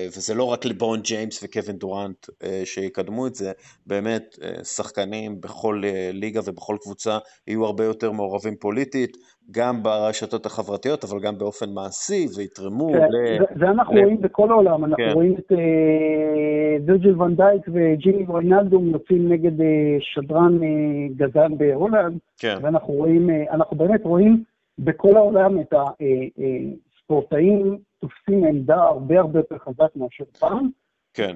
וזה 0.06 0.34
לא 0.34 0.44
רק 0.44 0.64
לברון 0.64 1.00
ג'יימס 1.00 1.44
וקווין 1.44 1.76
דורנט 1.76 2.26
אה, 2.42 2.62
שיקדמו 2.64 3.26
את 3.26 3.34
זה, 3.34 3.52
באמת 3.86 4.38
אה, 4.42 4.64
שחקנים 4.64 5.40
בכל 5.40 5.82
אה, 5.84 6.10
ליגה 6.12 6.40
ובכל 6.46 6.76
קבוצה 6.82 7.18
יהיו 7.46 7.64
הרבה 7.64 7.84
יותר 7.84 8.12
מעורבים 8.12 8.56
פוליטית. 8.56 9.16
גם 9.50 9.82
ברשתות 9.82 10.46
החברתיות, 10.46 11.04
אבל 11.04 11.20
גם 11.20 11.38
באופן 11.38 11.70
מעשי, 11.74 12.26
ויתרמו 12.36 12.92
כן, 12.92 12.98
ל... 12.98 13.44
זה 13.58 13.66
אנחנו 13.68 13.94
ל... 13.94 13.98
רואים 13.98 14.20
בכל 14.20 14.50
העולם, 14.50 14.84
אנחנו 14.84 15.04
כן. 15.04 15.12
רואים 15.14 15.34
את 15.38 15.52
אה, 15.52 16.76
וירג'יל 16.86 17.22
ונדייק 17.22 17.62
וג'ימי 17.68 18.24
ריינלדום 18.28 18.90
יוצאים 18.90 19.32
נגד 19.32 19.60
אה, 19.60 19.96
שדרן 20.00 20.62
אה, 20.62 20.68
גזען 21.16 21.58
בהולנד, 21.58 22.18
כן. 22.38 22.58
ואנחנו 22.62 22.94
רואים, 22.94 23.30
אה, 23.30 23.44
אנחנו 23.50 23.76
באמת 23.76 24.00
רואים 24.04 24.42
בכל 24.78 25.16
העולם 25.16 25.60
את 25.60 25.72
הספורטאים 25.72 27.66
אה, 27.66 27.72
אה, 27.72 27.76
תופסים 28.02 28.44
עמדה 28.44 28.74
הרבה 28.74 29.18
הרבה 29.20 29.38
יותר 29.38 29.58
חזק 29.58 29.96
מאשר 29.96 30.24
פעם. 30.38 30.70
כן, 31.14 31.34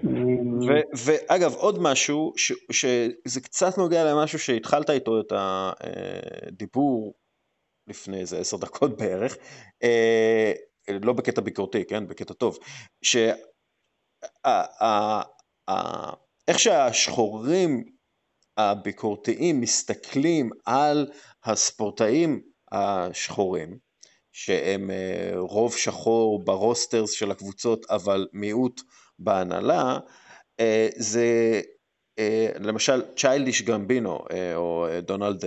אה, 0.71 0.81
ואגב 1.07 1.55
עוד 1.55 1.79
משהו, 1.83 2.33
שזה 2.73 3.41
קצת 3.41 3.79
נוגע 3.79 4.13
למשהו 4.13 4.39
שהתחלת 4.39 4.91
איתו 4.91 5.21
את 5.21 5.33
הדיבור 5.37 7.15
לפני 7.89 8.21
איזה 8.21 8.39
עשר 8.39 8.57
דקות 8.57 8.97
בערך, 8.99 9.37
אה, 9.83 10.53
לא 11.01 11.13
בקטע 11.13 11.41
ביקורתי, 11.41 11.85
כן? 11.85 12.09
בקטע 12.09 12.35
טוב, 12.35 12.59
שאיך 13.03 13.35
שהשחורים 16.59 17.85
הביקורתיים 18.57 19.61
מסתכלים 19.61 20.51
על 20.67 21.11
הספורטאים 21.45 22.43
השחורים, 22.73 23.79
שהם 24.39 24.91
אה, 24.91 25.33
רוב 25.37 25.77
שחור 25.77 26.45
ב 26.45 26.53
rosters 26.53 27.11
של 27.11 27.31
הקבוצות 27.31 27.87
אבל 27.91 28.29
מיעוט 28.33 28.81
בהנהלה, 29.19 29.99
אה, 30.61 30.89
זה 30.97 31.61
למשל 32.61 33.03
צ'יילדיש 33.17 33.63
גמבינו 33.63 34.19
או 34.55 34.87
דונלד, 35.03 35.45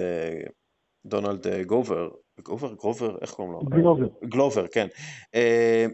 דונלד 1.05 1.47
גובר, 1.65 2.09
גובר, 2.43 2.73
גרובר, 2.73 3.17
איך 3.21 3.31
קוראים 3.31 3.53
לו? 3.53 3.59
גלובר. 3.59 4.07
גלובר, 4.25 4.67
כן. 4.67 4.87
אה, 5.35 5.85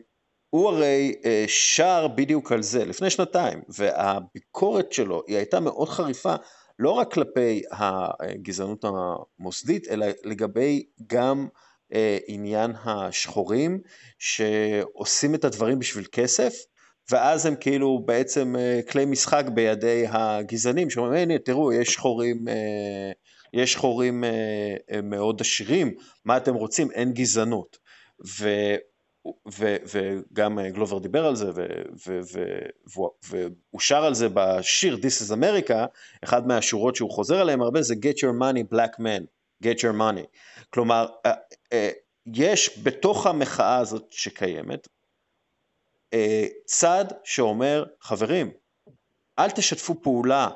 הוא 0.49 0.69
הרי 0.69 1.15
אה, 1.25 1.45
שר 1.47 2.07
בדיוק 2.07 2.51
על 2.51 2.61
זה 2.61 2.85
לפני 2.85 3.09
שנתיים, 3.09 3.61
והביקורת 3.69 4.91
שלו 4.91 5.23
היא 5.27 5.37
הייתה 5.37 5.59
מאוד 5.59 5.89
חריפה, 5.89 6.35
לא 6.79 6.91
רק 6.91 7.13
כלפי 7.13 7.61
הגזענות 7.71 8.85
המוסדית, 8.85 9.87
אלא 9.87 10.05
לגבי 10.23 10.85
גם 11.07 11.47
אה, 11.55 11.64
עניין 12.27 12.71
השחורים 12.83 13.79
שעושים 14.19 15.35
את 15.35 15.45
הדברים 15.45 15.79
בשביל 15.79 16.05
כסף, 16.11 16.53
ואז 17.11 17.45
הם 17.45 17.55
כאילו 17.55 18.03
בעצם 18.05 18.55
כלי 18.89 19.05
משחק 19.05 19.45
בידי 19.53 20.05
הגזענים, 20.09 20.89
שאומרים, 20.89 21.13
הנה 21.13 21.39
תראו, 21.39 21.73
יש 21.73 21.93
שחורים 21.93 22.45
יש 23.55 23.73
שחורים 23.73 24.23
אה, 24.23 24.29
אה, 24.91 25.01
מאוד 25.01 25.41
עשירים, 25.41 25.93
מה 26.25 26.37
אתם 26.37 26.53
רוצים? 26.55 26.91
אין 26.91 27.13
גזענות. 27.13 27.77
ו, 28.39 28.49
ו, 29.59 29.75
וגם 29.93 30.59
אה, 30.59 30.69
גלובר 30.69 30.99
דיבר 30.99 31.25
על 31.25 31.35
זה, 31.35 31.49
ו, 31.55 31.65
ו, 32.07 32.19
ו, 32.95 33.01
והוא 33.29 33.79
שר 33.79 34.05
על 34.05 34.13
זה 34.13 34.27
בשיר 34.33 34.95
This 34.95 35.27
is 35.27 35.33
America, 35.33 35.87
אחד 36.23 36.47
מהשורות 36.47 36.95
שהוא 36.95 37.11
חוזר 37.11 37.41
עליהם 37.41 37.61
הרבה 37.61 37.81
זה 37.81 37.93
Get 37.93 38.17
your 38.17 38.41
money 38.41 38.73
black 38.75 38.99
man, 38.99 39.23
get 39.63 39.77
your 39.77 39.97
money. 39.99 40.25
כלומר, 40.69 41.07
יש 42.33 42.79
בתוך 42.83 43.25
המחאה 43.27 43.77
הזאת 43.77 44.05
שקיימת, 44.11 44.87
צד 46.65 47.05
שאומר, 47.23 47.85
חברים, 48.01 48.51
אל 49.39 49.51
תשתפו 49.51 50.01
פעולה 50.01 50.49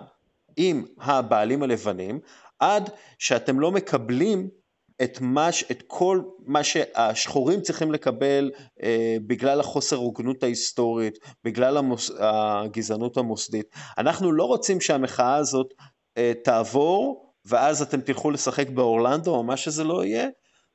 עם 0.57 0.85
הבעלים 0.97 1.63
הלבנים, 1.63 2.19
עד 2.59 2.89
שאתם 3.19 3.59
לא 3.59 3.71
מקבלים 3.71 4.49
את, 5.03 5.21
מה, 5.21 5.49
את 5.71 5.83
כל 5.87 6.21
מה 6.45 6.63
שהשחורים 6.63 7.61
צריכים 7.61 7.91
לקבל 7.91 8.51
אה, 8.83 9.17
בגלל 9.27 9.59
החוסר 9.59 9.95
הוגנות 9.95 10.43
ההיסטורית, 10.43 11.19
בגלל 11.43 11.77
המוס, 11.77 12.11
הגזענות 12.19 13.17
המוסדית. 13.17 13.65
אנחנו 13.97 14.31
לא 14.31 14.43
רוצים 14.43 14.81
שהמחאה 14.81 15.35
הזאת 15.35 15.73
אה, 16.17 16.31
תעבור, 16.43 17.25
ואז 17.45 17.81
אתם 17.81 18.01
תלכו 18.01 18.31
לשחק 18.31 18.69
באורלנדו 18.69 19.35
או 19.35 19.43
מה 19.43 19.57
שזה 19.57 19.83
לא 19.83 20.05
יהיה, 20.05 20.27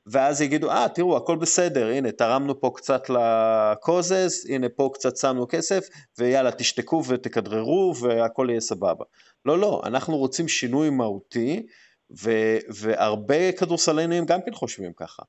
ואז 0.07 0.41
יגידו, 0.41 0.71
אה, 0.71 0.87
תראו, 0.93 1.17
הכל 1.17 1.35
בסדר, 1.35 1.87
הנה, 1.87 2.11
תרמנו 2.11 2.59
פה 2.59 2.71
קצת 2.75 3.09
לקוזז, 3.09 4.47
הנה, 4.49 4.69
פה 4.69 4.89
קצת 4.93 5.17
שמנו 5.17 5.47
כסף, 5.49 5.87
ויאללה, 6.19 6.51
תשתקו 6.51 7.03
ותכדררו, 7.07 7.93
והכל 8.01 8.47
יהיה 8.49 8.61
סבבה. 8.61 9.05
לא, 9.45 9.59
לא, 9.59 9.81
אנחנו 9.85 10.17
רוצים 10.17 10.47
שינוי 10.47 10.89
מהותי, 10.89 11.65
ו, 12.23 12.31
והרבה 12.81 13.51
כדורסלנים 13.51 14.25
גם 14.25 14.39
כן 14.41 14.53
חושבים 14.53 14.91
ככה. 14.93 15.23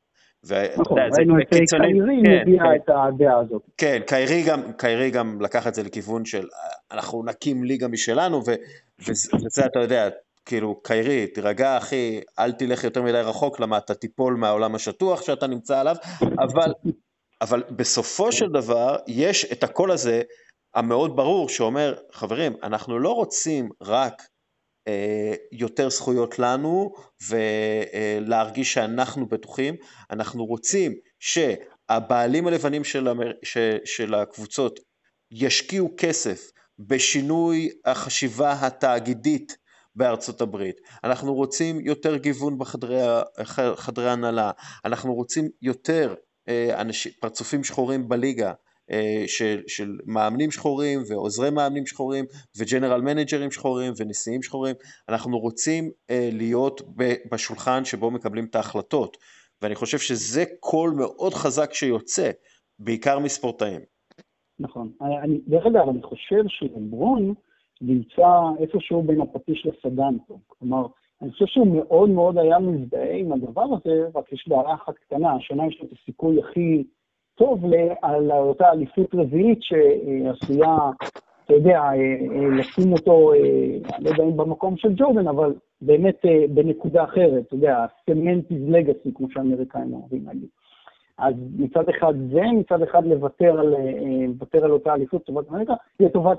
נכון, 0.78 0.98
ראינו 1.18 1.40
את 1.40 1.46
קיירי 1.50 2.22
כן, 2.24 2.42
מביע 2.42 2.62
כן. 2.62 2.76
את 2.76 2.88
הדעה 2.88 3.38
הזאת. 3.38 3.62
כן, 3.76 3.98
קיירי 4.06 4.42
גם, 4.42 4.72
קיירי 4.72 5.10
גם 5.10 5.40
לקח 5.40 5.66
את 5.66 5.74
זה 5.74 5.82
לכיוון 5.82 6.24
של 6.24 6.46
אנחנו 6.92 7.22
נקים 7.24 7.64
ליגה 7.64 7.88
משלנו, 7.88 8.42
ו, 8.46 8.54
וזה 8.98 9.66
אתה 9.66 9.78
יודע, 9.78 10.08
כאילו, 10.46 10.82
קיירי, 10.82 11.26
תירגע 11.26 11.76
אחי, 11.76 12.20
אל 12.38 12.52
תלך 12.52 12.84
יותר 12.84 13.02
מדי 13.02 13.20
רחוק, 13.20 13.60
למה 13.60 13.78
אתה 13.78 13.94
תיפול 13.94 14.34
מהעולם 14.34 14.74
השטוח 14.74 15.22
שאתה 15.22 15.46
נמצא 15.46 15.80
עליו, 15.80 15.96
אבל, 16.22 16.72
אבל 17.40 17.62
בסופו 17.70 18.32
של 18.32 18.48
דבר, 18.48 18.96
יש 19.06 19.44
את 19.52 19.62
הקול 19.64 19.90
הזה 19.90 20.22
המאוד 20.74 21.16
ברור 21.16 21.48
שאומר, 21.48 21.94
חברים, 22.12 22.56
אנחנו 22.62 22.98
לא 22.98 23.12
רוצים 23.12 23.68
רק 23.80 24.22
אה, 24.88 25.34
יותר 25.52 25.90
זכויות 25.90 26.38
לנו 26.38 26.92
ולהרגיש 27.28 28.72
שאנחנו 28.72 29.26
בטוחים, 29.28 29.74
אנחנו 30.10 30.44
רוצים 30.44 30.94
שהבעלים 31.20 32.46
הלבנים 32.46 32.84
של, 32.84 33.08
המר... 33.08 33.32
של 33.84 34.14
הקבוצות 34.14 34.80
ישקיעו 35.30 35.94
כסף 35.96 36.50
בשינוי 36.78 37.70
החשיבה 37.84 38.52
התאגידית 38.66 39.65
בארצות 39.96 40.40
הברית. 40.40 40.80
אנחנו 41.04 41.34
רוצים 41.34 41.80
יותר 41.80 42.16
גיוון 42.16 42.58
בחדרי 42.58 44.10
הנהלה, 44.10 44.50
אנחנו 44.84 45.14
רוצים 45.14 45.48
יותר 45.62 46.14
אה, 46.48 46.80
אנשים, 46.80 47.12
פרצופים 47.20 47.64
שחורים 47.64 48.08
בליגה, 48.08 48.52
של, 49.26 49.62
של 49.66 49.98
מאמנים 50.04 50.50
שחורים 50.50 51.00
ועוזרי 51.08 51.50
מאמנים 51.50 51.86
שחורים 51.86 52.24
וג'נרל 52.58 53.00
מנג'רים 53.00 53.50
שחורים 53.50 53.92
ונשיאים 53.96 54.42
שחורים, 54.42 54.74
אנחנו 55.08 55.38
רוצים 55.38 55.90
להיות 56.10 56.82
בשולחן 57.32 57.84
שבו 57.84 58.10
מקבלים 58.10 58.44
את 58.44 58.54
ההחלטות, 58.54 59.16
ואני 59.62 59.74
חושב 59.74 59.98
שזה 59.98 60.44
קול 60.60 60.90
מאוד 60.90 61.34
חזק 61.34 61.74
שיוצא, 61.74 62.30
בעיקר 62.78 63.18
מספורטאים. 63.18 63.80
נכון. 64.58 64.92
אני, 65.22 65.40
דרך 65.46 65.66
אגב, 65.66 65.88
אני 65.88 66.02
חושב 66.02 66.42
שלברון 66.48 67.34
נמצא 67.80 68.40
איפשהו 68.58 69.02
בין 69.02 69.20
הפטיש 69.20 69.66
לסדן 69.66 70.16
פה. 70.26 70.38
כלומר, 70.46 70.86
אני 71.22 71.30
חושב 71.30 71.46
שהוא 71.46 71.76
מאוד 71.76 72.10
מאוד 72.10 72.38
היה 72.38 72.58
מזדהה 72.58 73.16
עם 73.16 73.32
הדבר 73.32 73.62
הזה, 73.62 74.08
רק 74.14 74.32
יש 74.32 74.48
בעיה 74.48 74.74
אחת 74.74 74.94
קטנה, 74.94 75.32
השנה 75.32 75.66
יש 75.66 75.80
לו 75.80 75.86
את 75.86 75.92
הסיכוי 75.92 76.40
הכי 76.40 76.84
טוב 77.34 77.64
על 78.02 78.32
אותה 78.32 78.70
אליפות 78.72 79.14
רביעית 79.14 79.58
שעשויה, 79.62 80.76
אתה 81.44 81.54
יודע, 81.54 81.78
אה, 81.78 81.92
אה, 81.92 82.48
לשים 82.58 82.92
אותו, 82.92 83.32
אה, 83.32 83.38
אני 83.96 84.04
לא 84.04 84.10
יודע 84.10 84.24
אם 84.24 84.36
במקום 84.36 84.76
של 84.76 84.94
ג'ורדן, 84.96 85.28
אבל 85.28 85.54
באמת 85.80 86.24
בנקודה 86.54 87.04
אחרת, 87.04 87.46
אתה 87.46 87.54
יודע, 87.54 87.86
סמנט 88.06 88.44
לגאסי, 88.50 89.10
כמו 89.14 89.30
שהאמריקאים 89.30 89.92
אוהבים 89.92 90.26
להגיד. 90.26 90.48
אז 91.18 91.34
מצד 91.58 91.88
אחד 91.88 92.14
זה, 92.32 92.42
מצד 92.52 92.82
אחד 92.82 93.06
לוותר 93.06 93.60
על, 93.60 93.74
לוותר 94.28 94.64
על 94.64 94.70
אותה 94.70 94.94
אליפות 94.94 95.22
לטובת 95.22 95.50
אמריקה, 95.50 95.74
לטובת 96.00 96.38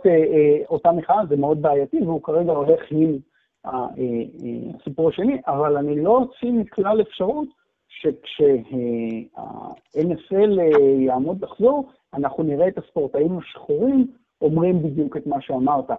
אותה 0.70 0.92
מחאה, 0.92 1.26
זה 1.30 1.38
מאוד 1.38 1.62
בעייתי, 1.62 2.02
והוא 2.02 2.24
כרגע 2.24 2.52
הולך 2.52 2.82
עם 2.92 3.18
הסיפור 3.66 5.10
השני, 5.10 5.42
אבל 5.48 5.78
אני 5.78 6.04
לא 6.04 6.18
אוציא 6.18 6.52
מכלל 6.52 7.02
אפשרות 7.02 7.48
שכשה-NFL 7.88 10.62
יעמוד 11.00 11.44
לחזור, 11.44 11.90
אנחנו 12.14 12.44
נראה 12.44 12.68
את 12.68 12.78
הספורטאים 12.78 13.38
השחורים 13.38 14.08
אומרים 14.42 14.84
בדיוק 14.84 15.18
את 15.18 15.28
מה 15.28 15.42
שאמרת. 15.42 15.90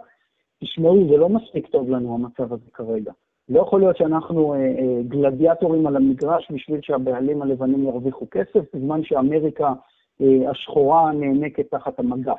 תשמעו, 0.60 1.08
זה 1.10 1.16
לא 1.16 1.28
מספיק 1.28 1.66
טוב 1.66 1.90
לנו 1.90 2.14
המצב 2.14 2.52
הזה 2.52 2.70
כרגע. 2.72 3.12
לא 3.48 3.60
יכול 3.60 3.80
להיות 3.80 3.96
שאנחנו 3.96 4.54
אה, 4.54 4.58
אה, 4.58 5.02
גלדיאטורים 5.08 5.86
על 5.86 5.96
המגרש 5.96 6.48
בשביל 6.50 6.80
שהבעלים 6.82 7.42
הלבנים 7.42 7.84
ירוויחו 7.84 8.26
כסף, 8.30 8.60
בזמן 8.74 9.00
שאמריקה 9.04 9.72
אה, 10.20 10.50
השחורה 10.50 11.12
נאנקת 11.12 11.70
תחת 11.70 11.98
המגף. 11.98 12.38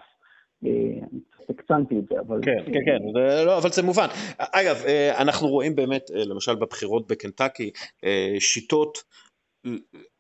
הקצנתי 1.50 2.00
את 2.00 2.04
זה, 2.10 2.20
אבל... 2.20 2.40
כן, 2.42 2.58
כן, 2.66 2.80
כן, 2.86 2.98
זה, 3.14 3.46
לא, 3.46 3.58
אבל 3.58 3.70
זה 3.70 3.84
מובן. 3.84 4.08
אגב, 4.38 4.84
אנחנו 5.18 5.48
רואים 5.48 5.76
באמת, 5.76 6.02
למשל 6.14 6.56
בבחירות 6.56 7.08
בקנטקי, 7.08 7.72
שיטות, 8.40 8.98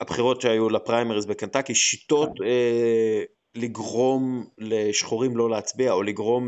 הבחירות 0.01 0.41
שהיו 0.41 0.69
לפריימריז 0.69 1.25
בקנטקי, 1.25 1.75
שיטות 1.75 2.29
כן. 2.37 3.61
לגרום 3.61 4.45
לשחורים 4.57 5.37
לא 5.37 5.49
להצביע, 5.49 5.91
או 5.91 6.03
לגרום 6.03 6.47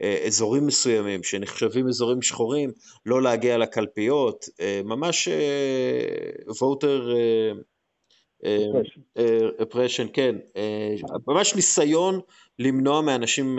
לאזורים 0.00 0.66
מסוימים 0.66 1.22
שנחשבים 1.22 1.86
אזורים 1.88 2.22
שחורים 2.22 2.70
לא 3.06 3.22
להגיע 3.22 3.58
לקלפיות, 3.58 4.44
ממש 4.84 5.28
voter 6.48 7.02
oppression, 9.62 10.08
כן, 10.12 10.36
ממש 11.28 11.54
ניסיון 11.54 12.20
למנוע 12.58 13.00
מאנשים 13.00 13.58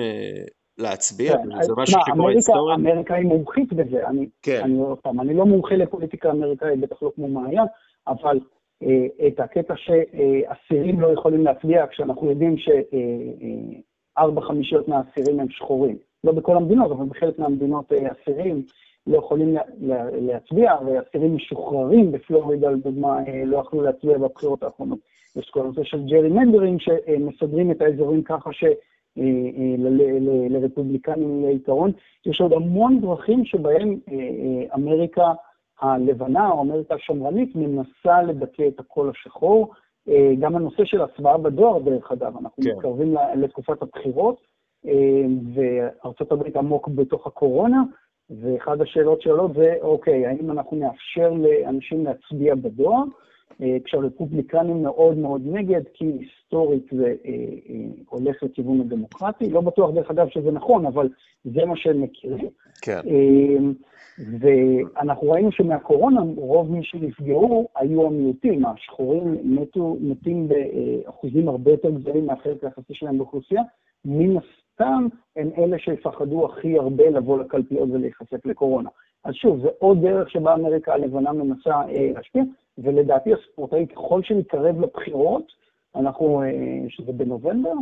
להצביע, 0.77 1.33
כן, 1.33 1.61
זה 1.61 1.73
משהו 1.77 1.99
שקורה 2.07 2.31
היסטורית. 2.31 2.79
אמריקה 2.79 3.15
היא 3.15 3.25
מומחית 3.25 3.73
בזה, 3.73 4.07
אני, 4.07 4.29
כן. 4.41 4.61
אני, 4.63 4.79
אני 5.19 5.33
לא 5.33 5.45
מומחה 5.45 5.75
לפוליטיקה 5.75 6.31
אמריקאית, 6.31 6.79
בטח 6.79 7.03
לא 7.03 7.11
כמו 7.15 7.27
מעיין, 7.27 7.65
אבל 8.07 8.39
אה, 8.83 9.27
את 9.27 9.39
הקטע 9.39 9.73
שאסירים 9.77 11.01
לא 11.01 11.13
יכולים 11.13 11.43
להצביע, 11.43 11.86
כשאנחנו 11.91 12.29
יודעים 12.29 12.55
שארבע 12.57 14.41
חמישיות 14.41 14.88
מהאסירים 14.88 15.39
הם 15.39 15.47
שחורים. 15.49 15.97
לא 16.26 16.32
בכל 16.32 16.57
המדינות, 16.57 16.91
אבל 16.91 17.05
בחלק 17.05 17.39
מהמדינות 17.39 17.93
אה, 17.93 18.07
אסירים 18.11 18.63
לא 19.07 19.17
יכולים 19.17 19.55
להצביע, 20.11 20.73
ואסירים 20.86 21.36
משוחררים 21.36 22.11
בפלורידה, 22.11 22.71
לדוגמה, 22.71 23.19
אה, 23.28 23.45
לא 23.45 23.57
יכלו 23.57 23.82
להצביע 23.82 24.17
בבחירות 24.17 24.63
האחרונות. 24.63 24.99
יש 25.36 25.49
כל 25.49 25.59
הנושא 25.59 25.84
של 25.84 26.03
ג'רי 26.05 26.30
מנדרים, 26.30 26.78
שמסדרים 26.80 27.71
את 27.71 27.82
האזורים 27.82 28.23
ככה 28.23 28.53
ש... 28.53 28.63
לרפובליקנים 30.49 31.41
יהיה 31.41 31.51
יתרון. 31.51 31.91
יש 32.26 32.41
עוד 32.41 32.53
המון 32.53 33.01
דרכים 33.01 33.45
שבהם 33.45 33.95
אמריקה 34.76 35.34
הלבנה 35.82 36.49
או 36.49 36.61
אמריקה 36.61 36.95
השמרנית 36.95 37.55
מנסה 37.55 38.23
לדכא 38.23 38.67
את 38.67 38.80
הקול 38.80 39.09
השחור. 39.09 39.73
אה, 40.09 40.32
גם 40.39 40.55
הנושא 40.55 40.86
של 40.86 41.01
הצבעה 41.01 41.38
בדואר, 41.38 41.80
דרך 41.80 42.11
אגב, 42.11 42.38
אנחנו 42.38 42.63
כן. 42.63 42.69
מתקרבים 42.69 43.15
לתקופת 43.36 43.82
הבחירות, 43.82 44.41
אה, 44.88 45.25
וארצות 45.53 46.31
הברית 46.31 46.55
עמוק 46.55 46.88
בתוך 46.88 47.27
הקורונה, 47.27 47.83
ואחת 48.29 48.81
השאלות 48.81 49.21
שעולות 49.21 49.53
זה, 49.53 49.73
אוקיי, 49.81 50.25
האם 50.27 50.51
אנחנו 50.51 50.77
נאפשר 50.77 51.29
לאנשים 51.33 52.05
להצביע 52.05 52.55
בדואר? 52.55 53.03
אה, 53.61 53.77
כשהרפובליקנים 53.86 54.83
מאוד 54.83 55.17
מאוד 55.17 55.41
נגד, 55.45 55.81
כי 55.93 56.05
היסטורית 56.05 56.86
זה 56.91 57.15
הולך 58.09 58.43
לכיוון 58.43 58.81
הדמוקרטי. 58.81 59.49
לא 59.49 59.61
בטוח, 59.61 59.91
דרך 59.91 60.11
אגב, 60.11 60.27
שזה 60.29 60.51
נכון, 60.51 60.86
אבל 60.86 61.09
זה 61.43 61.65
מה 61.65 61.77
שהם 61.77 62.01
מכירים. 62.01 62.49
כן. 62.81 62.99
ואנחנו 64.39 65.31
ראינו 65.31 65.51
שמהקורונה 65.51 66.21
רוב 66.38 66.71
מי 66.71 66.83
שנפגעו 66.83 67.67
היו 67.75 68.07
המיעוטים, 68.07 68.65
השחורים 68.65 69.38
מתו, 69.43 69.97
מתים 70.01 70.47
באחוזים 70.47 71.47
הרבה 71.47 71.71
יותר 71.71 71.89
גדולים 71.89 72.25
מהחלק 72.25 72.63
היחסי 72.63 72.93
שלהם 72.93 73.17
באוכלוסייה, 73.17 73.61
מן 74.05 74.36
הסתם 74.76 75.07
הם 75.36 75.49
אלה 75.57 75.80
שיפחדו 75.80 76.45
הכי 76.45 76.78
הרבה 76.80 77.09
לבוא 77.09 77.39
לקלפיות 77.39 77.89
ולהיחשף 77.91 78.45
לקורונה. 78.45 78.89
אז 79.23 79.34
שוב, 79.34 79.61
זה 79.61 79.69
עוד 79.80 80.01
דרך 80.01 80.30
שבה 80.30 80.53
אמריקה 80.53 80.93
הלבנה 80.93 81.34
מנסה 81.34 81.76
אה, 81.76 82.11
להשפיע, 82.15 82.43
ולדעתי 82.78 83.34
הספורטאי, 83.34 83.88
ככל 83.88 84.23
שנתקרב 84.23 84.82
לבחירות, 84.82 85.51
אנחנו, 85.95 86.43
אה, 86.43 86.49
שזה 86.89 87.11
בנובמבר, 87.11 87.73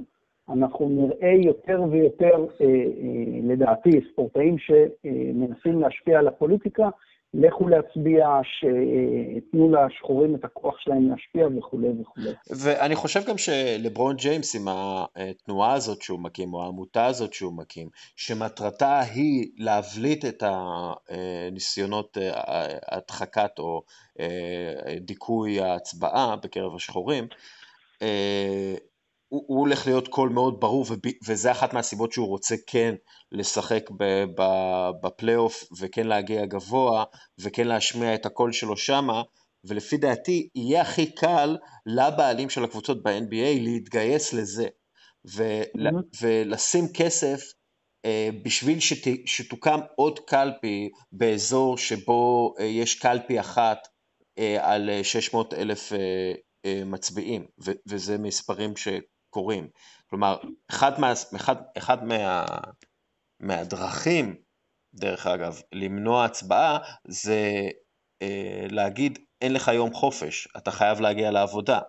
אנחנו 0.49 0.89
נראה 0.89 1.33
יותר 1.45 1.81
ויותר, 1.91 2.45
אה, 2.61 2.65
אה, 2.65 3.39
לדעתי, 3.43 4.01
ספורטאים 4.11 4.55
שמנסים 4.57 5.79
להשפיע 5.79 6.19
על 6.19 6.27
הפוליטיקה, 6.27 6.89
לכו 7.33 7.67
להצביע, 7.67 8.27
שתנו 8.43 9.71
לשחורים 9.71 10.35
את 10.35 10.45
הכוח 10.45 10.79
שלהם 10.79 11.09
להשפיע 11.09 11.47
וכולי 11.57 11.87
וכולי. 12.01 12.29
ואני 12.49 12.95
חושב 12.95 13.21
גם 13.27 13.37
שלברון 13.37 14.15
ג'יימס 14.15 14.55
עם 14.55 14.65
התנועה 14.67 15.73
הזאת 15.73 16.01
שהוא 16.01 16.19
מקים, 16.19 16.53
או 16.53 16.63
העמותה 16.63 17.05
הזאת 17.05 17.33
שהוא 17.33 17.53
מקים, 17.53 17.89
שמטרתה 18.15 18.99
היא 18.99 19.49
להבליט 19.57 20.25
את 20.25 20.43
הניסיונות 21.09 22.17
הדחקת 22.91 23.59
או 23.59 23.81
דיכוי 24.99 25.61
ההצבעה 25.61 26.35
בקרב 26.43 26.75
השחורים, 26.75 27.27
הוא, 29.33 29.43
הוא 29.47 29.59
הולך 29.59 29.87
להיות 29.87 30.07
קול 30.07 30.29
מאוד 30.29 30.59
ברור, 30.59 30.85
וזה 31.27 31.51
אחת 31.51 31.73
מהסיבות 31.73 32.11
שהוא 32.11 32.27
רוצה 32.27 32.55
כן 32.67 32.95
לשחק 33.31 33.89
בפלייאוף, 35.01 35.63
וכן 35.79 36.07
להגיע 36.07 36.45
גבוה, 36.45 37.03
וכן 37.39 37.67
להשמיע 37.67 38.15
את 38.15 38.25
הקול 38.25 38.51
שלו 38.51 38.77
שמה, 38.77 39.21
ולפי 39.63 39.97
דעתי 39.97 40.49
יהיה 40.55 40.81
הכי 40.81 41.11
קל 41.11 41.57
לבעלים 41.85 42.49
של 42.49 42.63
הקבוצות 42.63 43.03
ב-NBA 43.03 43.59
להתגייס 43.59 44.33
לזה, 44.33 44.67
ול, 45.25 45.87
mm-hmm. 45.87 46.21
ולשים 46.21 46.85
כסף 46.93 47.41
אה, 48.05 48.29
בשביל 48.43 48.79
שת, 48.79 49.11
שתוקם 49.25 49.79
עוד 49.95 50.19
קלפי 50.19 50.89
באזור 51.11 51.77
שבו 51.77 52.53
אה, 52.59 52.65
יש 52.65 52.99
קלפי 52.99 53.39
אחת 53.39 53.87
אה, 54.39 54.73
על 54.73 54.89
600 55.03 55.53
אלף 55.53 55.91
מצביעים, 56.85 57.45
וזה 57.87 58.17
מספרים 58.17 58.77
ש... 58.77 58.87
קורים. 59.33 59.67
כלומר, 60.09 60.37
אחד, 60.69 60.99
מה, 60.99 61.13
אחד, 61.35 61.55
אחד 61.77 62.03
מה, 62.05 62.45
מהדרכים, 63.39 64.35
דרך 64.93 65.27
אגב, 65.27 65.61
למנוע 65.71 66.25
הצבעה, 66.25 66.77
זה 67.07 67.69
אה, 68.21 68.65
להגיד, 68.69 69.19
אין 69.41 69.53
לך 69.53 69.67
יום 69.67 69.93
חופש, 69.93 70.47
אתה 70.57 70.71
חייב 70.71 71.01
להגיע 71.01 71.31
לעבודה. 71.31 71.79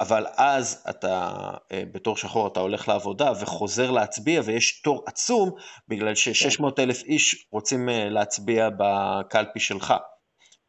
אבל 0.00 0.26
אז 0.36 0.84
אתה, 0.90 1.30
אה, 1.72 1.82
בתור 1.92 2.16
שחור, 2.16 2.46
אתה 2.46 2.60
הולך 2.60 2.88
לעבודה 2.88 3.32
וחוזר 3.40 3.90
להצביע, 3.90 4.40
ויש 4.44 4.80
תור 4.80 5.04
עצום, 5.06 5.50
בגלל 5.88 6.14
ש-600 6.14 6.64
אלף 6.78 7.02
איש 7.02 7.46
רוצים 7.52 7.88
אה, 7.88 8.08
להצביע 8.08 8.68
בקלפי 8.78 9.60
שלך. 9.60 9.94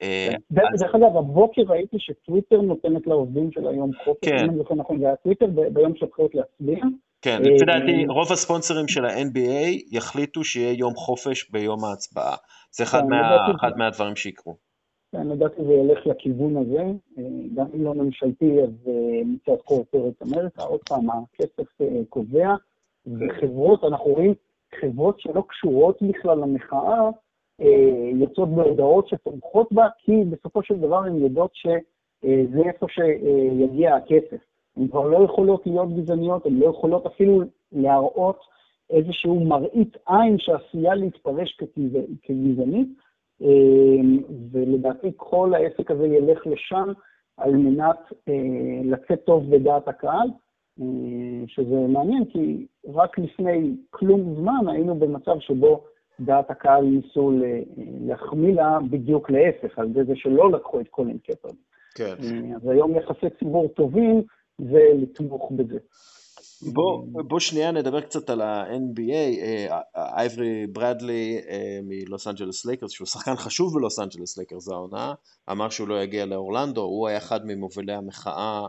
אה, 0.01 0.29
דרך 0.51 0.95
אגב, 0.95 1.17
הבוקר 1.17 1.61
ראיתי 1.67 1.97
שטוויטר 1.99 2.61
נותנת 2.61 3.07
לעובדים 3.07 3.51
של 3.51 3.67
היום 3.67 3.91
חופש, 4.03 4.29
כן. 4.29 4.37
אם 4.43 4.49
אני 4.49 4.57
זוכר 4.57 4.75
נכון, 4.75 4.99
זה 4.99 5.05
היה 5.05 5.15
טוויטר 5.15 5.45
ביום 5.73 5.95
של 5.95 6.05
בחירות 6.05 6.35
להצביע. 6.35 6.79
כן, 7.21 7.41
לפי 7.41 7.71
אה, 7.71 7.79
דעתי 7.79 8.05
רוב 8.07 8.31
הספונסרים 8.31 8.87
של 8.87 9.05
ה-NBA 9.05 9.81
יחליטו 9.91 10.43
שיהיה 10.43 10.73
יום 10.73 10.93
חופש 10.95 11.49
ביום 11.51 11.85
ההצבעה. 11.85 12.35
זה 12.71 12.83
אחד 12.83 13.01
כן, 13.01 13.77
מהדברים 13.77 14.15
שיקרו. 14.15 14.55
כן, 15.11 15.27
לדעתי 15.27 15.63
זה 15.65 15.73
ילך 15.73 16.07
לכיוון 16.07 16.57
הזה, 16.57 16.83
גם 17.55 17.65
אם 17.75 17.83
לא 17.83 17.93
ממשלתי, 17.93 18.61
אז 18.61 18.91
מצד 19.25 19.61
קורפרט 19.63 20.21
אמריקה, 20.21 20.63
עוד 20.63 20.79
פעם, 20.89 21.07
הכסף 21.09 21.81
קובע, 22.09 22.55
וחברות, 23.05 23.83
אנחנו 23.83 24.05
רואים 24.05 24.33
חברות 24.81 25.19
שלא 25.19 25.43
קשורות 25.49 25.97
בכלל 26.01 26.37
למחאה, 26.37 27.09
יוצאות 28.13 28.49
בהודעות 28.49 29.07
שתומכות 29.07 29.71
בה, 29.71 29.87
כי 29.97 30.23
בסופו 30.29 30.63
של 30.63 30.75
דבר 30.75 31.03
הן 31.03 31.15
יודעות 31.15 31.51
שזה 31.53 32.61
איפה 32.65 32.85
שיגיע 32.89 33.95
הכסף. 33.95 34.41
הן 34.77 34.87
כבר 34.87 35.07
לא 35.07 35.25
יכולות 35.25 35.67
להיות 35.67 35.93
גזעניות, 35.93 36.45
הן 36.45 36.59
לא 36.59 36.65
יכולות 36.65 37.05
אפילו 37.05 37.41
להראות 37.71 38.39
איזשהו 38.89 39.39
מראית 39.39 39.97
עין 40.07 40.37
שעשויה 40.39 40.95
להתפרש 40.95 41.57
כגזענית, 42.23 42.87
אמ, 43.41 44.19
ולדעתי 44.51 45.11
כל 45.15 45.53
העסק 45.53 45.91
הזה 45.91 46.07
ילך 46.07 46.47
לשם 46.47 46.91
על 47.37 47.51
מנת 47.55 47.99
אה, 48.27 48.33
לצאת 48.83 49.23
טוב 49.25 49.49
בדעת 49.49 49.87
הקהל, 49.87 50.27
אה, 50.81 50.85
שזה 51.47 51.87
מעניין, 51.87 52.25
כי 52.25 52.65
רק 52.93 53.19
לפני 53.19 53.75
כלום 53.89 54.35
זמן 54.35 54.67
היינו 54.67 54.95
במצב 54.95 55.39
שבו 55.39 55.83
דעת 56.19 56.51
הקהל 56.51 56.85
ניסו 56.85 57.31
להחמיא 58.07 58.53
לה 58.53 58.77
בדיוק 58.89 59.29
להפך, 59.29 59.79
על 59.79 59.93
זה 59.93 60.15
שלא 60.15 60.51
לקחו 60.51 60.79
את 60.79 60.87
קולין 60.87 61.17
קפר. 61.17 61.49
כן. 61.95 62.15
אה, 62.23 62.55
אז 62.55 62.67
היום 62.69 62.95
יחסי 62.95 63.25
ציבור 63.39 63.67
טובים 63.67 64.23
ולתמוך 64.59 65.51
בזה. 65.51 65.77
בוא, 66.73 67.03
בוא 67.27 67.39
שנייה 67.39 67.71
נדבר 67.71 68.01
קצת 68.01 68.29
על 68.29 68.41
ה-NBA, 68.41 69.71
אייברי 69.95 70.67
ברדלי 70.67 71.41
מלוס 71.83 72.27
אנג'לס 72.27 72.65
לייקרס, 72.65 72.91
שהוא 72.91 73.07
שחקן 73.07 73.35
חשוב 73.35 73.73
בלוס 73.73 73.99
אנג'לס 73.99 74.37
לייקרס 74.37 74.69
העונה, 74.69 75.13
אמר 75.51 75.69
שהוא 75.69 75.87
לא 75.87 76.03
יגיע 76.03 76.25
לאורלנדו, 76.25 76.81
הוא 76.81 77.07
היה 77.07 77.17
אחד 77.17 77.39
ממובילי 77.45 77.93
המחאה 77.93 78.61
אה, 78.61 78.67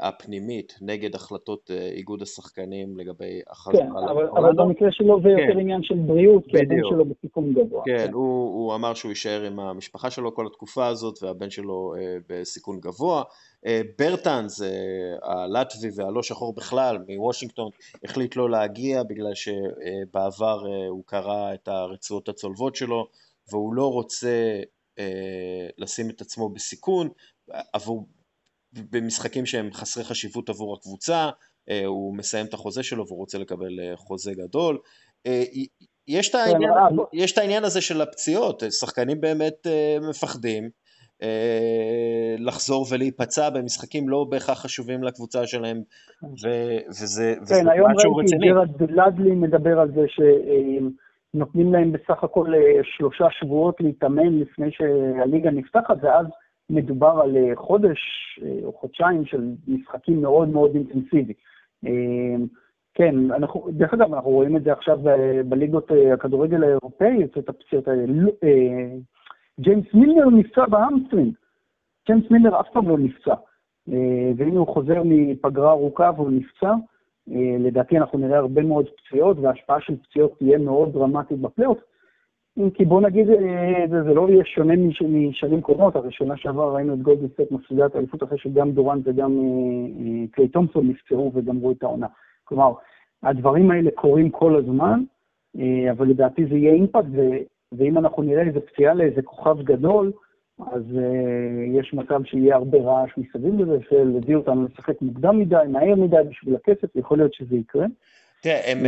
הפנימית 0.00 0.78
נגד 0.80 1.14
החלטות 1.14 1.70
אה, 1.70 1.88
איגוד 1.88 2.22
השחקנים 2.22 2.96
לגבי 2.96 3.40
החזרה 3.50 3.82
כן, 3.82 3.90
אבל, 4.10 4.28
אבל 4.28 4.52
במקרה 4.52 4.88
שלו 4.92 5.20
זה 5.22 5.28
כן. 5.28 5.48
יותר 5.48 5.58
עניין 5.58 5.82
של 5.82 5.94
בריאות, 5.94 6.44
כי 6.48 6.58
הבן 6.58 6.76
שלו 6.90 7.04
בסיכון 7.04 7.52
גבוה. 7.52 7.82
כן, 7.84 8.06
כן. 8.06 8.12
הוא, 8.12 8.54
הוא 8.54 8.74
אמר 8.74 8.94
שהוא 8.94 9.10
יישאר 9.10 9.42
עם 9.42 9.60
המשפחה 9.60 10.10
שלו 10.10 10.34
כל 10.34 10.46
התקופה 10.46 10.86
הזאת, 10.86 11.22
והבן 11.22 11.50
שלו 11.50 11.94
אה, 11.98 12.16
בסיכון 12.28 12.80
גבוה. 12.80 13.22
אה, 13.66 13.80
ברטנס, 13.98 14.62
אה, 14.62 14.68
הלטבי 15.22 15.88
והלא 15.96 16.22
שחור 16.22 16.54
בכלל, 16.54 16.98
מוושינגטון, 17.08 17.70
החליט 18.04 18.36
לא 18.36 18.50
להגיע 18.50 19.02
בגלל 19.02 19.32
שבעבר 19.34 20.66
אה, 20.66 20.88
הוא 20.88 21.02
קרא 21.06 21.54
את 21.54 21.68
הרצועות 21.68 22.28
הצולבות 22.28 22.76
שלו, 22.76 23.06
והוא 23.50 23.74
לא 23.74 23.92
רוצה 23.92 24.60
אה, 24.98 25.68
לשים 25.78 26.10
את 26.10 26.20
עצמו 26.20 26.48
בסיכון 26.48 27.08
עבור 27.72 28.06
במשחקים 28.72 29.46
שהם 29.46 29.72
חסרי 29.72 30.04
חשיבות 30.04 30.48
עבור 30.48 30.74
הקבוצה, 30.74 31.30
אה, 31.70 31.86
הוא 31.86 32.16
מסיים 32.16 32.46
את 32.46 32.54
החוזה 32.54 32.82
שלו 32.82 33.06
והוא 33.06 33.18
רוצה 33.18 33.38
לקבל 33.38 33.80
אה, 33.80 33.96
חוזה 33.96 34.32
גדול. 34.34 34.78
אה, 35.26 35.42
יש 36.08 36.30
את, 36.30 36.34
העניין, 36.34 36.72
יש 37.12 37.32
את 37.32 37.38
העניין 37.38 37.64
הזה 37.64 37.80
של 37.80 38.00
הפציעות, 38.00 38.62
שחקנים 38.70 39.20
באמת 39.20 39.66
מפחדים 40.08 40.70
לחזור 42.38 42.86
ולהיפצע 42.90 43.50
במשחקים 43.50 44.08
לא 44.08 44.26
בהכרח 44.30 44.62
חשובים 44.62 45.02
לקבוצה 45.02 45.46
שלהם, 45.46 45.82
ו- 46.22 46.78
וזה, 46.88 47.34
כן, 47.36 47.42
וזה. 47.42 47.54
כן, 47.54 47.68
היום 47.68 47.90
ראיתי 48.16 48.36
ג'רד 48.36 48.82
לדלי 48.82 49.30
מדבר 49.30 49.80
על 49.80 49.88
זה 49.94 50.04
שנותנים 50.08 51.72
להם 51.72 51.92
בסך 51.92 52.24
הכל 52.24 52.46
שלושה 52.82 53.26
שבועות 53.30 53.80
להתאמן 53.80 54.38
לפני 54.38 54.70
שהליגה 54.70 55.50
נפתחת, 55.50 55.96
ואז 56.02 56.26
מדובר 56.70 57.20
על 57.22 57.36
אה, 57.36 57.56
חודש 57.56 57.98
אה, 58.42 58.58
או 58.64 58.72
חודשיים 58.72 59.24
של 59.24 59.50
משחקים 59.68 60.22
מאוד 60.22 60.48
מאוד 60.48 60.74
אינטנסיבי. 60.74 61.32
אה, 61.86 62.44
כן, 62.94 63.30
אנחנו, 63.30 63.68
דרך 63.72 63.94
אגב, 63.94 64.14
אנחנו 64.14 64.30
רואים 64.30 64.56
את 64.56 64.64
זה 64.64 64.72
עכשיו 64.72 64.98
בליגות 65.48 65.90
הכדורגל 66.12 66.64
האירופאיות, 66.64 67.38
את 67.38 67.48
הפציעות 67.48 67.88
האלה. 67.88 68.04
ג'יימס 69.60 69.84
מילנר 69.94 70.30
נפצע 70.30 70.66
ב 70.66 70.72
hamstring. 70.72 71.34
ג'יימס 72.06 72.30
מילנר 72.30 72.60
אף 72.60 72.66
פעם 72.72 72.88
לא 72.88 72.98
נפצע. 72.98 73.34
והנה 74.36 74.58
הוא 74.58 74.66
חוזר 74.66 75.02
מפגרה 75.04 75.70
ארוכה 75.70 76.10
והוא 76.16 76.30
נפצע. 76.30 76.74
לדעתי 77.58 77.98
אנחנו 77.98 78.18
נראה 78.18 78.38
הרבה 78.38 78.62
מאוד 78.62 78.86
פציעות, 78.88 79.38
וההשפעה 79.38 79.80
של 79.80 79.96
פציעות 79.96 80.38
תהיה 80.38 80.58
מאוד 80.58 80.92
דרמטית 80.92 81.38
בפלייאוף. 81.38 81.78
כי 82.74 82.84
בוא 82.84 83.00
נגיד, 83.00 83.30
אה, 83.30 83.84
זה, 83.90 84.02
זה 84.02 84.14
לא 84.14 84.28
יהיה 84.30 84.44
שונה 84.44 84.74
משנים 85.08 85.60
קודמות, 85.60 85.96
הרי 85.96 86.12
שנה 86.12 86.36
שעברה 86.36 86.74
ראינו 86.74 86.94
את 86.94 87.02
גולדנסט 87.02 87.40
מפסידה 87.50 87.86
את 87.86 87.94
האליפות 87.94 88.22
אחרי 88.22 88.38
שגם 88.38 88.72
דורנט 88.72 89.08
וגם 89.08 89.38
אה, 89.38 90.04
אה, 90.04 90.24
קליי 90.30 90.48
תומפסון 90.48 90.88
נפצעו 90.88 91.32
וגמרו 91.34 91.70
את 91.70 91.82
העונה. 91.82 92.06
כלומר, 92.44 92.72
הדברים 93.22 93.70
האלה 93.70 93.90
קורים 93.90 94.30
כל 94.30 94.56
הזמן, 94.56 95.02
אבל 95.90 96.06
לדעתי 96.08 96.46
זה 96.46 96.54
יהיה 96.54 96.72
אימפקט, 96.72 97.06
ו, 97.12 97.20
ואם 97.72 97.98
אנחנו 97.98 98.22
נראה 98.22 98.42
איזה 98.42 98.60
פציעה 98.60 98.94
לאיזה 98.94 99.22
כוכב 99.22 99.62
גדול, 99.62 100.12
אז 100.72 100.82
uh, 100.92 101.78
יש 101.80 101.94
מצב 101.94 102.24
שיהיה 102.24 102.56
הרבה 102.56 102.78
רעש 102.78 103.10
מסביב 103.16 103.60
לזה, 103.60 103.76
שלהביא 103.88 104.36
אותנו 104.36 104.64
לשחק 104.64 105.02
מוקדם 105.02 105.38
מדי, 105.38 105.56
מהר 105.68 105.94
מדי 105.94 106.16
בשביל 106.30 106.54
הכסף, 106.54 106.96
יכול 106.96 107.18
להיות 107.18 107.34
שזה 107.34 107.56
יקרה. 107.56 107.86
תראה, 108.42 108.72
הם, 108.72 108.78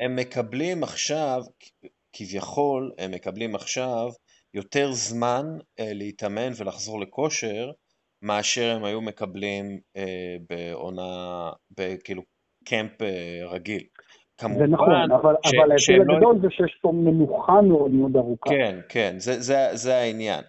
הם 0.00 0.16
מקבלים 0.16 0.82
עכשיו, 0.82 1.40
כביכול 2.12 2.92
הם 2.98 3.10
מקבלים 3.10 3.54
עכשיו 3.54 4.08
יותר 4.54 4.92
זמן 4.92 5.46
אה, 5.80 5.92
להתאמן 5.92 6.50
ולחזור 6.56 7.00
לכושר 7.00 7.70
מאשר 8.22 8.76
הם 8.76 8.84
היו 8.84 9.00
מקבלים 9.00 9.80
אה, 9.96 10.36
בעונה, 10.50 11.50
בכאילו 11.78 12.22
קמפ 12.64 13.02
אה, 13.02 13.40
רגיל. 13.50 13.82
כמובן, 14.38 14.66
זה 14.66 14.72
נכון, 14.72 15.12
אבל, 15.12 15.34
ש, 15.46 15.52
אבל 15.54 15.70
ההבדל 15.72 16.04
לא... 16.06 16.16
הגדול 16.16 16.40
זה 16.42 16.48
שיש 16.50 16.78
פה 16.82 16.92
מנוחה 16.92 17.60
מאוד 17.60 17.90
מאוד 17.90 18.16
ארוכה. 18.16 18.50
כן, 18.50 18.80
כן, 18.88 19.14
זה, 19.18 19.40
זה, 19.40 19.68
זה 19.72 19.96
העניין. 19.96 20.44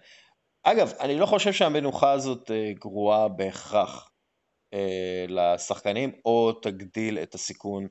אגב, 0.64 0.92
אני 1.00 1.18
לא 1.18 1.26
חושב 1.26 1.52
שהמנוחה 1.52 2.12
הזאת 2.12 2.50
אה, 2.50 2.72
גרועה 2.78 3.28
בהכרח 3.28 4.10
אה, 4.74 5.24
לשחקנים, 5.28 6.12
או 6.24 6.52
תגדיל 6.52 7.18
את 7.18 7.34
הסיכון 7.34 7.82
אה, 7.82 7.88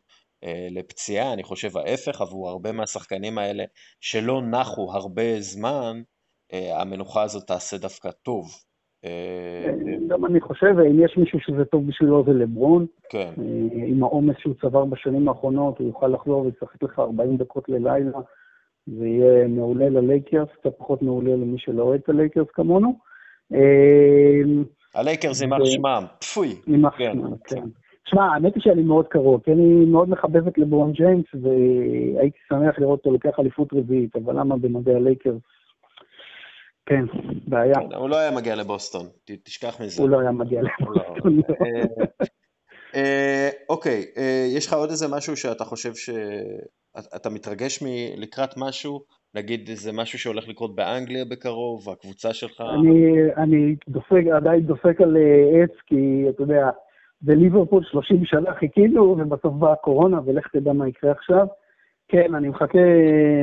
לפציעה, 0.70 1.34
אני 1.34 1.44
חושב 1.44 1.78
ההפך, 1.78 2.22
עבור 2.22 2.50
הרבה 2.50 2.72
מהשחקנים 2.72 3.38
האלה 3.38 3.64
שלא 4.02 4.42
נחו 4.42 4.92
הרבה 4.94 5.40
זמן, 5.40 6.02
אה, 6.54 6.82
המנוחה 6.82 7.22
הזאת 7.24 7.48
תעשה 7.48 7.78
דווקא 7.78 8.10
טוב. 8.12 8.46
אה, 9.06 9.66
גם 10.08 10.26
אני 10.26 10.42
חושב, 10.42 10.76
אם 10.92 11.04
יש 11.06 11.18
מישהו 11.18 11.40
שזה 11.40 11.66
טוב 11.66 11.88
בשבילו 11.88 12.24
זה 12.28 12.34
לברון. 12.34 12.86
כן. 13.10 13.32
עם 13.72 14.04
העומס 14.04 14.36
שהוא 14.40 14.54
צבר 14.62 14.86
בשנים 14.86 15.28
האחרונות, 15.28 15.80
הוא 15.80 15.88
יוכל 15.88 16.08
לחזור 16.08 16.46
ולשחק 16.46 16.84
לך 16.84 17.00
40 17.00 17.38
דקות 17.38 17.70
ללילה. 17.70 18.20
זה 18.88 19.08
יהיה 19.08 19.48
מעולה 19.48 19.90
ללייקרס, 19.90 20.48
קצת 20.60 20.78
פחות 20.78 21.02
מעולה 21.02 21.32
למי 21.32 21.60
שלא 21.60 21.84
אוהד 21.84 22.00
את 22.04 22.10
הלייקרס 22.10 22.48
כמונו. 22.54 23.00
הלייקרס 24.96 25.42
יימח 25.42 25.58
שמם, 25.64 26.06
פפוי. 26.20 26.56
יימח 26.68 26.98
כן, 26.98 27.14
שמם, 27.14 27.38
כן. 27.48 27.64
כן. 28.06 28.12
שמע, 28.12 28.34
האמת 28.34 28.56
היא 28.56 28.64
שאני 28.64 28.82
מאוד 28.82 29.08
קרוב, 29.08 29.42
כי 29.44 29.52
אני 29.52 29.86
מאוד 29.86 30.10
מחבב 30.10 30.48
את 30.48 30.58
לברון 30.58 30.92
ג'יימס, 30.92 31.26
והייתי 31.34 32.38
שמח 32.50 32.80
לראות 32.80 33.00
אותו 33.00 33.12
לוקח 33.12 33.40
אליפות 33.40 33.74
רביעית, 33.74 34.16
אבל 34.16 34.40
למה 34.40 34.58
במדעי 34.58 34.96
הלייקרס? 34.96 35.42
כן, 36.86 37.06
בעיה. 37.48 37.74
כן, 37.74 37.96
הוא 37.96 38.10
לא 38.10 38.18
היה 38.18 38.32
מגיע 38.32 38.56
לבוסטון, 38.56 39.06
תשכח 39.44 39.82
מזה. 39.82 40.02
הוא 40.02 40.10
לא 40.10 40.20
היה 40.20 40.32
מגיע 40.32 40.62
לא. 40.62 40.70
לבוסטון. 40.80 41.40
אה, 41.66 42.06
אה, 42.96 43.50
אוקיי, 43.70 44.06
אה, 44.18 44.46
יש 44.56 44.68
לך 44.68 44.74
עוד 44.74 44.90
איזה 44.90 45.08
משהו 45.16 45.38
שאתה 45.38 45.64
חושב 45.64 45.94
שאתה 45.96 47.30
מתרגש 47.30 47.84
לקראת 48.18 48.58
משהו? 48.58 49.00
נגיד 49.36 49.70
איזה 49.70 49.92
משהו 49.94 50.20
שהולך 50.20 50.48
לקרות 50.48 50.76
באנגליה 50.76 51.26
בקרוב, 51.26 51.90
הקבוצה 51.90 52.34
שלך? 52.34 52.64
אני 53.38 53.76
דופק, 53.90 54.24
עדיין 54.36 54.60
דופק 54.60 55.02
על 55.02 55.18
עץ, 55.54 55.72
כי 55.86 56.26
אתה 56.30 56.44
יודע, 56.44 56.70
בליברפול 57.24 57.84
30 57.84 58.26
שנה 58.26 58.54
חיכינו, 58.54 59.16
ובסוף 59.20 59.54
באה 59.54 59.72
הקורונה, 59.72 60.20
ולך 60.26 60.48
תדע 60.48 60.74
מה 60.74 60.88
יקרה 60.88 61.12
עכשיו. 61.12 61.48
כן, 62.08 62.36
אני 62.36 62.50
מחכה, 62.50 62.80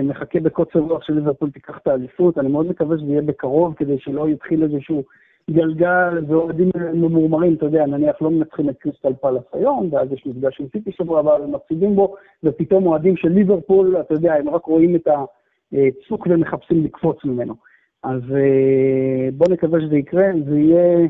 מחכה 0.05 0.41
בקוצר 0.41 0.79
רוח 0.79 1.03
שליברפול 1.05 1.51
תיקח 1.51 1.79
את 1.83 1.87
האליפות, 1.87 2.39
אני 2.39 2.49
מאוד 2.49 2.67
מקווה 2.67 2.99
שזה 2.99 3.07
יהיה 3.07 3.23
בקרוב, 3.23 3.75
כדי 3.75 3.99
שלא 3.99 4.29
יתחיל 4.29 4.63
איזשהו 4.63 5.03
גלגל 5.51 6.25
ואוהדים 6.29 6.71
ממורמרים, 6.95 7.55
אתה 7.55 7.67
יודע, 7.67 7.87
נניח 7.87 8.23
לא 8.23 8.31
מנצחים 8.31 8.71
את 8.71 8.79
קריסטל 8.79 9.13
פלאס 9.21 9.43
היום, 9.53 9.89
ואז 9.93 10.13
יש 10.13 10.27
מפגש 10.27 10.61
עם 10.61 10.67
סיטי 10.73 10.93
שבוע 10.93 11.21
הבא 11.21 11.31
ומפסידים 11.31 11.97
בו, 11.97 12.15
ופתאום 12.45 12.87
אוהדים 12.87 13.17
של 13.17 13.29
ליברפול, 13.29 13.97
אתה 14.01 14.15
יודע, 14.15 14.35
הם 14.35 14.49
רק 14.49 14.65
רואים 14.65 14.97
את 14.97 15.09
הצוק 15.09 16.27
ומחפשים 16.31 16.85
לקפוץ 16.85 17.25
ממנו. 17.25 17.55
אז 18.03 18.21
אה, 18.35 19.29
בואו 19.33 19.53
נקווה 19.53 19.81
שזה 19.81 19.97
יקרה, 19.97 20.27
זה 20.49 20.59
יהיה... 20.59 21.09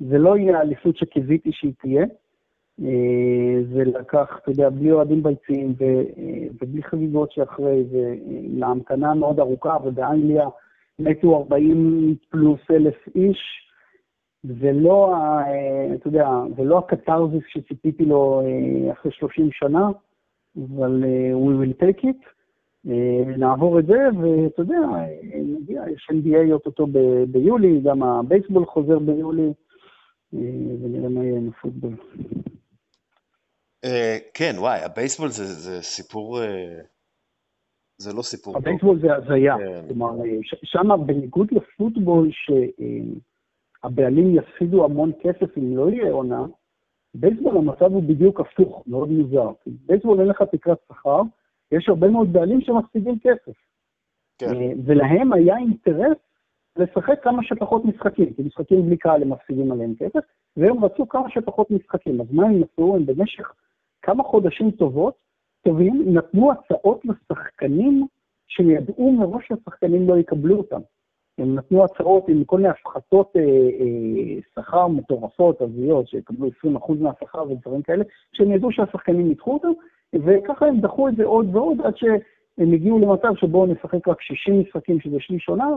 זה 0.00 0.18
לא 0.18 0.36
יהיה 0.38 0.58
האליפות 0.58 0.96
שקיוויתי 0.96 1.52
שהיא 1.52 1.72
תהיה. 1.80 2.04
אה, 2.82 3.62
זה 3.74 3.84
לקח, 3.84 4.38
אתה 4.42 4.50
יודע, 4.50 4.70
בלי 4.70 4.92
אוהדים 4.92 5.22
ביציעים 5.22 5.74
אה, 5.80 6.02
ובלי 6.60 6.82
חגיגות 6.82 7.32
שאחרי, 7.32 7.84
ולהמתנה 7.90 9.14
מאוד 9.14 9.40
ארוכה, 9.40 9.76
ובאנגליה 9.84 10.48
מתו 10.98 11.36
40 11.36 12.14
פלוס 12.30 12.60
אלף 12.70 12.94
איש, 13.14 13.38
זה 14.42 14.72
לא, 14.72 15.14
אתה 15.94 16.08
יודע, 16.08 16.28
זה 16.56 16.64
לא 16.64 16.78
הקתרזיס 16.78 17.42
שציפיתי 17.48 18.04
לו 18.04 18.42
אחרי 18.92 19.12
30 19.12 19.48
שנה, 19.52 19.88
אבל 20.56 21.04
we 21.34 21.64
will 21.64 21.82
take 21.82 22.04
it. 22.04 22.28
נעבור 23.38 23.78
את 23.78 23.86
זה, 23.86 24.08
ואתה 24.20 24.62
יודע, 24.62 24.78
יש 25.90 26.08
NBA 26.10 26.52
אוטוטו 26.52 26.86
ביולי, 27.30 27.80
גם 27.80 28.02
הבייסבול 28.02 28.64
חוזר 28.64 28.98
ביולי, 28.98 29.52
ונראה 30.32 31.08
מה 31.08 31.24
יהיה 31.24 31.36
עם 31.36 31.48
הפוטבול. 31.48 31.94
כן, 34.34 34.54
וואי, 34.58 34.80
הבייסבול 34.80 35.28
זה 35.28 35.82
סיפור... 35.82 36.40
זה 38.00 38.12
לא 38.12 38.22
סיפור 38.22 38.54
טוב. 38.54 38.62
הבייסבול 38.62 39.00
זה 39.00 39.14
הזיה. 39.14 39.56
כן. 39.58 39.88
כלומר, 39.88 40.10
שם 40.64 40.88
בניגוד 41.06 41.48
לפוטבול, 41.52 42.30
שהבעלים 43.82 44.34
יפסידו 44.34 44.84
המון 44.84 45.12
כסף 45.22 45.58
אם 45.58 45.76
לא 45.76 45.90
יהיה 45.90 46.12
עונה, 46.12 46.46
בייסבול 47.14 47.56
המצב 47.56 47.92
הוא 47.92 48.02
בדיוק 48.02 48.40
הפוך, 48.40 48.82
מאוד 48.86 49.08
מוזר. 49.08 49.50
בייסבול 49.66 50.20
אין 50.20 50.28
לך 50.28 50.42
תקרת 50.42 50.78
שכר, 50.88 51.22
יש 51.72 51.88
הרבה 51.88 52.08
מאוד 52.08 52.32
בעלים 52.32 52.60
שמפסידים 52.60 53.18
כסף. 53.22 53.58
כן. 54.38 54.54
אה, 54.54 54.72
ולהם 54.86 55.32
היה 55.32 55.56
אינטרס 55.56 56.16
לשחק 56.78 57.22
כמה 57.22 57.42
שפחות 57.42 57.84
משחקים, 57.84 58.32
כי 58.32 58.42
משחקים 58.42 58.86
בלי 58.86 58.96
קהל 58.96 59.22
הם 59.22 59.32
מפסידים 59.32 59.72
עליהם 59.72 59.94
כסף, 59.98 60.20
והם 60.56 60.84
רצו 60.84 61.08
כמה 61.08 61.30
שפחות 61.30 61.70
משחקים. 61.70 62.20
אז 62.20 62.26
מה 62.30 62.46
הם 62.46 62.62
עשו? 62.62 62.96
הם 62.96 63.06
במשך 63.06 63.52
כמה 64.02 64.22
חודשים 64.22 64.70
טובות, 64.70 65.14
טובים, 65.64 66.02
נתנו 66.06 66.52
הצעות 66.52 67.02
לשחקנים 67.04 68.06
שידעו 68.48 69.12
מראש 69.12 69.44
שהשחקנים 69.48 70.08
לא 70.08 70.18
יקבלו 70.18 70.56
אותם. 70.56 70.80
הם 71.38 71.54
נתנו 71.54 71.84
הצעות 71.84 72.28
עם 72.28 72.44
כל 72.44 72.56
מיני 72.56 72.68
הפחתות 72.68 73.32
אה, 73.36 73.42
אה, 73.42 74.40
שכר 74.54 74.86
מטורפות, 74.86 75.62
הזויות, 75.62 76.08
שיקבלו 76.08 76.48
20% 76.78 76.92
מהשכר 77.00 77.50
ודברים 77.50 77.82
כאלה, 77.82 78.04
שהם 78.32 78.52
ידעו 78.52 78.72
שהשחקנים 78.72 79.30
ידחו 79.30 79.52
אותם, 79.52 79.72
וככה 80.14 80.66
הם 80.66 80.80
דחו 80.80 81.08
את 81.08 81.16
זה 81.16 81.24
עוד 81.24 81.56
ועוד 81.56 81.80
עד 81.84 81.96
שהם 81.96 82.72
הגיעו 82.72 82.98
למצב 82.98 83.36
שבו 83.36 83.66
נשחק 83.66 84.08
רק 84.08 84.22
60 84.22 84.60
משחקים, 84.60 85.00
שזה 85.00 85.16
שליש 85.20 85.48
עונה, 85.48 85.68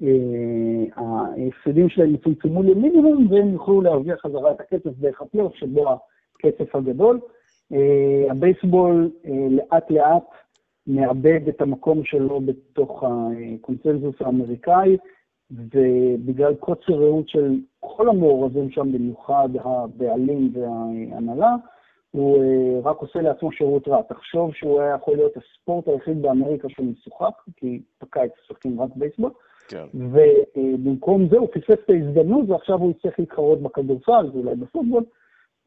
וההפסדים 0.00 1.88
שלהם 1.88 2.14
יצומצמו 2.14 2.62
למינימום, 2.62 3.26
והם 3.30 3.52
יוכלו 3.52 3.80
להרוויח 3.80 4.20
חזרה 4.20 4.52
את 4.52 4.60
הכסף 4.60 4.98
דרך 4.98 5.20
הפלייאוף, 5.20 5.54
שבו 5.54 5.98
הכסף 6.36 6.76
הגדול. 6.76 7.20
אה, 7.72 8.30
הבייסבול 8.30 9.10
אה, 9.26 9.46
לאט 9.50 9.90
לאט 9.90 10.28
מאבד 10.86 11.48
את 11.48 11.60
המקום 11.60 12.04
שלו 12.04 12.40
בתוך 12.40 13.04
הקונצנזוס 13.06 14.14
האמריקאי, 14.20 14.96
ובגלל 15.50 16.54
קוצר 16.54 16.92
ראות 16.92 17.28
של 17.28 17.58
כל 17.80 18.08
המעורבים 18.08 18.70
שם, 18.70 18.92
במיוחד 18.92 19.48
הבעלים 19.64 20.52
וההנהלה, 20.54 21.54
הוא 22.10 22.42
אה, 22.42 22.80
רק 22.90 22.96
עושה 22.96 23.22
לעצמו 23.22 23.52
שירות 23.52 23.88
רע. 23.88 24.02
תחשוב 24.02 24.54
שהוא 24.54 24.80
היה 24.80 24.94
יכול 24.94 25.16
להיות 25.16 25.32
הספורט 25.36 25.88
היחיד 25.88 26.22
באמריקה 26.22 26.68
שהוא 26.68 26.86
משוחק, 26.86 27.34
כי 27.56 27.82
בקיץ 28.02 28.32
משחקים 28.42 28.80
רק 28.80 28.90
בייסבול, 28.96 29.30
כן. 29.68 29.84
ובמקום 29.94 31.28
זה 31.30 31.38
הוא 31.38 31.48
פספס 31.52 31.84
את 31.84 31.90
ההזדמנות, 31.90 32.50
ועכשיו 32.50 32.78
הוא 32.78 32.90
יצטרך 32.90 33.18
להתחרות 33.18 33.62
בכדורסל 33.62 34.30
ואולי 34.32 34.56
בפוטבול. 34.56 35.04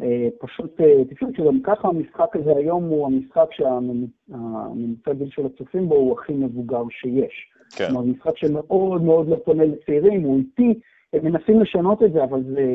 אה, 0.02 0.28
פשוט, 0.40 0.82
אה, 0.82 1.06
תקשיב, 1.06 1.30
שגם 1.38 1.62
ככה 1.64 1.88
המשחק 1.88 2.36
הזה 2.36 2.52
היום 2.56 2.84
הוא 2.84 3.06
המשחק 3.06 3.48
שהממוצע 3.52 5.14
גיל 5.14 5.30
של 5.30 5.46
הצופים 5.46 5.90
בו 5.90 5.96
הוא 5.96 6.20
הכי 6.20 6.34
מבוגר 6.34 6.84
שיש. 6.90 7.52
כן. 7.76 7.88
כלומר, 7.88 8.02
משחק 8.02 8.38
שמאוד 8.38 9.02
מאוד 9.02 9.30
לא 9.30 9.36
פונה 9.46 9.66
לצעירים, 9.66 10.22
הוא 10.22 10.38
איטי, 10.38 10.80
הם 11.14 11.26
מנסים 11.26 11.62
לשנות 11.62 12.04
את 12.04 12.14
זה, 12.14 12.24
אבל 12.24 12.44
זה 12.44 12.66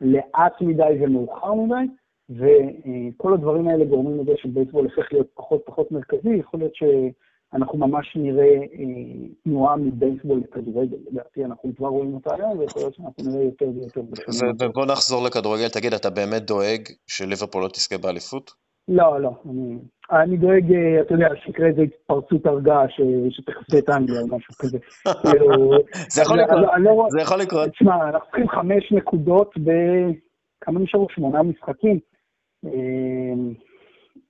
לאט 0.00 0.60
מדי 0.60 0.98
ומאוחר 1.00 1.54
מדי. 1.54 1.84
וכל 2.30 3.34
הדברים 3.34 3.68
האלה 3.68 3.84
גורמים 3.84 4.20
לזה 4.20 4.32
שבייסבול 4.36 4.84
הופך 4.84 5.12
להיות 5.12 5.26
פחות 5.34 5.62
פחות 5.66 5.92
מרכזי, 5.92 6.34
יכול 6.34 6.60
להיות 6.60 6.74
שאנחנו 7.52 7.78
ממש 7.78 8.16
נראה 8.16 8.44
אה, 8.44 9.28
תנועה 9.44 9.76
מבייסבול 9.76 10.40
לכדורגל, 10.44 10.96
לדעתי 11.10 11.44
אנחנו 11.44 11.76
כבר 11.76 11.88
רואים 11.88 12.14
אותה 12.14 12.34
היום, 12.34 12.58
ויכול 12.58 12.82
להיות 12.82 12.94
שאנחנו 12.94 13.24
נראה 13.26 13.44
יותר 13.44 13.66
ויותר 13.74 14.00
בשנים. 14.02 14.52
ובוא 14.60 14.86
נחזור 14.86 15.24
לכדורגל, 15.26 15.68
תגיד, 15.68 15.92
אתה 15.94 16.10
באמת 16.10 16.42
דואג 16.42 16.82
שליברפול 17.06 17.62
לא 17.62 17.68
תזכה 17.68 17.98
באליפות? 17.98 18.50
לא, 18.88 19.20
לא, 19.20 19.30
אני, 19.50 19.78
אני 20.12 20.36
דואג, 20.36 20.72
אה, 20.72 21.00
אתה 21.00 21.14
יודע, 21.14 21.28
שיקרה 21.44 21.66
איזה 21.66 21.82
התפרצות 21.82 22.46
הרגעה 22.46 22.84
שתכסה 23.30 23.78
את 23.78 23.88
אנגליה 23.88 24.20
או 24.20 24.36
משהו 24.36 24.54
כזה. 24.58 24.78
כאילו, 25.30 25.72
זה 26.08 26.22
יכול 26.22 26.40
לקרות, 26.40 26.60
לא 26.78 27.06
זה 27.10 27.20
יכול 27.20 27.40
לקרות. 27.40 27.68
תשמע, 27.68 28.08
אנחנו 28.08 28.26
צריכים 28.26 28.48
חמש 28.48 28.92
נקודות 28.92 29.54
ב... 29.64 29.70
כמה 30.60 30.80
נשארו? 30.80 31.06
שמונה 31.10 31.42
משחקים. 31.42 31.98
אמ, 32.64 33.52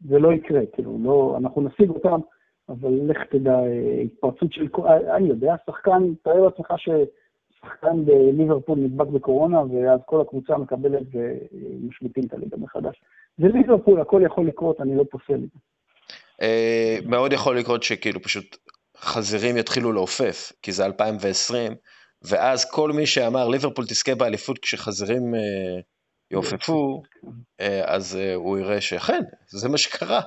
זה 0.08 0.18
לא 0.18 0.32
יקרה, 0.32 0.60
כאילו, 0.72 0.98
לא, 1.02 1.36
אנחנו 1.38 1.62
נשיג 1.62 1.90
אותם, 1.90 2.20
אבל 2.72 2.90
לך 3.06 3.18
תדע, 3.30 3.58
התפרצות 4.04 4.52
של, 4.52 4.68
אני 5.16 5.28
יודע, 5.28 5.54
שחקן, 5.66 6.14
תאר 6.22 6.40
לעצמך 6.40 6.74
ששחקן 6.76 8.04
בליברפול 8.04 8.78
נדבק 8.78 9.06
בקורונה, 9.06 9.60
ואז 9.60 10.00
כל 10.06 10.20
הקבוצה 10.20 10.56
מקבלת 10.56 11.02
ומשמיטים 11.12 12.24
את 12.24 12.32
הליגה 12.32 12.56
מחדש. 12.56 13.02
זה 13.38 13.48
ליברפול, 13.48 14.00
הכל 14.00 14.22
יכול 14.26 14.46
לקרות, 14.46 14.80
אני 14.80 14.96
לא 14.96 15.04
פוסל 15.10 15.34
את 15.34 15.40
זה. 15.40 15.58
אה, 16.42 16.96
מאוד 17.06 17.32
יכול 17.32 17.58
לקרות 17.58 17.82
שכאילו 17.82 18.22
פשוט 18.22 18.56
חזירים 18.96 19.56
יתחילו 19.56 19.92
לעופף, 19.92 20.52
כי 20.62 20.72
זה 20.72 20.84
2020, 20.86 21.72
ואז 22.22 22.70
כל 22.70 22.92
מי 22.92 23.06
שאמר 23.06 23.48
ליברפול 23.48 23.84
תזכה 23.84 24.14
באליפות 24.14 24.58
כשחזירים 24.58 25.34
אה, 25.34 25.40
יעופפו, 26.30 27.02
אה, 27.60 27.94
אז 27.94 28.16
אה, 28.16 28.34
הוא 28.34 28.58
יראה 28.58 28.80
שאכן, 28.80 29.22
זה 29.48 29.68
מה 29.68 29.78
שקרה. 29.78 30.20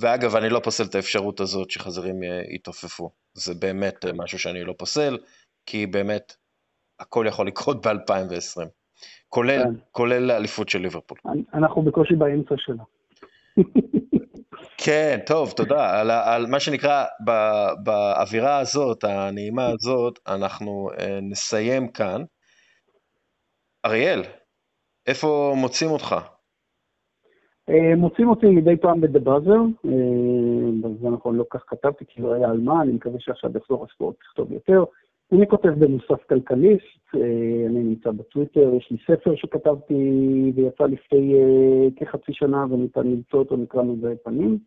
ואגב, 0.00 0.36
אני 0.36 0.48
לא 0.48 0.60
פוסל 0.64 0.84
את 0.84 0.94
האפשרות 0.94 1.40
הזאת 1.40 1.70
שחזרים 1.70 2.22
אה, 2.22 2.42
יתעופפו. 2.54 3.10
זה 3.34 3.54
באמת 3.54 4.04
משהו 4.14 4.38
שאני 4.38 4.64
לא 4.64 4.74
פוסל, 4.78 5.18
כי 5.66 5.86
באמת, 5.86 6.32
הכל 7.00 7.24
יכול 7.28 7.46
לקרות 7.46 7.76
ב-2020. 7.86 8.68
כולל, 9.28 9.62
כן. 9.62 9.70
כולל 9.90 10.30
האליפות 10.30 10.68
של 10.68 10.78
ליברפול. 10.78 11.18
אנחנו 11.54 11.82
בקושי 11.82 12.14
באמצע 12.14 12.54
שלה. 12.58 12.84
כן, 14.84 15.18
טוב, 15.26 15.52
תודה. 15.56 16.00
על, 16.00 16.10
על 16.10 16.46
מה 16.46 16.60
שנקרא, 16.60 17.04
ב, 17.26 17.30
באווירה 17.82 18.58
הזאת, 18.58 19.04
הנעימה 19.04 19.66
הזאת, 19.66 20.18
אנחנו 20.26 20.90
נסיים 21.22 21.88
כאן. 21.88 22.22
אריאל, 23.84 24.22
איפה 25.06 25.54
מוצאים 25.56 25.90
אותך? 25.90 26.16
אה, 27.70 27.96
מוצאים 27.96 28.28
אותי 28.28 28.46
מדי 28.46 28.76
פעם 28.76 29.00
ב"דה 29.00 29.18
באזר", 29.18 29.60
זה 31.02 31.08
נכון, 31.08 31.36
לא 31.36 31.44
כך 31.50 31.64
כתבתי, 31.66 32.04
כי 32.08 32.22
לא 32.22 32.32
היה 32.32 32.50
על 32.50 32.60
מה, 32.60 32.82
אני 32.82 32.92
מקווה 32.92 33.20
שעכשיו 33.20 33.50
יחזור 33.56 33.84
הספורט 33.84 34.16
לכתוב 34.22 34.52
יותר. 34.52 34.84
אני 35.32 35.48
כותב 35.48 35.68
במוסף 35.68 36.22
כלכליסט, 36.28 37.14
אה, 37.14 37.66
אני 37.66 37.82
נמצא 37.82 38.10
בטוויטר, 38.10 38.74
יש 38.74 38.90
לי 38.90 38.96
ספר 39.06 39.34
שכתבתי 39.34 39.94
ויצא 40.54 40.84
לפני 40.84 41.34
אה, 41.34 41.88
כחצי 41.96 42.32
שנה 42.32 42.66
וניתן 42.70 43.06
למצוא 43.06 43.38
אותו, 43.38 43.56
נקרא 43.56 43.82
מזה 43.82 44.14
פנים. 44.24 44.58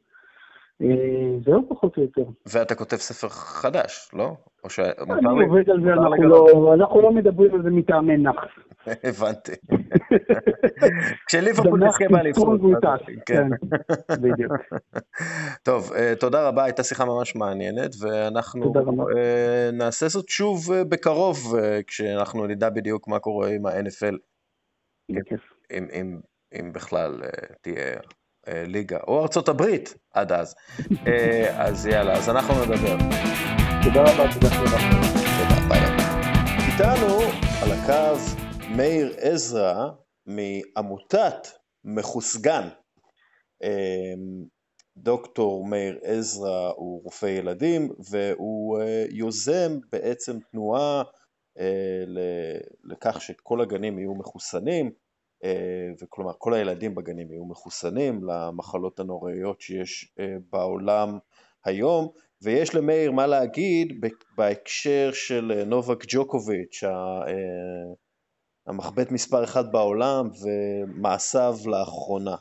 זהו 1.46 1.70
פחות 1.70 1.98
או 1.98 2.02
יותר. 2.02 2.24
ואתה 2.46 2.76
כותב 2.76 2.98
ספר 2.98 3.30
חדש, 3.30 4.10
לא? 4.14 4.36
או 4.64 4.70
לי? 4.70 5.30
אני 5.30 5.44
עובד 5.46 5.70
על 5.70 5.82
זה, 5.82 5.90
לא- 6.28 6.74
אנחנו 6.74 7.02
לא 7.02 7.12
מדברים 7.12 7.56
על 7.56 7.64
זה 7.64 7.70
מטעמי 7.70 8.18
נחס. 8.18 8.50
הבנתי. 9.10 9.52
כשליברפול 11.28 11.90
תזכה 11.90 12.06
באליפות. 12.10 12.62
כן, 13.26 13.48
בדיוק. 14.24 14.52
טוב, 15.64 15.92
אה, 15.96 16.14
תודה 16.20 16.48
רבה, 16.48 16.64
הייתה 16.64 16.84
שיחה 16.84 17.06
ממש 17.06 17.36
מעניינת, 17.36 17.92
ואנחנו 18.02 18.74
אה, 19.18 19.70
נעשה 19.74 20.08
זאת 20.08 20.30
שוב 20.30 20.72
אה, 20.72 20.84
בקרוב, 20.84 21.38
כשאנחנו 21.88 22.48
נדע 22.48 22.70
בדיוק 22.70 23.08
מה 23.08 23.20
קורה 23.20 23.50
עם 23.50 23.66
ה-NFL. 23.66 24.16
אם 26.60 26.74
בכלל 26.74 27.22
תהיה 27.62 27.96
ליגה, 28.48 28.98
או 29.08 29.22
ארצות 29.22 29.50
הברית 29.50 29.96
עד 30.14 30.32
אז. 30.32 30.56
אז 31.58 31.86
יאללה, 31.86 32.14
אז 32.14 32.30
אנחנו 32.30 32.54
נדבר. 32.66 32.98
תודה 33.84 34.02
רבה, 34.02 34.34
תודה 34.34 34.48
רבה. 34.48 34.78
תודה, 35.38 35.68
ביי. 35.70 36.14
איתנו 36.74 37.18
על 37.64 37.72
הקו 37.72 38.20
מאיר 38.78 39.16
עזרא 39.18 39.90
מעמותת 40.26 41.48
מחוסגן. 41.84 42.70
אמ, 43.64 44.44
דוקטור 44.98 45.66
מאיר 45.66 46.00
עזרא 46.04 46.72
הוא 46.76 47.04
רופא 47.04 47.26
ילדים 47.26 47.90
והוא 48.12 48.82
אה, 48.82 49.06
יוזם 49.10 49.80
בעצם 49.92 50.40
תנועה 50.52 51.04
אה, 51.60 52.04
לכך 52.84 53.22
שכל 53.22 53.62
הגנים 53.62 54.00
יהיו 54.00 54.16
מחוסנים, 54.16 54.86
אה, 54.86 54.92
וכלומר 56.02 56.32
כל 56.38 56.54
הילדים 56.54 56.96
בגנים 56.96 57.32
יהיו 57.32 57.46
מחוסנים 57.46 58.24
למחלות 58.24 59.00
הנוראיות 59.00 59.62
שיש 59.62 60.16
בעולם 60.52 61.18
היום, 61.66 62.08
ויש 62.42 62.76
למאיר 62.76 63.12
מה 63.12 63.28
להגיד 63.28 64.06
בהקשר 64.38 65.10
של 65.14 65.64
נובק 65.66 66.06
ג'וקוביץ', 66.08 66.84
המחבט 68.68 69.12
מספר 69.12 69.44
אחת 69.44 69.66
בעולם 69.72 70.30
ומעשיו 70.42 71.56
לאחרונה. 71.66 72.36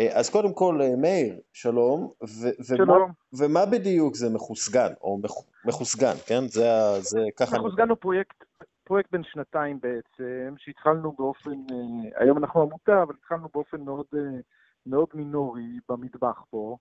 אה, 0.00 0.18
אז 0.18 0.30
קודם 0.30 0.52
כל, 0.52 0.82
אה, 0.82 0.96
מאיר, 0.96 1.40
שלום. 1.52 2.10
ו- 2.22 2.64
שלום. 2.64 2.90
ומה, 2.90 3.06
ומה 3.32 3.66
בדיוק 3.66 4.14
זה 4.14 4.30
מחוסגן, 4.30 4.92
או 5.02 5.18
מח, 5.18 5.32
מחוסגן, 5.64 6.14
כן? 6.26 6.48
זה, 6.48 6.68
זה 7.00 7.20
ככה... 7.36 7.58
מחוסגן 7.58 7.88
הוא 7.88 7.96
פרויקט, 8.00 8.44
פרויקט 8.92 9.12
בן 9.12 9.24
שנתיים 9.24 9.80
בעצם, 9.80 10.54
שהתחלנו 10.58 11.12
באופן, 11.12 11.50
אה, 11.50 12.22
היום 12.22 12.38
אנחנו 12.38 12.62
עמותה, 12.62 13.02
אבל 13.02 13.14
התחלנו 13.14 13.48
באופן 13.54 13.80
מאוד, 13.84 14.06
מאוד 14.86 15.08
מינורי 15.14 15.78
במטבח 15.88 16.42
פה, 16.50 16.76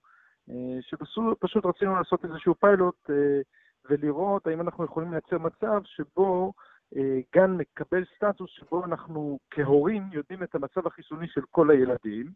שפשוט 0.82 1.66
רצינו 1.66 1.96
לעשות 1.96 2.26
איזשהו 2.26 2.56
פיילוט 2.56 3.10
ולראות 3.90 4.48
האם 4.48 4.62
אנחנו 4.62 4.86
יכולים 4.86 5.12
לייצר 5.12 5.38
מצב 5.38 5.82
שבו 5.86 6.54
גן 7.36 7.52
מקבל 7.52 8.04
סטטוס 8.16 8.50
שבו 8.52 8.86
אנחנו 8.86 9.40
כהורים 9.52 10.10
יודעים 10.12 10.44
את 10.44 10.56
המצב 10.56 10.88
החיסוני 10.88 11.28
של 11.28 11.42
כל 11.52 11.72
הילדים, 11.72 12.32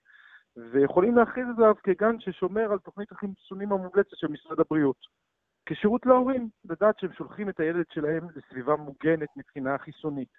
ויכולים 0.71 1.17
להכריז 1.17 1.47
עליו 1.57 1.76
כגן 1.84 2.19
ששומר 2.19 2.71
על 2.71 2.80
תוכנית 2.80 3.11
החיסונים 3.11 3.71
המומלצת 3.71 4.17
של 4.17 4.28
משרד 4.28 4.59
הבריאות. 4.59 5.24
כשירות 5.66 6.05
להורים, 6.05 6.49
לדעת 6.70 6.99
שהם 6.99 7.13
שולחים 7.13 7.49
את 7.49 7.59
הילד 7.59 7.86
שלהם 7.93 8.28
לסביבה 8.36 8.76
מוגנת 8.76 9.30
מבחינה 9.38 9.78
חיסונית. 9.78 10.30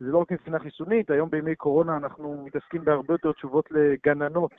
זה 0.00 0.06
לא 0.06 0.18
רק 0.18 0.32
מבחינה 0.32 0.58
חיסונית, 0.58 1.10
היום 1.10 1.30
בימי 1.30 1.56
קורונה 1.56 1.96
אנחנו 1.96 2.44
מתעסקים 2.44 2.84
בהרבה 2.84 3.14
יותר 3.14 3.32
תשובות 3.32 3.70
לגננות 3.70 4.52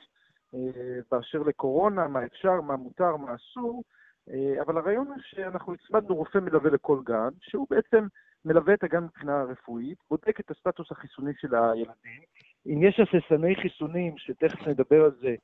אה, 0.54 1.00
באשר 1.10 1.38
לקורונה, 1.38 2.08
מה 2.08 2.24
אפשר, 2.24 2.60
מה 2.60 2.76
מותר, 2.76 3.16
מה 3.16 3.34
אסור, 3.34 3.82
אה, 4.30 4.62
אבל 4.62 4.78
הרעיון 4.78 5.06
הוא 5.06 5.16
שאנחנו 5.20 5.74
הצמדנו 5.74 6.16
רופא 6.16 6.38
מלווה 6.38 6.70
לכל 6.70 7.00
גן, 7.04 7.28
שהוא 7.40 7.66
בעצם 7.70 8.06
מלווה 8.44 8.74
את 8.74 8.84
הגן 8.84 9.04
מבחינה 9.04 9.42
רפואית, 9.42 9.98
בודק 10.10 10.40
את 10.40 10.50
הסטטוס 10.50 10.92
החיסוני 10.92 11.32
של 11.40 11.54
הילדים, 11.54 12.22
אם 12.66 12.82
יש 12.82 13.00
הססני 13.00 13.54
חיסונים, 13.56 14.18
שתכף 14.18 14.66
נדבר 14.66 15.04
על 15.04 15.12
זה, 15.20 15.34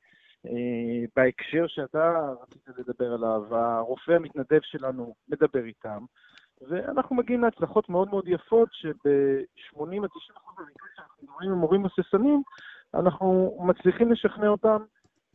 בהקשר 1.15 1.67
שאתה 1.67 2.33
רצית 2.41 2.77
לדבר 2.77 3.13
עליו, 3.13 3.55
הרופא 3.55 4.11
המתנדב 4.11 4.59
שלנו 4.61 5.15
מדבר 5.29 5.65
איתם, 5.65 6.05
ואנחנו 6.61 7.15
מגיעים 7.15 7.41
להצלחות 7.41 7.89
מאוד 7.89 8.09
מאוד 8.09 8.27
יפות, 8.27 8.69
שב-80 8.71 9.81
עד 9.81 10.09
90 10.09 10.37
אחוז 10.37 10.55
מהמקרים 10.57 10.91
שאנחנו 10.95 11.23
מדברים 11.23 11.51
עם 11.51 11.57
מורים 11.57 11.85
הססנים, 11.85 12.41
אנחנו 12.93 13.57
מצליחים 13.65 14.11
לשכנע 14.11 14.47
אותם 14.47 14.83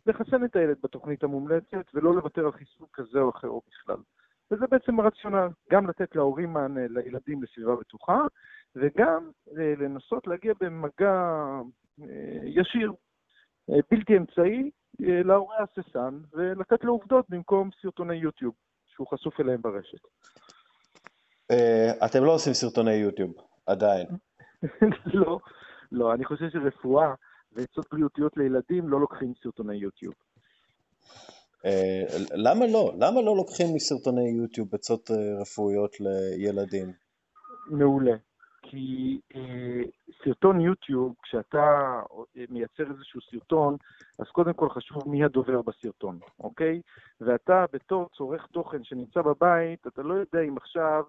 לחסן 0.06 0.44
את 0.44 0.56
הילד 0.56 0.76
בתוכנית 0.82 1.24
המומלצת, 1.24 1.94
ולא 1.94 2.14
לוותר 2.14 2.44
על 2.44 2.52
חיסון 2.52 2.86
כזה 2.92 3.20
או 3.20 3.30
אחר 3.30 3.48
או 3.48 3.62
בכלל. 3.68 3.96
וזה 4.50 4.66
בעצם 4.66 5.00
הרציונל, 5.00 5.48
גם 5.72 5.88
לתת 5.88 6.16
להורים 6.16 6.52
מענה, 6.52 6.80
לילדים 6.88 7.42
לסביבה 7.42 7.76
בטוחה, 7.76 8.20
וגם 8.76 9.30
אה, 9.58 9.74
לנסות 9.78 10.26
להגיע 10.26 10.52
במגע 10.60 11.34
אה, 12.02 12.38
ישיר, 12.44 12.92
אה, 13.70 13.76
בלתי 13.90 14.16
אמצעי, 14.16 14.70
להורה 15.00 15.56
הססן, 15.62 16.18
ולתת 16.32 16.84
לו 16.84 16.92
עובדות 16.92 17.26
במקום 17.28 17.70
סרטוני 17.82 18.16
יוטיוב, 18.16 18.54
שהוא 18.86 19.06
חשוף 19.06 19.40
אליהם 19.40 19.62
ברשת. 19.62 20.00
אתם 22.04 22.24
לא 22.24 22.34
עושים 22.34 22.52
סרטוני 22.52 22.94
יוטיוב, 22.94 23.32
עדיין. 23.66 24.06
לא, 25.14 25.38
לא, 25.92 26.14
אני 26.14 26.24
חושב 26.24 26.50
שרפואה 26.52 27.14
ועצות 27.52 27.86
בריאותיות 27.92 28.36
לילדים 28.36 28.88
לא 28.88 29.00
לוקחים 29.00 29.32
סרטוני 29.42 29.76
יוטיוב. 29.76 30.14
למה 32.34 32.66
לא? 32.66 32.92
למה 32.98 33.22
לא 33.22 33.36
לוקחים 33.36 33.66
מסרטוני 33.74 34.30
יוטיוב 34.30 34.74
עצות 34.74 35.10
רפואיות 35.40 35.96
לילדים? 36.00 36.92
מעולה. 37.66 38.16
כי 38.62 39.20
אה, 39.34 39.82
סרטון 40.24 40.60
יוטיוב, 40.60 41.14
כשאתה 41.22 42.00
אה, 42.36 42.44
מייצר 42.50 42.90
איזשהו 42.90 43.20
סרטון, 43.20 43.76
אז 44.18 44.26
קודם 44.26 44.52
כל 44.52 44.68
חשוב 44.70 45.08
מי 45.08 45.24
הדובר 45.24 45.62
בסרטון, 45.62 46.18
אוקיי? 46.40 46.80
ואתה 47.20 47.64
בתור 47.72 48.08
צורך 48.16 48.46
תוכן 48.46 48.84
שנמצא 48.84 49.22
בבית, 49.22 49.86
אתה 49.86 50.02
לא 50.02 50.14
יודע 50.14 50.40
אם 50.40 50.56
עכשיו 50.56 51.04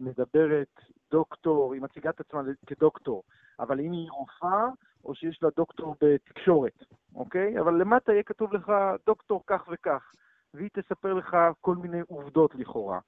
מדברת 0.00 0.80
דוקטור, 1.10 1.74
היא 1.74 1.82
מציגה 1.82 2.10
את 2.10 2.20
עצמה 2.20 2.42
כדוקטור, 2.66 3.22
אבל 3.60 3.80
אם 3.80 3.92
היא 3.92 4.10
רופאה, 4.10 4.66
או 5.04 5.14
שיש 5.14 5.42
לה 5.42 5.48
דוקטור 5.56 5.94
בתקשורת, 6.00 6.84
אוקיי? 7.14 7.60
אבל 7.60 7.74
למטה 7.74 8.12
יהיה 8.12 8.22
כתוב 8.22 8.54
לך 8.54 8.72
דוקטור 9.06 9.42
כך 9.46 9.68
וכך, 9.72 10.12
והיא 10.54 10.70
תספר 10.72 11.14
לך 11.14 11.36
כל 11.60 11.76
מיני 11.76 12.00
עובדות 12.08 12.54
לכאורה. 12.54 12.98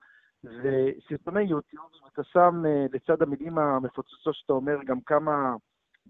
וסרטוני 0.45 1.43
יוטיוב, 1.43 1.91
אתה 2.12 2.24
שם 2.24 2.62
אה, 2.66 2.86
לצד 2.93 3.22
המילים 3.22 3.59
המפוצצות 3.59 4.34
שאתה 4.34 4.53
אומר 4.53 4.76
גם 4.84 5.01
כמה 5.01 5.55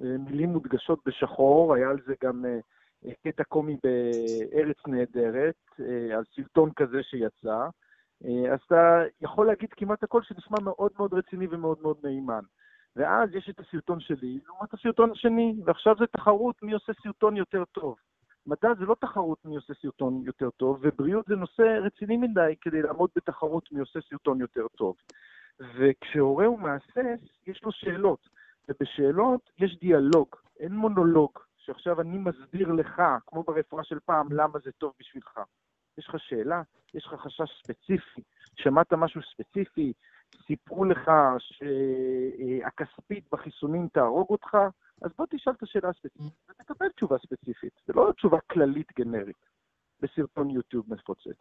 אה, 0.02 0.18
מילים 0.18 0.48
מודגשות 0.50 0.98
בשחור, 1.06 1.74
היה 1.74 1.90
על 1.90 1.98
זה 2.06 2.14
גם 2.22 2.44
אה, 2.44 3.12
קטע 3.24 3.44
קומי 3.44 3.76
בארץ 3.84 4.76
נהדרת, 4.86 5.54
על 6.16 6.24
סרטון 6.34 6.70
כזה 6.76 7.02
שיצא, 7.02 7.68
אז 8.52 8.60
אתה 8.66 9.02
יכול 9.20 9.46
להגיד 9.46 9.68
כמעט 9.72 10.02
הכל 10.02 10.22
שנשמע 10.22 10.60
מאוד 10.60 10.92
מאוד 10.98 11.14
רציני 11.14 11.46
ומאוד 11.50 11.78
מאוד 11.82 11.96
מהימן. 12.02 12.40
ואז 12.96 13.34
יש 13.34 13.48
את 13.50 13.60
הסרטון 13.60 14.00
שלי 14.00 14.38
לעומת 14.46 14.74
הסרטון 14.74 15.10
השני, 15.10 15.54
ועכשיו 15.64 15.94
זה 15.98 16.06
תחרות 16.06 16.62
מי 16.62 16.72
עושה 16.72 16.92
סרטון 17.02 17.36
יותר 17.36 17.64
טוב. 17.64 17.96
מדע 18.46 18.68
זה 18.78 18.84
לא 18.84 18.96
תחרות 19.00 19.44
מי 19.44 19.56
עושה 19.56 19.74
סרטון 19.82 20.22
יותר 20.26 20.50
טוב, 20.50 20.78
ובריאות 20.82 21.26
זה 21.26 21.36
נושא 21.36 21.62
רציני 21.62 22.16
מדי 22.16 22.54
כדי 22.60 22.82
לעמוד 22.82 23.10
בתחרות 23.16 23.72
מי 23.72 23.80
עושה 23.80 24.00
סרטון 24.10 24.40
יותר 24.40 24.66
טוב. 24.76 24.96
וכשהורה 25.60 26.46
הוא 26.46 26.58
מהסס, 26.58 27.20
יש 27.46 27.62
לו 27.64 27.72
שאלות, 27.72 28.28
ובשאלות 28.68 29.50
יש 29.58 29.78
דיאלוג, 29.80 30.28
אין 30.60 30.72
מונולוג, 30.72 31.38
שעכשיו 31.56 32.00
אני 32.00 32.18
מסביר 32.18 32.72
לך, 32.72 33.02
כמו 33.26 33.42
ברפואה 33.42 33.84
של 33.84 33.98
פעם, 34.04 34.32
למה 34.32 34.58
זה 34.64 34.72
טוב 34.72 34.92
בשבילך. 35.00 35.40
יש 35.98 36.08
לך 36.08 36.14
שאלה, 36.18 36.62
יש 36.94 37.06
לך 37.06 37.14
חשש 37.14 37.62
ספציפי, 37.62 38.22
שמעת 38.56 38.92
משהו 38.92 39.20
ספציפי, 39.22 39.92
סיפרו 40.46 40.84
לך 40.84 41.10
שהכספית 41.38 43.24
בחיסונים 43.32 43.88
תהרוג 43.92 44.26
אותך, 44.30 44.56
אז 45.02 45.10
בוא 45.18 45.26
תשאל 45.30 45.52
את 45.52 45.62
השאלה 45.62 45.88
הספציפית 45.88 46.32
ותקבל 46.50 46.88
תשובה 46.88 47.16
ספציפית. 47.18 47.72
זה 47.86 47.92
לא 47.92 48.12
תשובה 48.16 48.38
כללית 48.50 48.86
גנרית 48.98 49.46
בסרטון 50.00 50.50
יוטיוב 50.50 50.86
מפוצץ. 50.88 51.38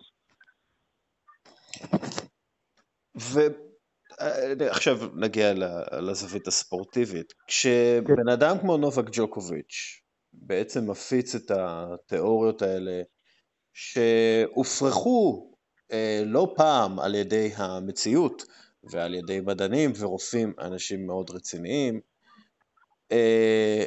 ועכשיו 3.16 4.96
נגיע 5.16 5.54
לזווית 6.02 6.48
הספורטיבית. 6.48 7.34
כשבן 7.48 8.16
כן. 8.24 8.30
אדם 8.30 8.60
כמו 8.62 8.78
נובק 8.78 9.06
ג'וקוביץ' 9.12 10.02
בעצם 10.34 10.92
מפיץ 10.92 11.36
את 11.36 11.52
התיאוריות 11.52 12.62
האלה 12.62 13.02
שהופרכו 13.74 15.52
אה, 15.92 16.22
לא 16.26 16.54
פעם 16.58 17.00
על 17.00 17.16
ידי 17.16 17.52
המציאות 17.58 18.44
ועל 18.84 19.14
ידי 19.14 19.42
מדענים 19.42 19.92
ורופאים, 20.00 20.54
אנשים 20.60 21.08
מאוד 21.08 21.30
רציניים, 21.30 22.00
אה, 23.12 23.86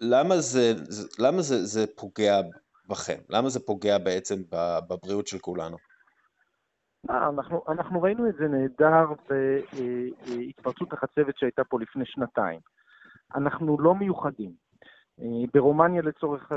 למה, 0.00 0.40
זה, 0.40 0.72
למה 1.18 1.42
זה, 1.42 1.64
זה 1.64 1.86
פוגע 1.96 2.40
בכם? 2.88 3.18
למה 3.28 3.48
זה 3.48 3.60
פוגע 3.60 3.98
בעצם 3.98 4.42
בבריאות 4.88 5.26
של 5.26 5.38
כולנו? 5.38 5.76
אה, 7.10 7.28
אנחנו, 7.28 7.62
אנחנו 7.68 8.02
ראינו 8.02 8.28
את 8.28 8.34
זה 8.38 8.48
נהדר 8.48 9.06
בהתפרצות 10.26 10.92
החצבת 10.92 11.38
שהייתה 11.38 11.64
פה 11.64 11.80
לפני 11.80 12.04
שנתיים. 12.06 12.60
אנחנו 13.34 13.80
לא 13.80 13.94
מיוחדים. 13.94 14.52
אה, 15.20 15.46
ברומניה 15.54 16.02
לצורך 16.02 16.52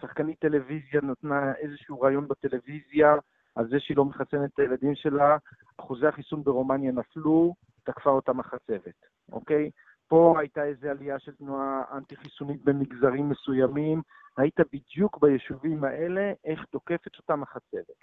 שחקנית 0.00 0.38
טלוויזיה 0.38 1.00
נתנה 1.02 1.52
איזשהו 1.54 2.00
רעיון 2.00 2.28
בטלוויזיה 2.28 3.14
על 3.58 3.68
זה 3.68 3.80
שהיא 3.80 3.96
לא 3.96 4.04
מחסנת 4.04 4.50
את 4.54 4.58
הילדים 4.58 4.94
שלה, 4.94 5.36
אחוזי 5.80 6.06
החיסון 6.06 6.44
ברומניה 6.44 6.92
נפלו, 6.92 7.54
תקפה 7.84 8.10
אותם 8.10 8.40
החצבת, 8.40 9.06
אוקיי? 9.32 9.70
פה 10.08 10.36
הייתה 10.38 10.64
איזו 10.64 10.88
עלייה 10.88 11.18
של 11.18 11.34
תנועה 11.34 11.82
אנטי-חיסונית 11.92 12.64
במגזרים 12.64 13.28
מסוימים, 13.28 14.02
ראית 14.38 14.60
בדיוק 14.72 15.18
ביישובים 15.18 15.84
האלה 15.84 16.32
איך 16.44 16.64
תוקפת 16.64 17.16
אותם 17.18 17.42
החצבת. 17.42 17.98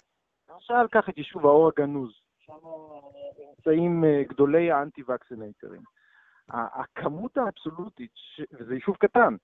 למשל, 0.50 0.88
קח 0.90 1.08
את 1.08 1.18
יישוב 1.18 1.46
האור 1.46 1.68
הגנוז, 1.68 2.10
שם 2.38 2.52
נמצאים 3.58 4.04
אה, 4.04 4.22
גדולי 4.28 4.70
האנטי-וקסינטורים. 4.70 5.82
הכמות 6.48 7.36
האבסולוטית, 7.36 8.12
וזה 8.52 8.74
יישוב 8.74 8.96
קטן, 8.96 9.36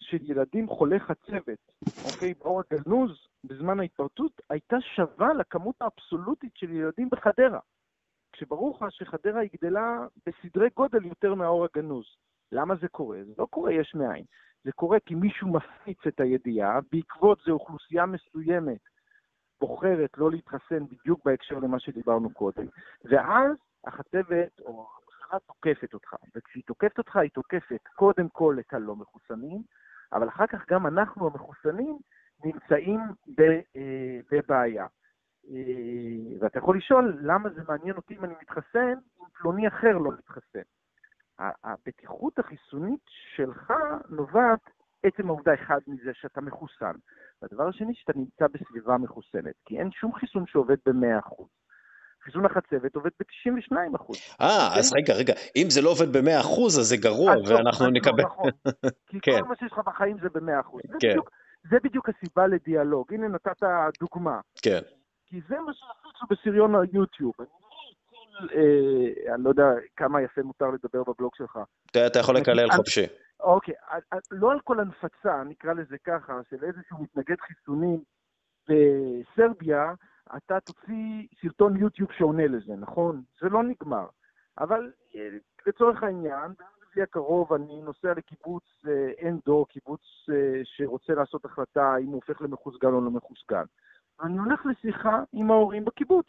של 0.00 0.18
ילדים 0.22 0.68
חולי 0.68 1.00
חצבת, 1.00 1.58
אוקיי, 2.04 2.34
באור 2.34 2.62
הגנוז, 2.70 3.26
בזמן 3.44 3.80
ההתפרצות, 3.80 4.40
הייתה 4.50 4.76
שווה 4.80 5.34
לכמות 5.34 5.74
האבסולוטית 5.80 6.56
של 6.56 6.70
ילדים 6.70 7.08
בחדרה. 7.10 7.60
כשברור 8.32 8.76
לך 8.76 8.92
שחדרה 8.92 9.40
היא 9.40 9.50
גדלה 9.56 10.06
בסדרי 10.26 10.68
גודל 10.76 11.04
יותר 11.04 11.34
מהאור 11.34 11.64
הגנוז. 11.64 12.04
למה 12.52 12.74
זה 12.80 12.88
קורה? 12.88 13.18
זה 13.24 13.32
לא 13.38 13.46
קורה 13.50 13.72
יש 13.72 13.94
מאין. 13.94 14.24
זה 14.64 14.72
קורה 14.72 15.00
כי 15.00 15.14
מישהו 15.14 15.48
מפיץ 15.48 15.98
את 16.08 16.20
הידיעה, 16.20 16.78
בעקבות 16.92 17.38
זה 17.46 17.52
אוכלוסייה 17.52 18.06
מסוימת 18.06 18.80
בוחרת 19.60 20.18
לא 20.18 20.30
להתחסן 20.30 20.86
בדיוק 20.86 21.20
בהקשר 21.24 21.58
למה 21.58 21.80
שדיברנו 21.80 22.34
קודם. 22.34 22.66
ואז 23.04 23.56
החצבת 23.86 24.60
או 24.60 24.88
המחלה 24.96 25.38
תוקפת 25.46 25.94
אותך, 25.94 26.14
וכשהיא 26.34 26.62
תוקפת 26.66 26.98
אותך, 26.98 27.16
היא 27.16 27.30
תוקפת 27.30 27.88
קודם 27.96 28.28
כל 28.28 28.56
את 28.60 28.74
הלא 28.74 28.96
מחוסנים, 28.96 29.62
אבל 30.12 30.28
אחר 30.28 30.46
כך 30.46 30.70
גם 30.70 30.86
אנחנו 30.86 31.26
המחוסנים 31.26 31.98
נמצאים 32.44 33.00
אה, 33.38 34.20
בבעיה. 34.32 34.86
אה, 35.50 36.38
ואתה 36.40 36.58
יכול 36.58 36.76
לשאול 36.76 37.18
למה 37.22 37.48
זה 37.50 37.60
מעניין 37.68 37.96
אותי 37.96 38.16
אם 38.16 38.24
אני 38.24 38.34
מתחסן, 38.42 38.94
אם 39.20 39.26
פלוני 39.32 39.68
אחר 39.68 39.98
לא 39.98 40.12
מתחסן. 40.18 40.62
הבטיחות 41.64 42.38
החיסונית 42.38 43.00
שלך 43.06 43.72
נובעת 44.08 44.60
עצם 45.02 45.26
העובדה 45.26 45.54
אחד 45.54 45.78
מזה 45.86 46.14
שאתה 46.14 46.40
מחוסן. 46.40 46.92
והדבר 47.42 47.68
השני, 47.68 47.94
שאתה 47.94 48.12
נמצא 48.16 48.46
בסביבה 48.46 48.98
מחוסנת, 48.98 49.54
כי 49.64 49.78
אין 49.78 49.90
שום 49.90 50.14
חיסון 50.14 50.46
שעובד 50.46 50.76
ב-100%. 50.86 51.59
חיסון 52.24 52.44
החצבת 52.44 52.94
עובד 52.94 53.10
ב-92 53.20 53.76
אה, 54.40 54.78
אז 54.78 54.92
רגע, 54.96 55.14
רגע, 55.14 55.34
אם 55.56 55.66
זה 55.70 55.82
לא 55.82 55.90
עובד 55.90 56.16
ב-100 56.16 56.66
אז 56.66 56.72
זה 56.72 56.96
גרוע, 56.96 57.32
ואנחנו 57.48 57.84
לא, 57.84 57.92
נקבל... 57.92 58.22
נכון. 58.22 58.50
כי 59.08 59.20
כן. 59.22 59.40
כל 59.40 59.48
מה 59.48 59.56
שיש 59.56 59.72
לך 59.72 59.80
בחיים 59.86 60.16
זה 60.22 60.28
ב-100 60.28 60.98
כן. 61.00 61.16
זה 61.70 61.76
בדיוק 61.84 62.08
הסיבה 62.08 62.46
לדיאלוג. 62.46 63.14
הנה 63.14 63.28
נתת 63.28 63.62
דוגמה. 64.00 64.40
כן. 64.62 64.80
כי 65.26 65.40
זה 65.48 65.56
מה 65.60 65.72
שעשו 65.74 66.26
בסריון 66.30 66.74
היוטיוב. 66.74 67.32
אה, 68.54 69.34
אני 69.34 69.44
לא 69.44 69.48
יודע 69.48 69.64
כמה 69.96 70.22
יפה 70.22 70.42
מותר 70.42 70.70
לדבר 70.70 71.02
בבלוג 71.12 71.34
שלך. 71.36 71.58
אתה 71.90 72.18
יכול 72.18 72.36
לקלל 72.36 72.70
חופשי. 72.70 73.06
אוקיי, 73.40 73.74
לא 74.30 74.52
על 74.52 74.60
כל 74.60 74.80
הנפצה, 74.80 75.42
נקרא 75.44 75.72
לזה 75.72 75.96
ככה, 76.04 76.40
של 76.50 76.64
איזשהו 76.64 76.98
מתנגד 77.02 77.40
חיסונים 77.40 78.02
בסרביה, 78.68 79.94
אתה 80.36 80.60
תוציא 80.60 81.26
סרטון 81.42 81.76
יוטיוב 81.76 82.12
שעונה 82.12 82.46
לזה, 82.46 82.76
נכון? 82.76 83.22
זה 83.40 83.48
לא 83.48 83.62
נגמר. 83.62 84.06
אבל 84.58 84.92
אה, 85.14 85.28
לצורך 85.66 86.02
העניין, 86.02 86.52
ביום 86.94 87.02
הקרוב 87.02 87.52
אני 87.52 87.82
נוסע 87.82 88.12
לקיבוץ 88.16 88.64
אה, 88.88 89.28
אנדו, 89.28 89.66
קיבוץ 89.68 90.00
שרוצה 90.64 91.12
לעשות 91.12 91.44
החלטה 91.44 91.96
אם 92.00 92.06
הוא 92.06 92.14
הופך 92.14 92.42
למחוסגן 92.42 92.88
או 92.88 93.00
לא 93.00 93.10
מחוסגן. 93.10 93.64
ואני 94.20 94.38
הולך 94.38 94.66
לשיחה 94.66 95.22
עם 95.32 95.50
ההורים 95.50 95.84
בקיבוץ. 95.84 96.26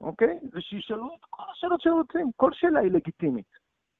אוקיי? 0.00 0.38
ושישאלו 0.52 1.14
את 1.14 1.24
כל 1.30 1.42
השאלות 1.52 1.80
שהם 1.80 1.92
רוצים, 1.92 2.30
כל 2.36 2.52
שאלה 2.52 2.80
היא 2.80 2.92
לגיטימית, 2.92 3.50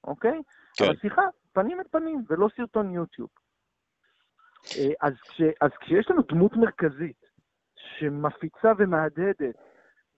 אוקיי? 0.04 0.42
כן. 0.76 0.84
אבל 0.84 0.96
שיחה, 0.96 1.22
פנים 1.52 1.80
אל 1.80 1.84
פנים, 1.90 2.24
ולא 2.28 2.48
סרטון 2.56 2.94
יוטיוב. 2.94 3.28
אה, 4.78 4.92
אז, 5.00 5.12
כש, 5.20 5.42
אז 5.60 5.70
כשיש 5.80 6.10
לנו 6.10 6.22
דמות 6.22 6.56
מרכזית 6.56 7.19
שמפיצה 7.98 8.72
ומהדהדת, 8.78 9.56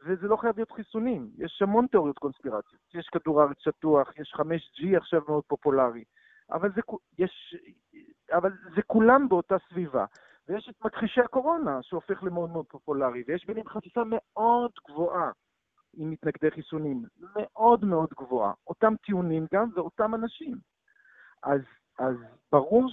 וזה 0.06 0.28
לא 0.28 0.36
חייב 0.36 0.56
להיות 0.56 0.72
חיסונים, 0.72 1.30
יש 1.38 1.62
המון 1.62 1.86
תיאוריות 1.86 2.18
קונספירציות. 2.18 2.80
יש 2.94 3.08
כדור 3.08 3.40
הארץ 3.40 3.56
שטוח, 3.58 4.12
יש 4.18 4.34
5G 4.36 4.96
עכשיו 4.96 5.20
מאוד 5.28 5.44
פופולרי, 5.46 6.04
אבל 6.50 6.72
זה, 6.74 6.80
יש, 7.18 7.56
אבל 8.32 8.52
זה 8.74 8.82
כולם 8.82 9.28
באותה 9.28 9.56
סביבה. 9.68 10.04
ויש 10.48 10.68
את 10.68 10.84
מכחישי 10.84 11.20
הקורונה, 11.20 11.82
שהופך 11.82 12.22
למאוד 12.22 12.50
מאוד 12.50 12.66
פופולרי, 12.68 13.24
ויש 13.26 13.46
ביניהם 13.46 13.68
חשיפה 13.68 14.02
מאוד 14.06 14.70
גבוהה 14.88 15.30
עם 15.94 16.10
מתנגדי 16.10 16.50
חיסונים, 16.50 17.02
מאוד 17.36 17.84
מאוד 17.84 18.08
גבוהה. 18.18 18.52
אותם 18.66 18.94
טיעונים 19.06 19.46
גם 19.54 19.68
ואותם 19.74 20.14
אנשים. 20.14 20.56
אז, 21.42 21.60
אז 21.98 22.16
ברור 22.52 22.88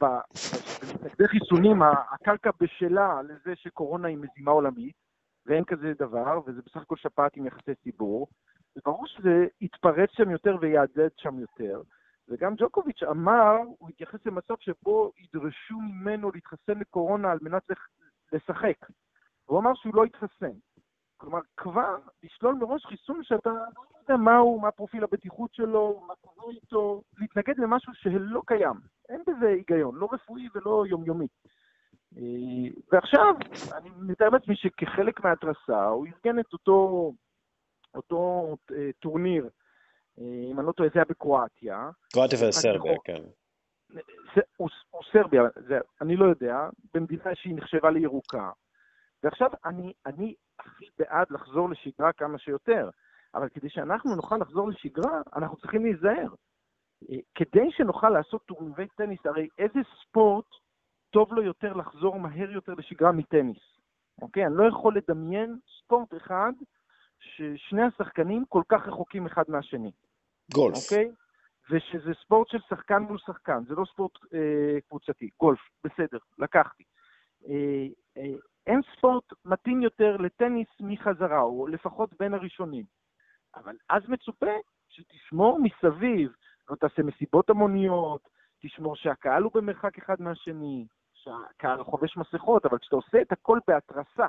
שבמתנגדי 0.00 1.28
חיסונים 1.28 1.82
הקרקע 1.82 2.50
בשלה 2.60 3.22
לזה 3.22 3.56
שקורונה 3.56 4.08
היא 4.08 4.18
מזימה 4.18 4.50
עולמית, 4.50 4.94
ואין 5.46 5.64
כזה 5.64 5.92
דבר, 5.98 6.40
וזה 6.46 6.62
בסך 6.66 6.76
הכל 6.76 6.96
שפעת 6.96 7.36
עם 7.36 7.46
יחסי 7.46 7.74
ציבור, 7.74 8.26
וברור 8.76 9.06
שזה 9.06 9.46
יתפרץ 9.60 10.10
שם 10.12 10.30
יותר 10.30 10.56
ויעדד 10.60 11.08
שם 11.16 11.38
יותר. 11.38 11.82
וגם 12.28 12.54
ג'וקוביץ' 12.56 13.02
אמר, 13.02 13.56
הוא 13.78 13.88
התייחס 13.88 14.26
למצב 14.26 14.54
שבו 14.58 15.12
ידרשו 15.18 15.78
ממנו 15.80 16.30
להתחסן 16.34 16.78
לקורונה 16.78 17.30
על 17.30 17.38
מנת 17.42 17.62
לשחק. 18.32 18.76
הוא 19.44 19.58
אמר 19.58 19.70
שהוא 19.74 19.94
לא 19.94 20.06
יתחסן. 20.06 20.52
כלומר, 21.20 21.38
כבר 21.56 21.96
לשלול 22.22 22.54
מראש 22.54 22.86
חיסון 22.86 23.24
שאתה 23.24 23.50
לא 23.50 23.82
יודע 24.00 24.16
מהו, 24.16 24.60
מה 24.60 24.70
פרופיל 24.70 25.04
הבטיחות 25.04 25.54
שלו, 25.54 26.02
מה 26.06 26.14
קורה 26.20 26.52
איתו, 26.52 27.02
להתנגד 27.18 27.58
למשהו 27.58 27.92
שלא 27.94 28.42
קיים. 28.46 28.74
אין 29.08 29.22
בזה 29.26 29.48
היגיון, 29.48 29.96
לא 29.96 30.08
רפואי 30.12 30.48
ולא 30.54 30.84
יומיומי. 30.88 31.26
אה, 32.16 32.22
ועכשיו, 32.92 33.34
אני 33.76 33.90
מתאר 33.96 34.28
לעצמי 34.28 34.56
שכחלק 34.56 35.24
מההתרסה, 35.24 35.84
הוא 35.84 36.06
ארגן 36.06 36.38
את 36.40 36.52
אותו, 36.52 37.12
אותו 37.94 38.56
אה, 38.72 38.90
טורניר, 38.98 39.48
אה, 40.20 40.50
אם 40.50 40.58
אני 40.58 40.66
לא 40.66 40.72
טועה, 40.72 40.88
זה 40.88 40.98
היה 40.98 41.04
בקרואטיה. 41.08 41.90
קרואטיה 42.12 42.48
וסרביה, 42.48 42.96
כן. 43.04 43.22
הוא, 44.56 44.68
הוא 44.90 45.00
סרביה, 45.12 45.42
זה, 45.68 45.78
אני 46.00 46.16
לא 46.16 46.24
יודע, 46.24 46.68
במדינה 46.94 47.34
שהיא 47.34 47.56
נחשבה 47.56 47.90
לירוקה. 47.90 48.50
ועכשיו 49.22 49.50
אני, 49.64 49.92
אני 50.06 50.34
הכי 50.58 50.84
בעד 50.98 51.26
לחזור 51.30 51.70
לשגרה 51.70 52.12
כמה 52.12 52.38
שיותר, 52.38 52.90
אבל 53.34 53.48
כדי 53.48 53.70
שאנחנו 53.70 54.16
נוכל 54.16 54.36
לחזור 54.36 54.68
לשגרה, 54.68 55.20
אנחנו 55.36 55.56
צריכים 55.56 55.84
להיזהר. 55.84 56.34
אה, 57.10 57.16
כדי 57.34 57.70
שנוכל 57.70 58.10
לעשות 58.10 58.42
טורנירי 58.46 58.86
טניס, 58.96 59.26
הרי 59.26 59.48
איזה 59.58 59.80
ספורט 60.02 60.46
טוב 61.10 61.32
לו 61.32 61.42
יותר 61.42 61.72
לחזור 61.72 62.20
מהר 62.20 62.50
יותר 62.50 62.74
לשגרה 62.74 63.12
מטניס, 63.12 63.78
אוקיי? 64.22 64.46
אני 64.46 64.56
לא 64.56 64.68
יכול 64.68 64.96
לדמיין 64.96 65.56
ספורט 65.78 66.14
אחד 66.16 66.52
ששני 67.20 67.82
השחקנים 67.82 68.44
כל 68.48 68.62
כך 68.68 68.88
רחוקים 68.88 69.26
אחד 69.26 69.44
מהשני. 69.48 69.90
גולף. 70.54 70.76
אוקיי? 70.76 71.10
ושזה 71.70 72.12
ספורט 72.24 72.48
של 72.48 72.58
שחקן 72.68 73.02
מול 73.02 73.18
שחקן, 73.18 73.64
זה 73.68 73.74
לא 73.74 73.84
ספורט 73.84 74.12
אה, 74.34 74.80
קבוצתי. 74.88 75.30
גולף, 75.40 75.60
בסדר, 75.84 76.18
לקחתי. 76.38 76.84
אה, 77.48 77.86
אה, 78.16 78.32
אין 78.66 78.80
ספורט 78.96 79.24
מתאים 79.44 79.82
יותר 79.82 80.16
לטניס 80.16 80.68
מחזרה, 80.80 81.40
או 81.40 81.66
לפחות 81.66 82.10
בין 82.18 82.34
הראשונים. 82.34 82.84
אבל 83.54 83.76
אז 83.88 84.08
מצופה 84.08 84.50
שתשמור 84.88 85.58
מסביב, 85.62 86.32
לא 86.70 86.76
תעשה 86.76 87.02
מסיבות 87.02 87.50
המוניות, 87.50 88.28
תשמור 88.62 88.96
שהקהל 88.96 89.42
הוא 89.42 89.52
במרחק 89.54 89.98
אחד 89.98 90.22
מהשני, 90.22 90.86
שהקהל 91.12 91.84
חובש 91.84 92.16
מסכות, 92.16 92.66
אבל 92.66 92.78
כשאתה 92.78 92.96
עושה 92.96 93.22
את 93.22 93.32
הכל 93.32 93.58
בהתרסה, 93.68 94.26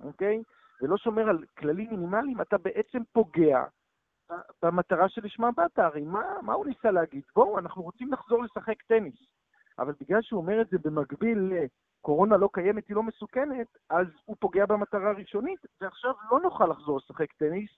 אוקיי? 0.00 0.42
ולא 0.82 0.96
שומר 0.96 1.28
על 1.28 1.44
כללים 1.58 1.90
מינימליים, 1.90 2.40
אתה 2.40 2.58
בעצם 2.58 2.98
פוגע 3.12 3.64
במטרה 4.62 5.08
שלשמה 5.08 5.50
באת. 5.50 5.78
הרי 5.78 6.02
מה, 6.02 6.22
מה 6.42 6.52
הוא 6.52 6.66
ניסה 6.66 6.90
להגיד? 6.90 7.22
בואו, 7.36 7.58
אנחנו 7.58 7.82
רוצים 7.82 8.12
לחזור 8.12 8.42
לשחק 8.42 8.82
טניס. 8.82 9.26
אבל 9.78 9.92
בגלל 10.00 10.22
שהוא 10.22 10.40
אומר 10.40 10.60
את 10.60 10.68
זה 10.68 10.78
במקביל 10.78 11.38
ל... 11.38 11.52
קורונה 12.04 12.36
לא 12.36 12.48
קיימת, 12.52 12.88
היא 12.88 12.96
לא 12.96 13.02
מסוכנת, 13.02 13.66
אז 13.90 14.06
הוא 14.24 14.36
פוגע 14.40 14.66
במטרה 14.66 15.10
הראשונית, 15.10 15.60
ועכשיו 15.80 16.12
לא 16.30 16.40
נוכל 16.40 16.66
לחזור 16.66 16.98
לשחק 16.98 17.32
טניס, 17.32 17.70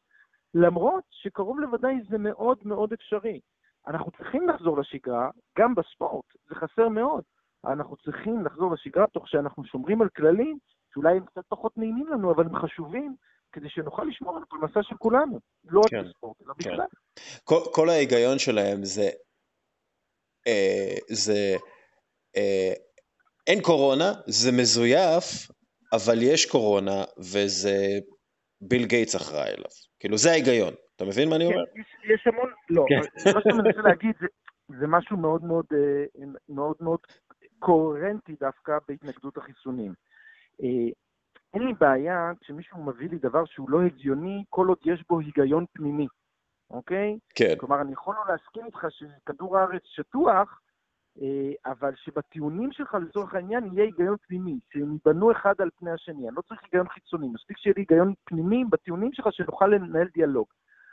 למרות 0.55 1.05
שקרוב 1.11 1.61
לוודאי 1.61 1.95
זה 2.11 2.19
מאוד 2.19 2.59
מאוד 2.65 2.93
אפשרי. 2.93 3.41
אנחנו 3.87 4.11
צריכים 4.11 4.49
לחזור 4.49 4.79
לשגרה, 4.79 5.31
גם 5.59 5.75
בספורט, 5.75 6.25
זה 6.49 6.55
חסר 6.55 6.89
מאוד. 6.89 7.23
אנחנו 7.67 7.97
צריכים 7.97 8.45
לחזור 8.45 8.73
לשגרה 8.73 9.07
תוך 9.07 9.29
שאנחנו 9.29 9.65
שומרים 9.65 10.03
על 10.03 10.09
כללים 10.09 10.59
שאולי 10.95 11.17
הם 11.17 11.27
קצת 11.27 11.43
פחות 11.49 11.79
נעימים 11.79 12.07
לנו, 12.07 12.33
אבל 12.33 12.45
הם 12.47 12.57
חשובים, 12.57 13.15
כדי 13.53 13.69
שנוכל 13.69 14.05
לשמור 14.05 14.37
על 14.37 14.43
הפרנסה 14.43 14.83
של 14.83 14.97
כולנו, 14.97 15.41
לא 15.65 15.81
רק 15.81 15.91
כן, 15.91 16.03
בספורט, 16.05 16.37
אלא 16.43 16.55
כן. 16.59 16.71
בכלל. 16.71 16.87
כל, 17.45 17.61
כל 17.75 17.89
ההיגיון 17.89 18.39
שלהם 18.39 18.85
זה, 18.85 19.09
אה, 20.47 20.97
זה 21.09 21.57
אה, 22.37 22.86
אין 23.47 23.63
קורונה, 23.63 24.13
זה 24.27 24.53
מזויף, 24.53 25.51
אבל 25.93 26.23
יש 26.23 26.51
קורונה, 26.51 27.05
וזה 27.19 27.77
ביל 28.61 28.87
גייטס 28.87 29.17
אחראי 29.17 29.49
אליו. 29.49 29.71
כאילו, 30.01 30.19
זה 30.19 30.31
ההיגיון. 30.31 30.75
אתה 30.97 31.05
מבין 31.05 31.29
מה 31.29 31.37
אני 31.37 31.45
אומר? 31.45 31.65
כן, 31.75 31.81
יש, 31.81 31.87
יש 32.15 32.27
המון, 32.27 32.51
לא, 32.71 32.85
כן. 32.89 33.31
מה 33.35 33.41
שאני 33.43 33.63
מנסה 33.63 33.81
להגיד 33.81 34.13
זה, 34.21 34.27
זה 34.81 34.87
משהו 34.87 35.17
מאוד 35.17 35.45
מאוד, 35.45 35.67
אה, 35.75 36.25
מאוד 36.49 36.77
מאוד 36.81 37.01
קוהרנטי 37.59 38.37
דווקא 38.41 38.79
בהתנגדות 38.89 39.37
החיסונים. 39.37 39.93
אה, 40.63 40.89
אין 41.55 41.63
לי 41.63 41.73
בעיה 41.81 42.33
כשמישהו 42.41 42.83
מביא 42.85 43.09
לי 43.09 43.19
דבר 43.19 43.45
שהוא 43.45 43.71
לא 43.71 43.83
הגיוני, 43.83 44.45
כל 44.51 44.69
עוד 44.69 44.79
יש 44.85 45.05
בו 45.09 45.21
היגיון 45.21 45.65
פנימי, 45.73 46.07
אוקיי? 46.71 47.19
כן. 47.35 47.55
כלומר, 47.59 47.81
אני 47.81 47.93
יכול 47.93 48.15
לא 48.15 48.33
להסכים 48.33 48.67
איתך 48.67 48.87
שכדור 48.91 49.59
הארץ 49.59 49.83
שטוח, 49.85 50.61
אבל 51.67 51.93
שבטיעונים 51.97 52.73
שלך 52.73 52.95
לצורך 52.95 53.35
העניין 53.35 53.65
יהיה 53.73 53.85
היגיון 53.85 54.17
פנימי, 54.27 54.59
שהם 54.73 54.93
ייבנו 54.93 55.33
אחד 55.33 55.55
על 55.59 55.71
פני 55.77 55.91
השני. 55.91 56.29
אני 56.29 56.37
לא 56.37 56.43
צריך 56.43 56.63
היגיון 56.65 56.89
חיצוני, 56.89 57.29
מספיק 57.29 57.59
שיהיה 57.59 57.75
לי 57.77 57.83
היגיון 57.83 58.15
פנימי 58.25 58.65
בטיעונים 58.71 59.13
שלך 59.13 59.27
שנוכל 59.31 59.67
לנהל 59.67 60.09
דיאלוג. 60.15 60.47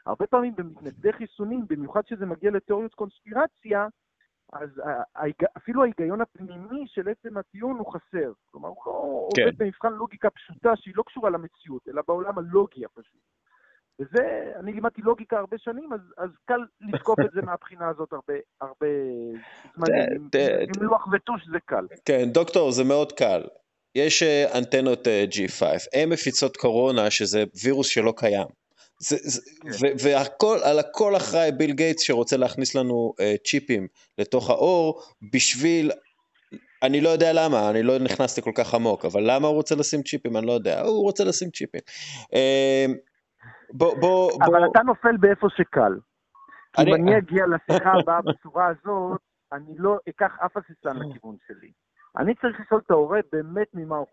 הרבה 0.05 0.27
פעמים 0.27 0.55
במתנגדי 0.55 1.13
חיסונים, 1.13 1.65
במיוחד 1.69 2.01
כשזה 2.01 2.25
מגיע 2.25 2.51
לתיאוריות 2.51 2.93
קונספירציה, 2.93 3.87
אז 4.53 4.81
אפילו 5.57 5.83
ההיגיון 5.83 6.21
הפנימי 6.21 6.87
של 6.87 7.09
עצם 7.09 7.37
הטיעון 7.37 7.77
הוא 7.77 7.93
חסר. 7.93 8.31
כלומר, 8.51 8.69
הוא 8.69 8.75
לא 8.85 9.29
כן. 9.35 9.41
עובד 9.41 9.57
במבחן 9.57 9.93
לוגיקה 9.93 10.29
פשוטה 10.29 10.75
שהיא 10.75 10.93
לא 10.97 11.03
קשורה 11.03 11.29
למציאות, 11.29 11.87
אלא 11.87 12.01
בעולם 12.07 12.37
הלוגי 12.37 12.85
הפשוט. 12.85 13.21
וזה, 13.99 14.51
אני 14.59 14.73
לימדתי 14.73 15.01
לוגיקה 15.01 15.37
הרבה 15.37 15.57
שנים, 15.57 15.93
אז, 15.93 15.99
אז 16.17 16.29
קל 16.45 16.59
לתקוף 16.81 17.19
את 17.19 17.31
זה 17.33 17.41
מהבחינה 17.47 17.89
הזאת 17.89 18.13
הרבה, 18.13 18.33
הרבה 18.61 18.87
זמן. 19.75 19.87
עם 20.61 20.83
לוח 20.83 21.07
וטוש 21.13 21.41
זה 21.51 21.57
קל. 21.65 21.87
כן, 22.05 22.29
דוקטור, 22.31 22.71
זה 22.71 22.83
מאוד 22.83 23.11
קל. 23.11 23.43
יש 23.95 24.23
אה, 24.23 24.57
אנטנות 24.57 25.07
אה, 25.07 25.25
G5, 25.31 25.63
הן 25.93 26.09
מפיצות 26.09 26.57
קורונה, 26.57 27.11
שזה 27.11 27.43
וירוס 27.63 27.87
שלא 27.87 28.13
קיים. 28.17 28.47
זה, 28.99 29.17
זה, 29.21 29.41
כן. 29.79 29.95
והכל, 30.03 30.57
על 30.63 30.79
הכל 30.79 31.15
אחראי 31.15 31.51
ביל 31.51 31.71
גייטס 31.71 32.01
שרוצה 32.01 32.37
להכניס 32.37 32.75
לנו 32.75 33.13
uh, 33.19 33.47
צ'יפים 33.47 33.87
לתוך 34.17 34.49
האור 34.49 35.01
בשביל, 35.33 35.91
אני 36.83 37.01
לא 37.01 37.09
יודע 37.09 37.33
למה, 37.33 37.69
אני 37.69 37.83
לא 37.83 37.99
נכנסתי 37.99 38.41
כל 38.41 38.51
כך 38.55 38.73
עמוק, 38.73 39.05
אבל 39.05 39.21
למה 39.25 39.47
הוא 39.47 39.55
רוצה 39.55 39.75
לשים 39.75 40.03
צ'יפים, 40.03 40.37
אני 40.37 40.47
לא 40.47 40.51
יודע, 40.51 40.81
הוא 40.81 41.03
רוצה 41.03 41.23
לשים 41.23 41.49
צ'יפים. 41.51 41.81
בוא, 43.73 43.99
בוא, 43.99 44.31
בוא... 44.31 44.45
אבל 44.45 44.65
אתה 44.71 44.83
נופל 44.83 45.17
באיפה 45.17 45.47
שקל. 45.49 45.99
אני... 46.77 46.89
אם 46.91 46.95
אני 46.95 47.17
אגיע 47.17 47.45
לשיחה 47.47 47.91
הבאה 47.99 48.21
בצורה 48.21 48.67
הזאת, 48.67 49.21
אני 49.51 49.77
לא 49.77 49.99
אקח 50.09 50.37
אף 50.45 50.57
אסיסטן 50.57 50.97
לכיוון 50.97 51.35
שלי. 51.47 51.71
אני 52.17 52.35
צריך 52.35 52.59
לשאול 52.59 52.81
את 52.85 52.91
ההורה 52.91 53.19
באמת 53.31 53.67
ממה 53.73 53.97
הוא. 53.97 54.07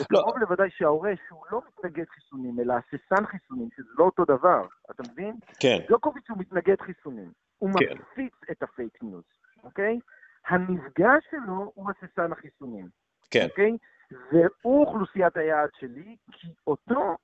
וקרוב 0.00 0.34
לא. 0.34 0.40
לוודאי 0.40 0.70
שההורה 0.70 1.12
שהוא 1.28 1.44
לא 1.52 1.60
מתנגד 1.68 2.04
חיסונים, 2.08 2.60
אלא 2.60 2.74
הססן 2.74 3.26
חיסונים, 3.26 3.68
שזה 3.76 3.88
לא 3.98 4.04
אותו 4.04 4.24
דבר, 4.24 4.66
אתה 4.90 5.02
מבין? 5.12 5.36
כן. 5.60 5.78
ג'וקוביץ' 5.90 6.30
הוא 6.30 6.38
מתנגד 6.38 6.80
חיסונים. 6.80 7.32
הוא 7.58 7.70
כן. 7.78 7.94
מפיץ 8.00 8.34
את 8.50 8.62
הפייק 8.62 9.02
ניוז, 9.02 9.24
אוקיי? 9.64 9.98
הנפגע 10.46 11.12
שלו 11.30 11.72
הוא 11.74 11.90
הססן 11.90 12.32
החיסונים. 12.32 12.88
כן. 13.30 13.46
אוקיי? 13.50 13.76
והוא 14.10 14.86
אוכלוסיית 14.86 15.36
היעד 15.36 15.70
שלי, 15.78 16.16
כי 16.32 16.48
אותו, 16.66 17.16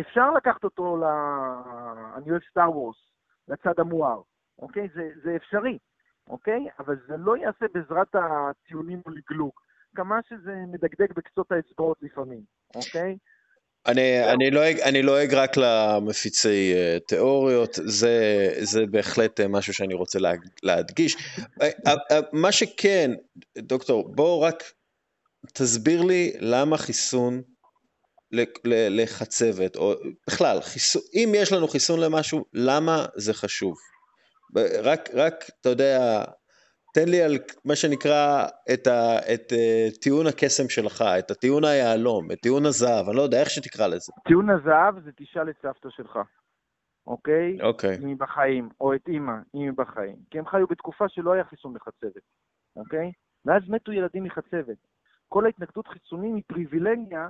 אפשר 0.00 0.30
לקחת 0.30 0.64
אותו 0.64 0.96
ל... 0.96 1.04
אני 2.16 2.30
אוהב 2.30 2.42
סטאר 2.50 2.70
וורס, 2.70 2.96
לצד 3.48 3.80
המואר, 3.80 4.20
אוקיי? 4.58 4.88
זה, 4.94 5.10
זה 5.24 5.36
אפשרי, 5.36 5.78
אוקיי? 6.28 6.66
אבל 6.78 6.96
זה 7.08 7.16
לא 7.16 7.36
ייעשה 7.36 7.66
בעזרת 7.74 8.14
הטיעונים 8.14 9.02
ולגלוג. 9.06 9.52
כמה 9.96 10.20
שזה 10.28 10.54
מדגדג 10.72 11.12
בקצות 11.16 11.52
האצבעות 11.52 11.98
לפעמים, 12.02 12.40
אוקיי? 12.74 13.16
אני, 13.86 14.32
אני, 14.32 14.50
לועג, 14.50 14.80
אני 14.80 15.02
לועג 15.02 15.34
רק 15.34 15.50
למפיצי 15.56 16.74
uh, 16.74 17.00
תיאוריות, 17.06 17.70
זה, 17.84 18.48
זה 18.60 18.86
בהחלט 18.86 19.40
uh, 19.40 19.48
משהו 19.48 19.74
שאני 19.74 19.94
רוצה 19.94 20.18
לה, 20.18 20.32
להדגיש. 20.62 21.16
uh, 21.60 22.12
מה 22.32 22.52
שכן, 22.52 23.10
דוקטור, 23.58 24.14
בואו 24.14 24.40
רק 24.40 24.62
תסביר 25.52 26.02
לי 26.02 26.32
למה 26.40 26.78
חיסון 26.78 27.42
לחצבת, 28.90 29.76
או 29.76 29.92
בכלל, 30.26 30.60
חיסון, 30.60 31.02
אם 31.14 31.32
יש 31.34 31.52
לנו 31.52 31.68
חיסון 31.68 32.00
למשהו, 32.00 32.44
למה 32.52 33.06
זה 33.16 33.34
חשוב? 33.34 33.74
רק, 34.82 35.08
רק, 35.14 35.34
אתה 35.60 35.68
יודע, 35.68 36.24
תן 36.94 37.08
לי 37.08 37.22
על 37.22 37.38
מה 37.64 37.76
שנקרא 37.76 38.46
את, 38.74 38.86
ה, 38.86 39.18
את 39.34 39.52
uh, 39.52 40.00
טיעון 40.02 40.26
הקסם 40.26 40.68
שלך, 40.68 41.04
את 41.18 41.30
הטיעון 41.30 41.64
היהלום, 41.64 42.32
את 42.32 42.38
טיעון 42.42 42.66
הזהב, 42.66 43.08
אני 43.08 43.16
לא 43.16 43.22
יודע 43.22 43.40
איך 43.40 43.50
שתקרא 43.50 43.86
לזה. 43.86 44.12
טיעון 44.28 44.50
הזהב 44.50 45.04
זה 45.04 45.10
תשאל 45.16 45.50
את 45.50 45.56
סבתא 45.62 45.88
שלך, 45.90 46.18
אוקיי? 47.06 47.58
אוקיי. 47.62 47.96
אם 48.02 48.06
היא 48.06 48.16
בחיים, 48.18 48.68
או 48.80 48.94
את 48.94 49.08
אימא, 49.08 49.32
אם 49.54 49.60
היא 49.60 49.72
בחיים. 49.76 50.16
כי 50.30 50.38
הם 50.38 50.46
חיו 50.46 50.66
בתקופה 50.66 51.04
שלא 51.08 51.32
היה 51.32 51.44
חיסון 51.44 51.74
לחצבת, 51.76 52.22
אוקיי? 52.76 53.12
ואז 53.44 53.62
מתו 53.68 53.92
ילדים 53.92 54.24
מחצבת. 54.24 54.78
כל 55.28 55.46
ההתנגדות 55.46 55.88
חיסונים 55.88 56.34
היא 56.34 56.42
פריבילגיה 56.46 57.28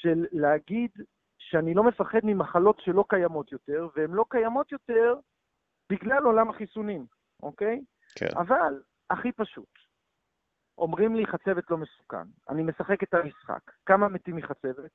של 0.00 0.26
להגיד 0.32 0.90
שאני 1.38 1.74
לא 1.74 1.84
מפחד 1.84 2.20
ממחלות 2.22 2.80
שלא 2.80 3.04
קיימות 3.08 3.52
יותר, 3.52 3.88
והן 3.96 4.10
לא 4.10 4.24
קיימות 4.28 4.72
יותר 4.72 5.14
בגלל 5.90 6.24
עולם 6.24 6.50
החיסונים, 6.50 7.06
אוקיי? 7.42 7.80
כן. 8.14 8.36
אבל 8.36 8.82
הכי 9.10 9.32
פשוט. 9.32 9.68
אומרים 10.78 11.16
לי 11.16 11.26
חצבת 11.26 11.70
לא 11.70 11.76
מסוכן. 11.76 12.28
אני 12.48 12.62
משחק 12.62 13.02
את 13.02 13.14
המשחק. 13.14 13.60
כמה 13.86 14.08
מתים 14.08 14.36
מחצבת? 14.36 14.90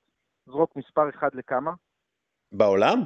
זרוק 0.45 0.75
מספר 0.75 1.09
אחד 1.09 1.29
לכמה? 1.33 1.71
בעולם? 2.51 2.99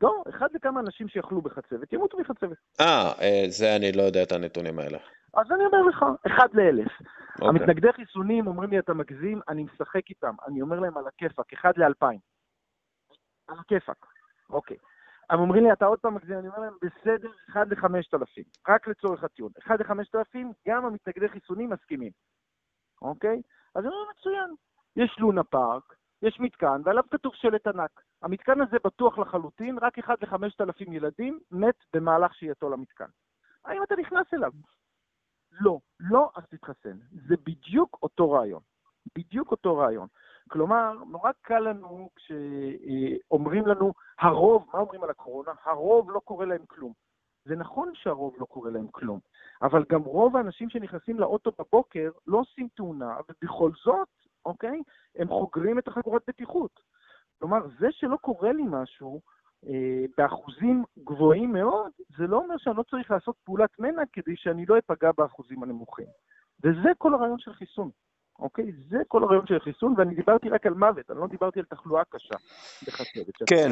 לא, 0.00 0.22
אחד 0.28 0.46
לכמה 0.54 0.80
אנשים 0.80 1.08
שיאכלו 1.08 1.42
בחצבת, 1.42 1.92
ימותו 1.92 2.18
מחצבת. 2.18 2.56
אה, 2.80 3.12
אה, 3.20 3.44
זה 3.48 3.76
אני 3.76 3.92
לא 3.92 4.02
יודע 4.02 4.22
את 4.22 4.32
הנתונים 4.32 4.78
האלה. 4.78 4.98
אז 5.34 5.52
אני 5.52 5.66
אומר 5.66 5.82
לך, 5.82 6.04
אחד 6.26 6.48
לאלף. 6.54 6.88
Okay. 6.88 7.04
אוקיי. 7.32 7.48
המתנגדי 7.48 7.92
חיסונים 7.92 8.46
אומרים 8.46 8.70
לי, 8.70 8.78
אתה 8.78 8.94
מגזים, 8.94 9.40
אני 9.48 9.64
משחק 9.64 10.10
איתם. 10.10 10.34
אני 10.46 10.62
אומר 10.62 10.80
להם 10.80 10.96
על 10.96 11.06
הכיפאק, 11.06 11.52
אחד 11.52 11.72
לאלפיים. 11.76 12.18
על 13.48 13.58
הכיפאק, 13.58 14.06
אוקיי. 14.50 14.76
הם 15.30 15.40
אומרים 15.40 15.64
לי, 15.64 15.72
אתה 15.72 15.86
עוד 15.86 15.98
פעם 15.98 16.14
מגזים, 16.14 16.38
אני 16.38 16.48
אומר 16.48 16.58
להם, 16.58 16.74
בסדר, 16.82 17.30
1 17.50 17.66
ל-5,000, 17.66 18.42
רק 18.68 18.88
לצורך 18.88 19.24
הטיעון. 19.24 19.52
1 19.66 19.80
ל-5,000, 19.80 20.38
גם 20.68 20.86
המתנגדי 20.86 21.28
חיסונים 21.28 21.70
מסכימים, 21.70 22.12
אוקיי? 23.02 23.42
אז 23.74 23.84
אני 23.84 23.94
אומר, 23.94 24.10
מצוין. 24.18 24.54
יש 24.96 25.16
לונה 25.18 25.44
פארק, 25.44 25.94
יש 26.22 26.40
מתקן, 26.40 26.80
ועליו 26.84 27.04
כתוב 27.10 27.34
שלט 27.34 27.66
ענק. 27.66 28.00
המתקן 28.22 28.60
הזה 28.60 28.76
בטוח 28.84 29.18
לחלוטין, 29.18 29.78
רק 29.78 29.98
1 29.98 30.22
ל-5,000 30.22 30.92
ילדים 30.92 31.40
מת 31.50 31.78
במהלך 31.94 32.34
שהייתו 32.34 32.70
למתקן. 32.70 33.08
האם 33.64 33.82
אתה 33.82 33.94
נכנס 33.96 34.34
אליו? 34.34 34.52
לא. 35.60 35.78
לא, 36.00 36.30
אז 36.36 36.42
תתחסן. 36.46 36.98
זה 37.28 37.34
בדיוק 37.46 37.98
אותו 38.02 38.30
רעיון. 38.30 38.60
בדיוק 39.16 39.50
אותו 39.50 39.76
רעיון. 39.76 40.08
כלומר, 40.48 40.92
נורא 41.10 41.30
קל 41.40 41.58
לנו 41.58 42.10
כשאומרים 42.16 43.66
לנו, 43.66 43.92
הרוב, 44.18 44.66
מה 44.72 44.78
אומרים 44.78 45.02
על 45.02 45.10
הקורונה? 45.10 45.52
הרוב 45.64 46.10
לא 46.10 46.20
קורה 46.24 46.46
להם 46.46 46.66
כלום. 46.66 46.92
זה 47.44 47.56
נכון 47.56 47.92
שהרוב 47.94 48.34
לא 48.38 48.44
קורה 48.44 48.70
להם 48.70 48.86
כלום, 48.90 49.20
אבל 49.62 49.84
גם 49.88 50.02
רוב 50.02 50.36
האנשים 50.36 50.70
שנכנסים 50.70 51.20
לאוטו 51.20 51.50
בבוקר 51.58 52.10
לא 52.26 52.38
עושים 52.38 52.68
תאונה, 52.74 53.16
ובכל 53.28 53.70
זאת, 53.84 54.08
אוקיי, 54.44 54.82
הם 55.16 55.28
חוגרים 55.28 55.78
את 55.78 55.88
החגורת 55.88 56.22
בטיחות. 56.28 56.80
כלומר, 57.38 57.58
זה 57.78 57.86
שלא 57.90 58.16
קורה 58.16 58.52
לי 58.52 58.62
משהו 58.66 59.20
באחוזים 60.18 60.84
גבוהים 60.98 61.52
מאוד, 61.52 61.90
זה 62.18 62.26
לא 62.26 62.36
אומר 62.36 62.54
שאני 62.58 62.76
לא 62.76 62.82
צריך 62.90 63.10
לעשות 63.10 63.36
פעולת 63.44 63.70
מנע 63.78 64.02
כדי 64.12 64.36
שאני 64.36 64.66
לא 64.66 64.78
אפגע 64.78 65.10
באחוזים 65.18 65.62
הנמוכים. 65.62 66.06
וזה 66.64 66.88
כל 66.98 67.14
הרעיון 67.14 67.38
של 67.38 67.52
חיסון. 67.52 67.90
אוקיי? 68.38 68.72
זה 68.90 68.96
כל 69.08 69.22
הרעיון 69.22 69.46
של 69.46 69.56
החיסון, 69.56 69.94
ואני 69.98 70.14
דיברתי 70.14 70.48
רק 70.48 70.66
על 70.66 70.74
מוות, 70.74 71.10
אני 71.10 71.18
לא 71.18 71.26
דיברתי 71.26 71.58
על 71.58 71.64
תחלואה 71.64 72.02
קשה 72.10 72.34
בחצבת. 72.86 73.34
כן, 73.46 73.70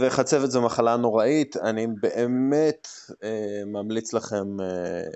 וחצבת 0.00 0.50
זו 0.50 0.62
מחלה 0.62 0.96
נוראית, 0.96 1.56
אני 1.56 1.86
באמת 2.00 2.88
אה, 3.24 3.62
ממליץ 3.66 4.14
לכם, 4.14 4.60
אה, 4.60 5.10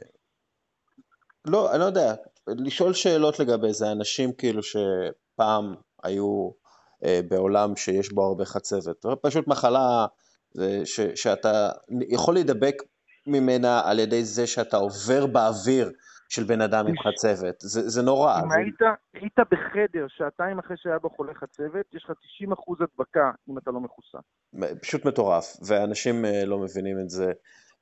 לא, 1.46 1.70
אני 1.72 1.80
לא 1.80 1.84
יודע, 1.84 2.14
לשאול 2.48 2.92
שאלות 2.92 3.40
לגבי 3.40 3.72
זה, 3.72 3.92
אנשים 3.92 4.32
כאילו 4.32 4.60
שפעם 4.62 5.74
היו 6.02 6.50
אה, 6.50 6.65
בעולם 7.28 7.76
שיש 7.76 8.12
בו 8.12 8.22
הרבה 8.22 8.44
חצבת, 8.44 9.06
פשוט 9.22 9.48
מחלה 9.48 10.06
ש, 10.84 11.00
שאתה 11.00 11.70
יכול 12.08 12.34
להידבק 12.34 12.82
ממנה 13.26 13.80
על 13.84 13.98
ידי 13.98 14.24
זה 14.24 14.46
שאתה 14.46 14.76
עובר 14.76 15.26
באוויר 15.26 15.92
של 16.28 16.44
בן 16.44 16.60
אדם 16.60 16.86
עם 16.86 16.94
חצבת, 16.98 17.54
זה, 17.58 17.88
זה 17.88 18.02
נורא. 18.02 18.40
אם 18.44 18.50
זה... 18.50 18.56
היית, 18.56 18.98
היית 19.14 19.38
בחדר 19.50 20.06
שעתיים 20.08 20.58
אחרי 20.58 20.76
שהיה 20.76 20.98
בו 20.98 21.10
חולה 21.10 21.34
חצבת, 21.34 21.94
יש 21.94 22.04
לך 22.04 22.12
90 22.36 22.52
אחוז 22.52 22.78
הדבקה 22.80 23.30
אם 23.50 23.58
אתה 23.58 23.70
לא 23.70 23.80
מחוסן. 23.80 24.18
פשוט 24.82 25.04
מטורף, 25.04 25.56
ואנשים 25.66 26.24
uh, 26.24 26.46
לא 26.46 26.58
מבינים 26.58 26.96
את 27.00 27.10
זה. 27.10 27.32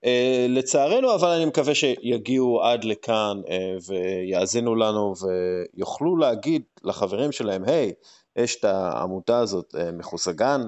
Uh, 0.04 0.08
לצערנו, 0.48 1.14
אבל 1.14 1.28
אני 1.28 1.44
מקווה 1.44 1.74
שיגיעו 1.74 2.62
עד 2.62 2.84
לכאן 2.84 3.36
uh, 3.44 3.50
ויאזינו 3.88 4.74
לנו 4.74 5.14
ויוכלו 5.22 6.16
להגיד 6.16 6.62
לחברים 6.84 7.32
שלהם, 7.32 7.64
היי, 7.64 7.90
hey, 7.90 8.23
יש 8.36 8.56
את 8.56 8.64
העמותה 8.64 9.38
הזאת, 9.38 9.74
uh, 9.74 9.78
מחוסגן, 9.92 10.60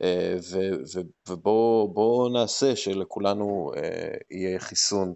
uh, 0.00 0.04
ובואו 1.28 2.28
נעשה 2.28 2.76
שלכולנו 2.76 3.70
uh, 3.74 3.78
יהיה 4.30 4.60
חיסון 4.60 5.14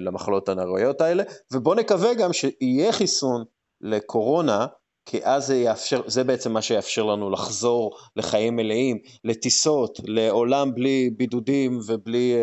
למחלות 0.00 0.48
הנוראיות 0.48 1.00
האלה, 1.00 1.22
ובוא 1.52 1.74
נקווה 1.74 2.14
גם 2.14 2.32
שיהיה 2.32 2.92
חיסון 2.92 3.44
לקורונה, 3.80 4.66
כי 5.06 5.24
אז 5.24 5.46
זה 5.46 5.56
יאפשר, 5.56 6.02
זה 6.06 6.24
בעצם 6.24 6.52
מה 6.52 6.62
שיאפשר 6.62 7.02
לנו 7.02 7.30
לחזור 7.30 7.96
לחיים 8.16 8.56
מלאים, 8.56 8.98
לטיסות, 9.24 10.00
לעולם 10.04 10.74
בלי 10.74 11.10
בידודים 11.16 11.78
ובלי 11.86 12.34
אה, 12.34 12.38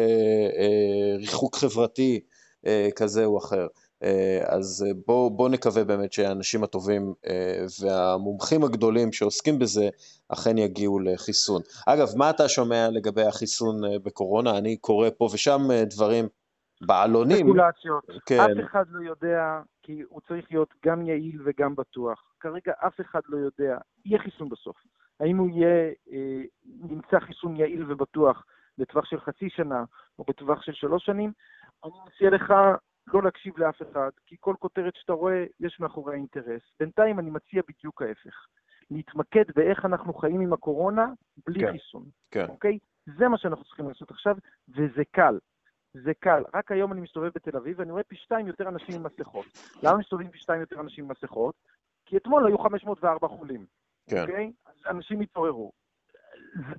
אה, 0.62 1.18
ריחוק 1.18 1.56
חברתי 1.56 2.20
אה, 2.66 2.90
כזה 2.96 3.26
או 3.26 3.38
אחר. 3.38 3.68
אה, 4.04 4.40
אז 4.48 4.86
בואו 5.06 5.30
בוא 5.30 5.50
נקווה 5.50 5.84
באמת 5.84 6.14
שהאנשים 6.14 6.64
הטובים 6.64 7.14
אה, 7.28 7.66
והמומחים 7.82 8.64
הגדולים 8.64 9.12
שעוסקים 9.12 9.60
בזה 9.60 9.90
אכן 10.30 10.58
יגיעו 10.58 11.00
לחיסון. 11.00 11.62
אגב, 11.88 12.08
מה 12.18 12.30
אתה 12.30 12.50
שומע 12.50 12.90
לגבי 12.92 13.24
החיסון 13.28 13.86
אה, 13.86 14.00
בקורונה? 14.00 14.58
אני 14.58 14.78
קורא 14.78 15.10
פה 15.18 15.28
ושם 15.34 15.62
דברים 15.90 16.26
בעלונים, 16.82 17.48
ספקולציות. 17.48 18.04
כן. 18.26 18.40
אף 18.40 18.66
אחד 18.66 18.84
לא 18.90 19.10
יודע, 19.10 19.60
כי 19.84 20.02
הוא 20.10 20.22
צריך 20.28 20.46
להיות 20.52 20.74
גם 20.86 21.02
יעיל 21.02 21.42
וגם 21.46 21.76
בטוח. 21.76 22.24
כרגע 22.40 22.74
אף 22.88 23.02
אחד 23.02 23.22
לא 23.30 23.38
יודע. 23.38 23.78
יהיה 24.06 24.20
חיסון 24.20 24.50
בסוף. 24.50 24.76
האם 25.20 25.38
הוא 25.38 25.50
יהיה, 25.50 25.92
אה, 26.12 26.42
נמצא 26.66 27.20
חיסון 27.20 27.56
יעיל 27.56 27.92
ובטוח 27.92 28.46
בטווח 28.78 29.06
של 29.06 29.20
חצי 29.20 29.50
שנה 29.50 29.84
או 30.20 30.24
בטווח 30.28 30.62
של 30.62 30.74
שלוש 30.74 31.06
שנים? 31.06 31.32
אני 31.84 31.92
מציע 32.08 32.30
לך 32.30 32.54
לא 33.08 33.24
להקשיב 33.24 33.58
לאף 33.58 33.82
אחד, 33.82 34.10
כי 34.26 34.36
כל 34.40 34.56
כותרת 34.60 34.96
שאתה 34.96 35.14
רואה, 35.14 35.46
יש 35.60 35.80
מאחורי 35.80 36.16
אינטרס. 36.16 36.62
בינתיים 36.80 37.20
אני 37.20 37.30
מציע 37.30 37.62
בדיוק 37.68 38.02
ההפך. 38.02 38.48
להתמקד 38.92 39.44
באיך 39.56 39.86
אנחנו 39.86 40.14
חיים 40.14 40.42
עם 40.42 40.54
הקורונה 40.54 41.06
בלי 41.48 41.60
כן. 41.60 41.72
חיסון, 41.72 42.04
כן, 42.32 42.46
אוקיי? 42.50 42.80
זה 43.18 43.28
מה 43.28 43.38
שאנחנו 43.38 43.66
צריכים 43.66 43.88
לעשות 43.88 44.12
עכשיו, 44.12 44.36
וזה 44.70 45.04
קל. 45.12 45.40
זה 45.94 46.14
קל. 46.20 46.44
רק 46.54 46.72
היום 46.72 46.94
אני 46.94 47.02
מסתובב 47.02 47.32
בתל 47.36 47.58
אביב 47.58 47.80
ואני 47.80 47.92
רואה 47.92 48.04
פי 48.04 48.16
שתיים 48.16 48.48
יותר 48.48 48.68
אנשים 48.68 48.96
עם 48.96 49.04
מסכות. 49.04 49.46
למה 49.84 49.98
מסתובבים 49.98 50.32
פי 50.32 50.38
שתיים 50.38 50.62
יותר 50.62 50.80
אנשים 50.80 51.06
עם 51.06 51.12
מסכות? 51.12 51.56
כי 52.06 52.18
אתמול 52.18 52.48
היו 52.48 52.58
504 52.58 53.28
חולים, 53.28 53.66
כן, 54.10 54.22
אוקיי? 54.22 54.52
אז 54.66 54.74
אנשים 54.90 55.22
התעוררו. 55.22 55.72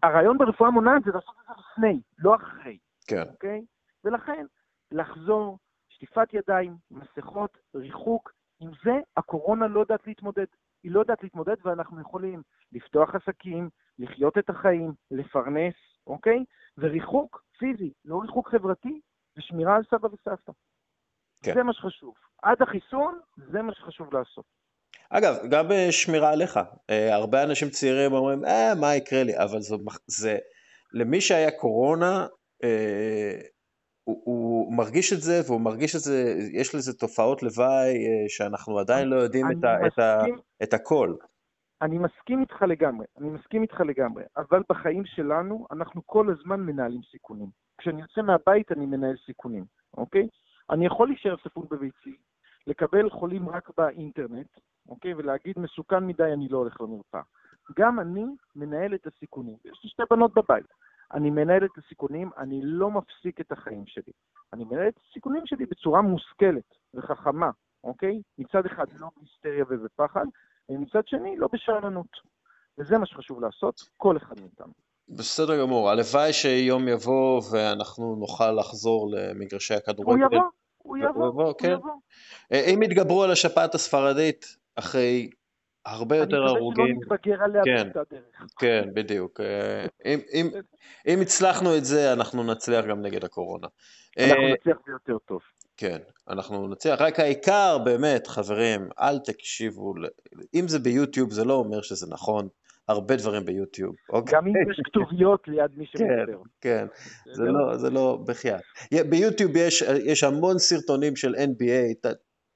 הרעיון 0.03 0.39
ברפואה 0.39 0.71
מונעת 0.71 1.05
זה 1.05 1.11
לעשות 1.15 1.35
את 1.41 1.47
זה 1.47 1.53
לפני, 1.61 2.01
לא 2.19 2.35
אחרי. 2.35 2.79
כן, 3.07 3.23
אוקיי? 3.31 3.65
ולכן, 4.05 4.47
לחזור, 4.93 5.59
שטיפת 6.05 6.35
ידיים, 6.35 6.77
מסכות, 6.91 7.59
ריחוק, 7.75 8.33
עם 8.61 8.71
זה 8.85 8.91
הקורונה 9.17 9.67
לא 9.67 9.81
יודעת 9.81 10.07
להתמודד. 10.07 10.45
היא 10.83 10.93
לא 10.93 11.01
יודעת 11.01 11.23
להתמודד 11.23 11.55
ואנחנו 11.65 12.01
יכולים 12.01 12.43
לפתוח 12.73 13.15
עסקים, 13.15 13.69
לחיות 13.99 14.39
את 14.39 14.51
החיים, 14.51 14.93
לפרנס, 15.11 15.75
אוקיי? 16.07 16.45
וריחוק 16.79 17.43
פיזי, 17.59 17.93
לא 18.05 18.21
ריחוק 18.23 18.49
חברתי, 18.49 19.01
ושמירה 19.39 19.77
על 19.77 19.83
סבא 19.91 20.07
וסבתא. 20.07 20.53
כן. 21.43 21.55
זה 21.55 21.63
מה 21.63 21.73
שחשוב. 21.73 22.15
עד 22.43 22.63
החיסון, 22.63 23.19
זה 23.53 23.63
מה 23.63 23.75
שחשוב 23.75 24.15
לעשות. 24.15 24.45
אגב, 25.11 25.35
גם 25.51 25.73
אה, 25.73 25.93
שמירה 25.93 26.33
עליך. 26.33 26.59
אה, 26.91 27.15
הרבה 27.15 27.43
אנשים 27.43 27.69
צעירים 27.71 28.13
אומרים, 28.13 28.45
אה, 28.45 28.73
מה 28.81 28.95
יקרה 28.97 29.23
לי? 29.23 29.39
אבל 29.39 29.59
מח- 29.85 29.99
זה, 30.07 30.39
למי 30.93 31.21
שהיה 31.21 31.51
קורונה, 31.51 32.27
אה, 32.65 33.39
הוא, 34.05 34.23
הוא 34.25 34.77
מרגיש 34.77 35.13
את 35.13 35.21
זה, 35.21 35.41
והוא 35.47 35.61
מרגיש 35.61 35.97
את 35.97 36.01
זה, 36.01 36.35
יש 36.53 36.75
לזה 36.75 36.99
תופעות 36.99 37.43
לוואי 37.43 38.07
אה, 38.07 38.29
שאנחנו 38.29 38.79
עדיין 38.79 39.09
לא 39.09 39.17
יודעים 39.17 39.47
את, 39.47 39.65
אני 39.65 39.87
את, 39.87 39.99
ה, 39.99 40.19
מסכים- 40.23 40.39
את 40.63 40.75
הכל. 40.75 41.15
אני 41.83 41.99
מסכים 41.99 42.41
איתך 42.41 42.63
לגמרי, 42.63 43.07
אני 43.19 43.29
מסכים 43.31 43.63
איתך 43.63 43.81
לגמרי, 43.81 44.23
אבל 44.37 44.63
בחיים 44.69 45.05
שלנו 45.05 45.67
אנחנו 45.73 46.03
כל 46.07 46.31
הזמן 46.33 46.61
מנהלים 46.61 47.01
סיכונים. 47.11 47.49
כשאני 47.79 48.03
יוצא 48.03 48.23
מהבית 48.23 48.73
אני 48.73 48.87
מנהל 48.87 49.17
סיכונים, 49.27 49.65
אוקיי? 49.97 50.29
אני 50.71 50.87
יכול 50.87 51.09
להישאר 51.09 51.37
ספון 51.45 51.67
בביצי, 51.71 52.17
לקבל 52.67 53.11
חולים 53.11 53.49
רק 53.49 53.71
באינטרנט, 53.79 54.49
אוקיי? 54.89 55.15
ולהגיד 55.15 55.59
מסוכן 55.59 56.07
מדי 56.07 56.33
אני 56.33 56.49
לא 56.49 56.59
הולך 56.59 56.81
למרפאה. 56.81 57.21
גם 57.79 58.01
אני 58.01 58.25
מנהל 58.57 58.95
את 58.95 59.07
הסיכונים. 59.07 59.57
יש 59.65 59.81
לי 59.85 59.91
שתי 59.91 60.03
בנות 60.11 60.35
בבית. 60.35 60.67
אני 61.13 61.31
מנהל 61.31 61.65
את 61.65 61.79
הסיכונים, 61.79 62.31
אני 62.39 62.61
לא 62.63 62.91
מפסיק 62.91 63.41
את 63.41 63.53
החיים 63.53 63.85
שלי. 63.87 64.13
אני 64.53 64.65
מנהל 64.65 64.89
את 64.89 64.99
הסיכונים 65.11 65.43
שלי 65.47 65.67
בצורה 65.67 66.03
מושכלת 66.03 66.75
וחכמה, 66.95 67.51
אוקיי? 67.85 68.23
מצד 68.39 68.67
אחד 68.67 68.87
לא 68.99 69.09
בהיסטריה 69.17 69.65
ובפחד, 69.71 70.27
ומצד 70.69 71.07
שני 71.07 71.37
לא 71.37 71.49
בשאננות. 71.53 72.35
וזה 72.79 72.99
מה 72.99 73.07
שחשוב 73.07 73.41
לעשות, 73.41 73.81
כל 73.97 74.17
אחד 74.17 74.41
מאיתנו. 74.41 74.73
בסדר 75.09 75.61
גמור, 75.61 75.91
הלוואי 75.91 76.33
שיום 76.33 76.89
יבוא 76.89 77.43
ואנחנו 77.51 78.17
נוכל 78.17 78.51
לחזור 78.53 79.11
למגרשי 79.11 79.75
הוא 79.75 79.79
הכדורגל. 79.79 80.25
יבוא, 80.25 80.39
הוא 80.39 80.97
הוא 80.97 80.97
יבוא, 80.97 81.29
יבוא, 81.29 81.45
הוא 81.45 81.55
כן. 81.59 81.71
יבוא. 81.71 81.91
אה, 82.53 82.65
אם 82.75 82.83
יתגברו 82.83 83.23
על 83.23 83.31
השפעת 83.31 83.75
הספרדית 83.75 84.57
אחרי 84.77 85.31
הרבה 85.87 86.17
יותר 86.17 86.37
אני 86.37 86.47
הרוגים, 86.47 86.97
מקווה 86.97 87.17
שלא 87.25 87.35
נתבגר 87.35 87.45
עליה 87.45 87.63
כן. 87.65 87.91
באותה 87.93 88.15
דרך. 88.15 88.47
כן, 88.59 88.89
בדיוק. 88.95 89.41
אה, 89.41 89.87
אם, 90.05 90.19
אם, 90.33 90.51
אם 91.07 91.21
הצלחנו 91.21 91.77
את 91.77 91.85
זה, 91.85 92.13
אנחנו 92.13 92.43
נצליח 92.45 92.85
גם 92.85 93.03
נגד 93.03 93.25
הקורונה. 93.25 93.67
אנחנו 94.19 94.43
אה, 94.43 94.53
נצליח 94.53 94.77
ביותר 94.87 95.19
טוב. 95.19 95.41
כן, 95.77 95.99
אנחנו 96.29 96.69
נצליח. 96.69 97.01
רק 97.01 97.21
העיקר, 97.21 97.79
באמת, 97.85 98.27
חברים, 98.27 98.89
אל 99.01 99.19
תקשיבו, 99.19 99.95
אם 100.55 100.69
זה 100.69 100.79
ביוטיוב, 100.79 101.33
זה 101.33 101.45
לא 101.45 101.55
אומר 101.55 101.83
שזה 101.83 102.07
נכון. 102.11 102.49
הרבה 102.89 103.17
דברים 103.17 103.45
ביוטיוב, 103.45 103.95
אוקיי? 104.09 104.35
גם 104.35 104.47
אם 104.47 104.71
יש 104.71 104.81
כתוביות 104.85 105.49
ליד 105.49 105.71
מי 105.77 105.87
כן, 105.87 105.99
שמדבר. 105.99 106.43
כן, 106.61 106.87
זה 107.27 107.33
בסדר? 107.33 107.51
לא, 107.51 107.77
זה 107.77 107.91
לא, 107.91 108.19
בחייאת. 108.27 108.61
ביוטיוב 109.11 109.57
יש, 109.57 109.83
יש 109.83 110.25
המון 110.25 110.59
סרטונים 110.59 111.17
של 111.17 111.35
NBA, 111.35 112.11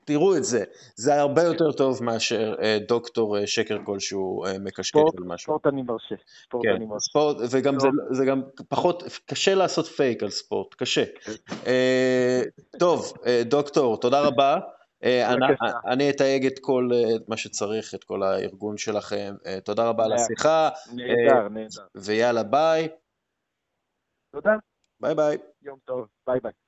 תראו 0.08 0.36
את 0.36 0.44
זה, 0.44 0.64
זה 0.96 1.20
הרבה 1.20 1.42
יותר 1.42 1.72
טוב 1.72 2.04
מאשר 2.04 2.54
אה, 2.62 2.78
דוקטור 2.88 3.38
אה, 3.38 3.46
שקר 3.46 3.78
כלשהו 3.84 4.44
אה, 4.44 4.58
מקשקש 4.58 4.96
על 4.96 5.24
משהו. 5.24 5.44
ספורט 5.44 5.66
אני 5.66 5.82
מרשה. 5.82 6.14
ספורט 6.42 6.66
כן, 6.66 6.72
אני 6.72 6.86
מרשה. 6.86 7.10
ספורט, 7.10 7.36
וגם 7.50 7.80
זה, 7.80 7.88
טוב. 7.88 8.14
זה 8.14 8.24
גם 8.24 8.42
פחות, 8.68 9.02
קשה 9.26 9.54
לעשות 9.54 9.86
פייק 9.86 10.22
על 10.22 10.30
ספורט, 10.30 10.74
קשה. 10.74 11.04
אה, 11.66 12.42
טוב, 12.78 13.12
דוקטור, 13.44 14.00
תודה 14.00 14.20
רבה. 14.20 14.58
אני. 15.02 15.46
אני 15.86 16.10
אתייג 16.10 16.46
את 16.46 16.58
כל 16.58 16.88
מה 17.28 17.36
שצריך, 17.36 17.94
את 17.94 18.04
כל 18.04 18.22
הארגון 18.22 18.76
שלכם. 18.76 19.34
תודה 19.64 19.88
רבה 19.88 20.04
על 20.04 20.12
השיחה, 20.12 20.68
נהדר, 20.94 21.48
נהדר. 21.48 21.86
ויאללה 21.94 22.42
ביי. 22.42 22.88
תודה, 24.32 24.52
ביי 25.00 25.14
ביי. 25.14 25.36
יום 25.62 25.78
טוב, 25.84 26.06
ביי 26.26 26.40
ביי. 26.40 26.67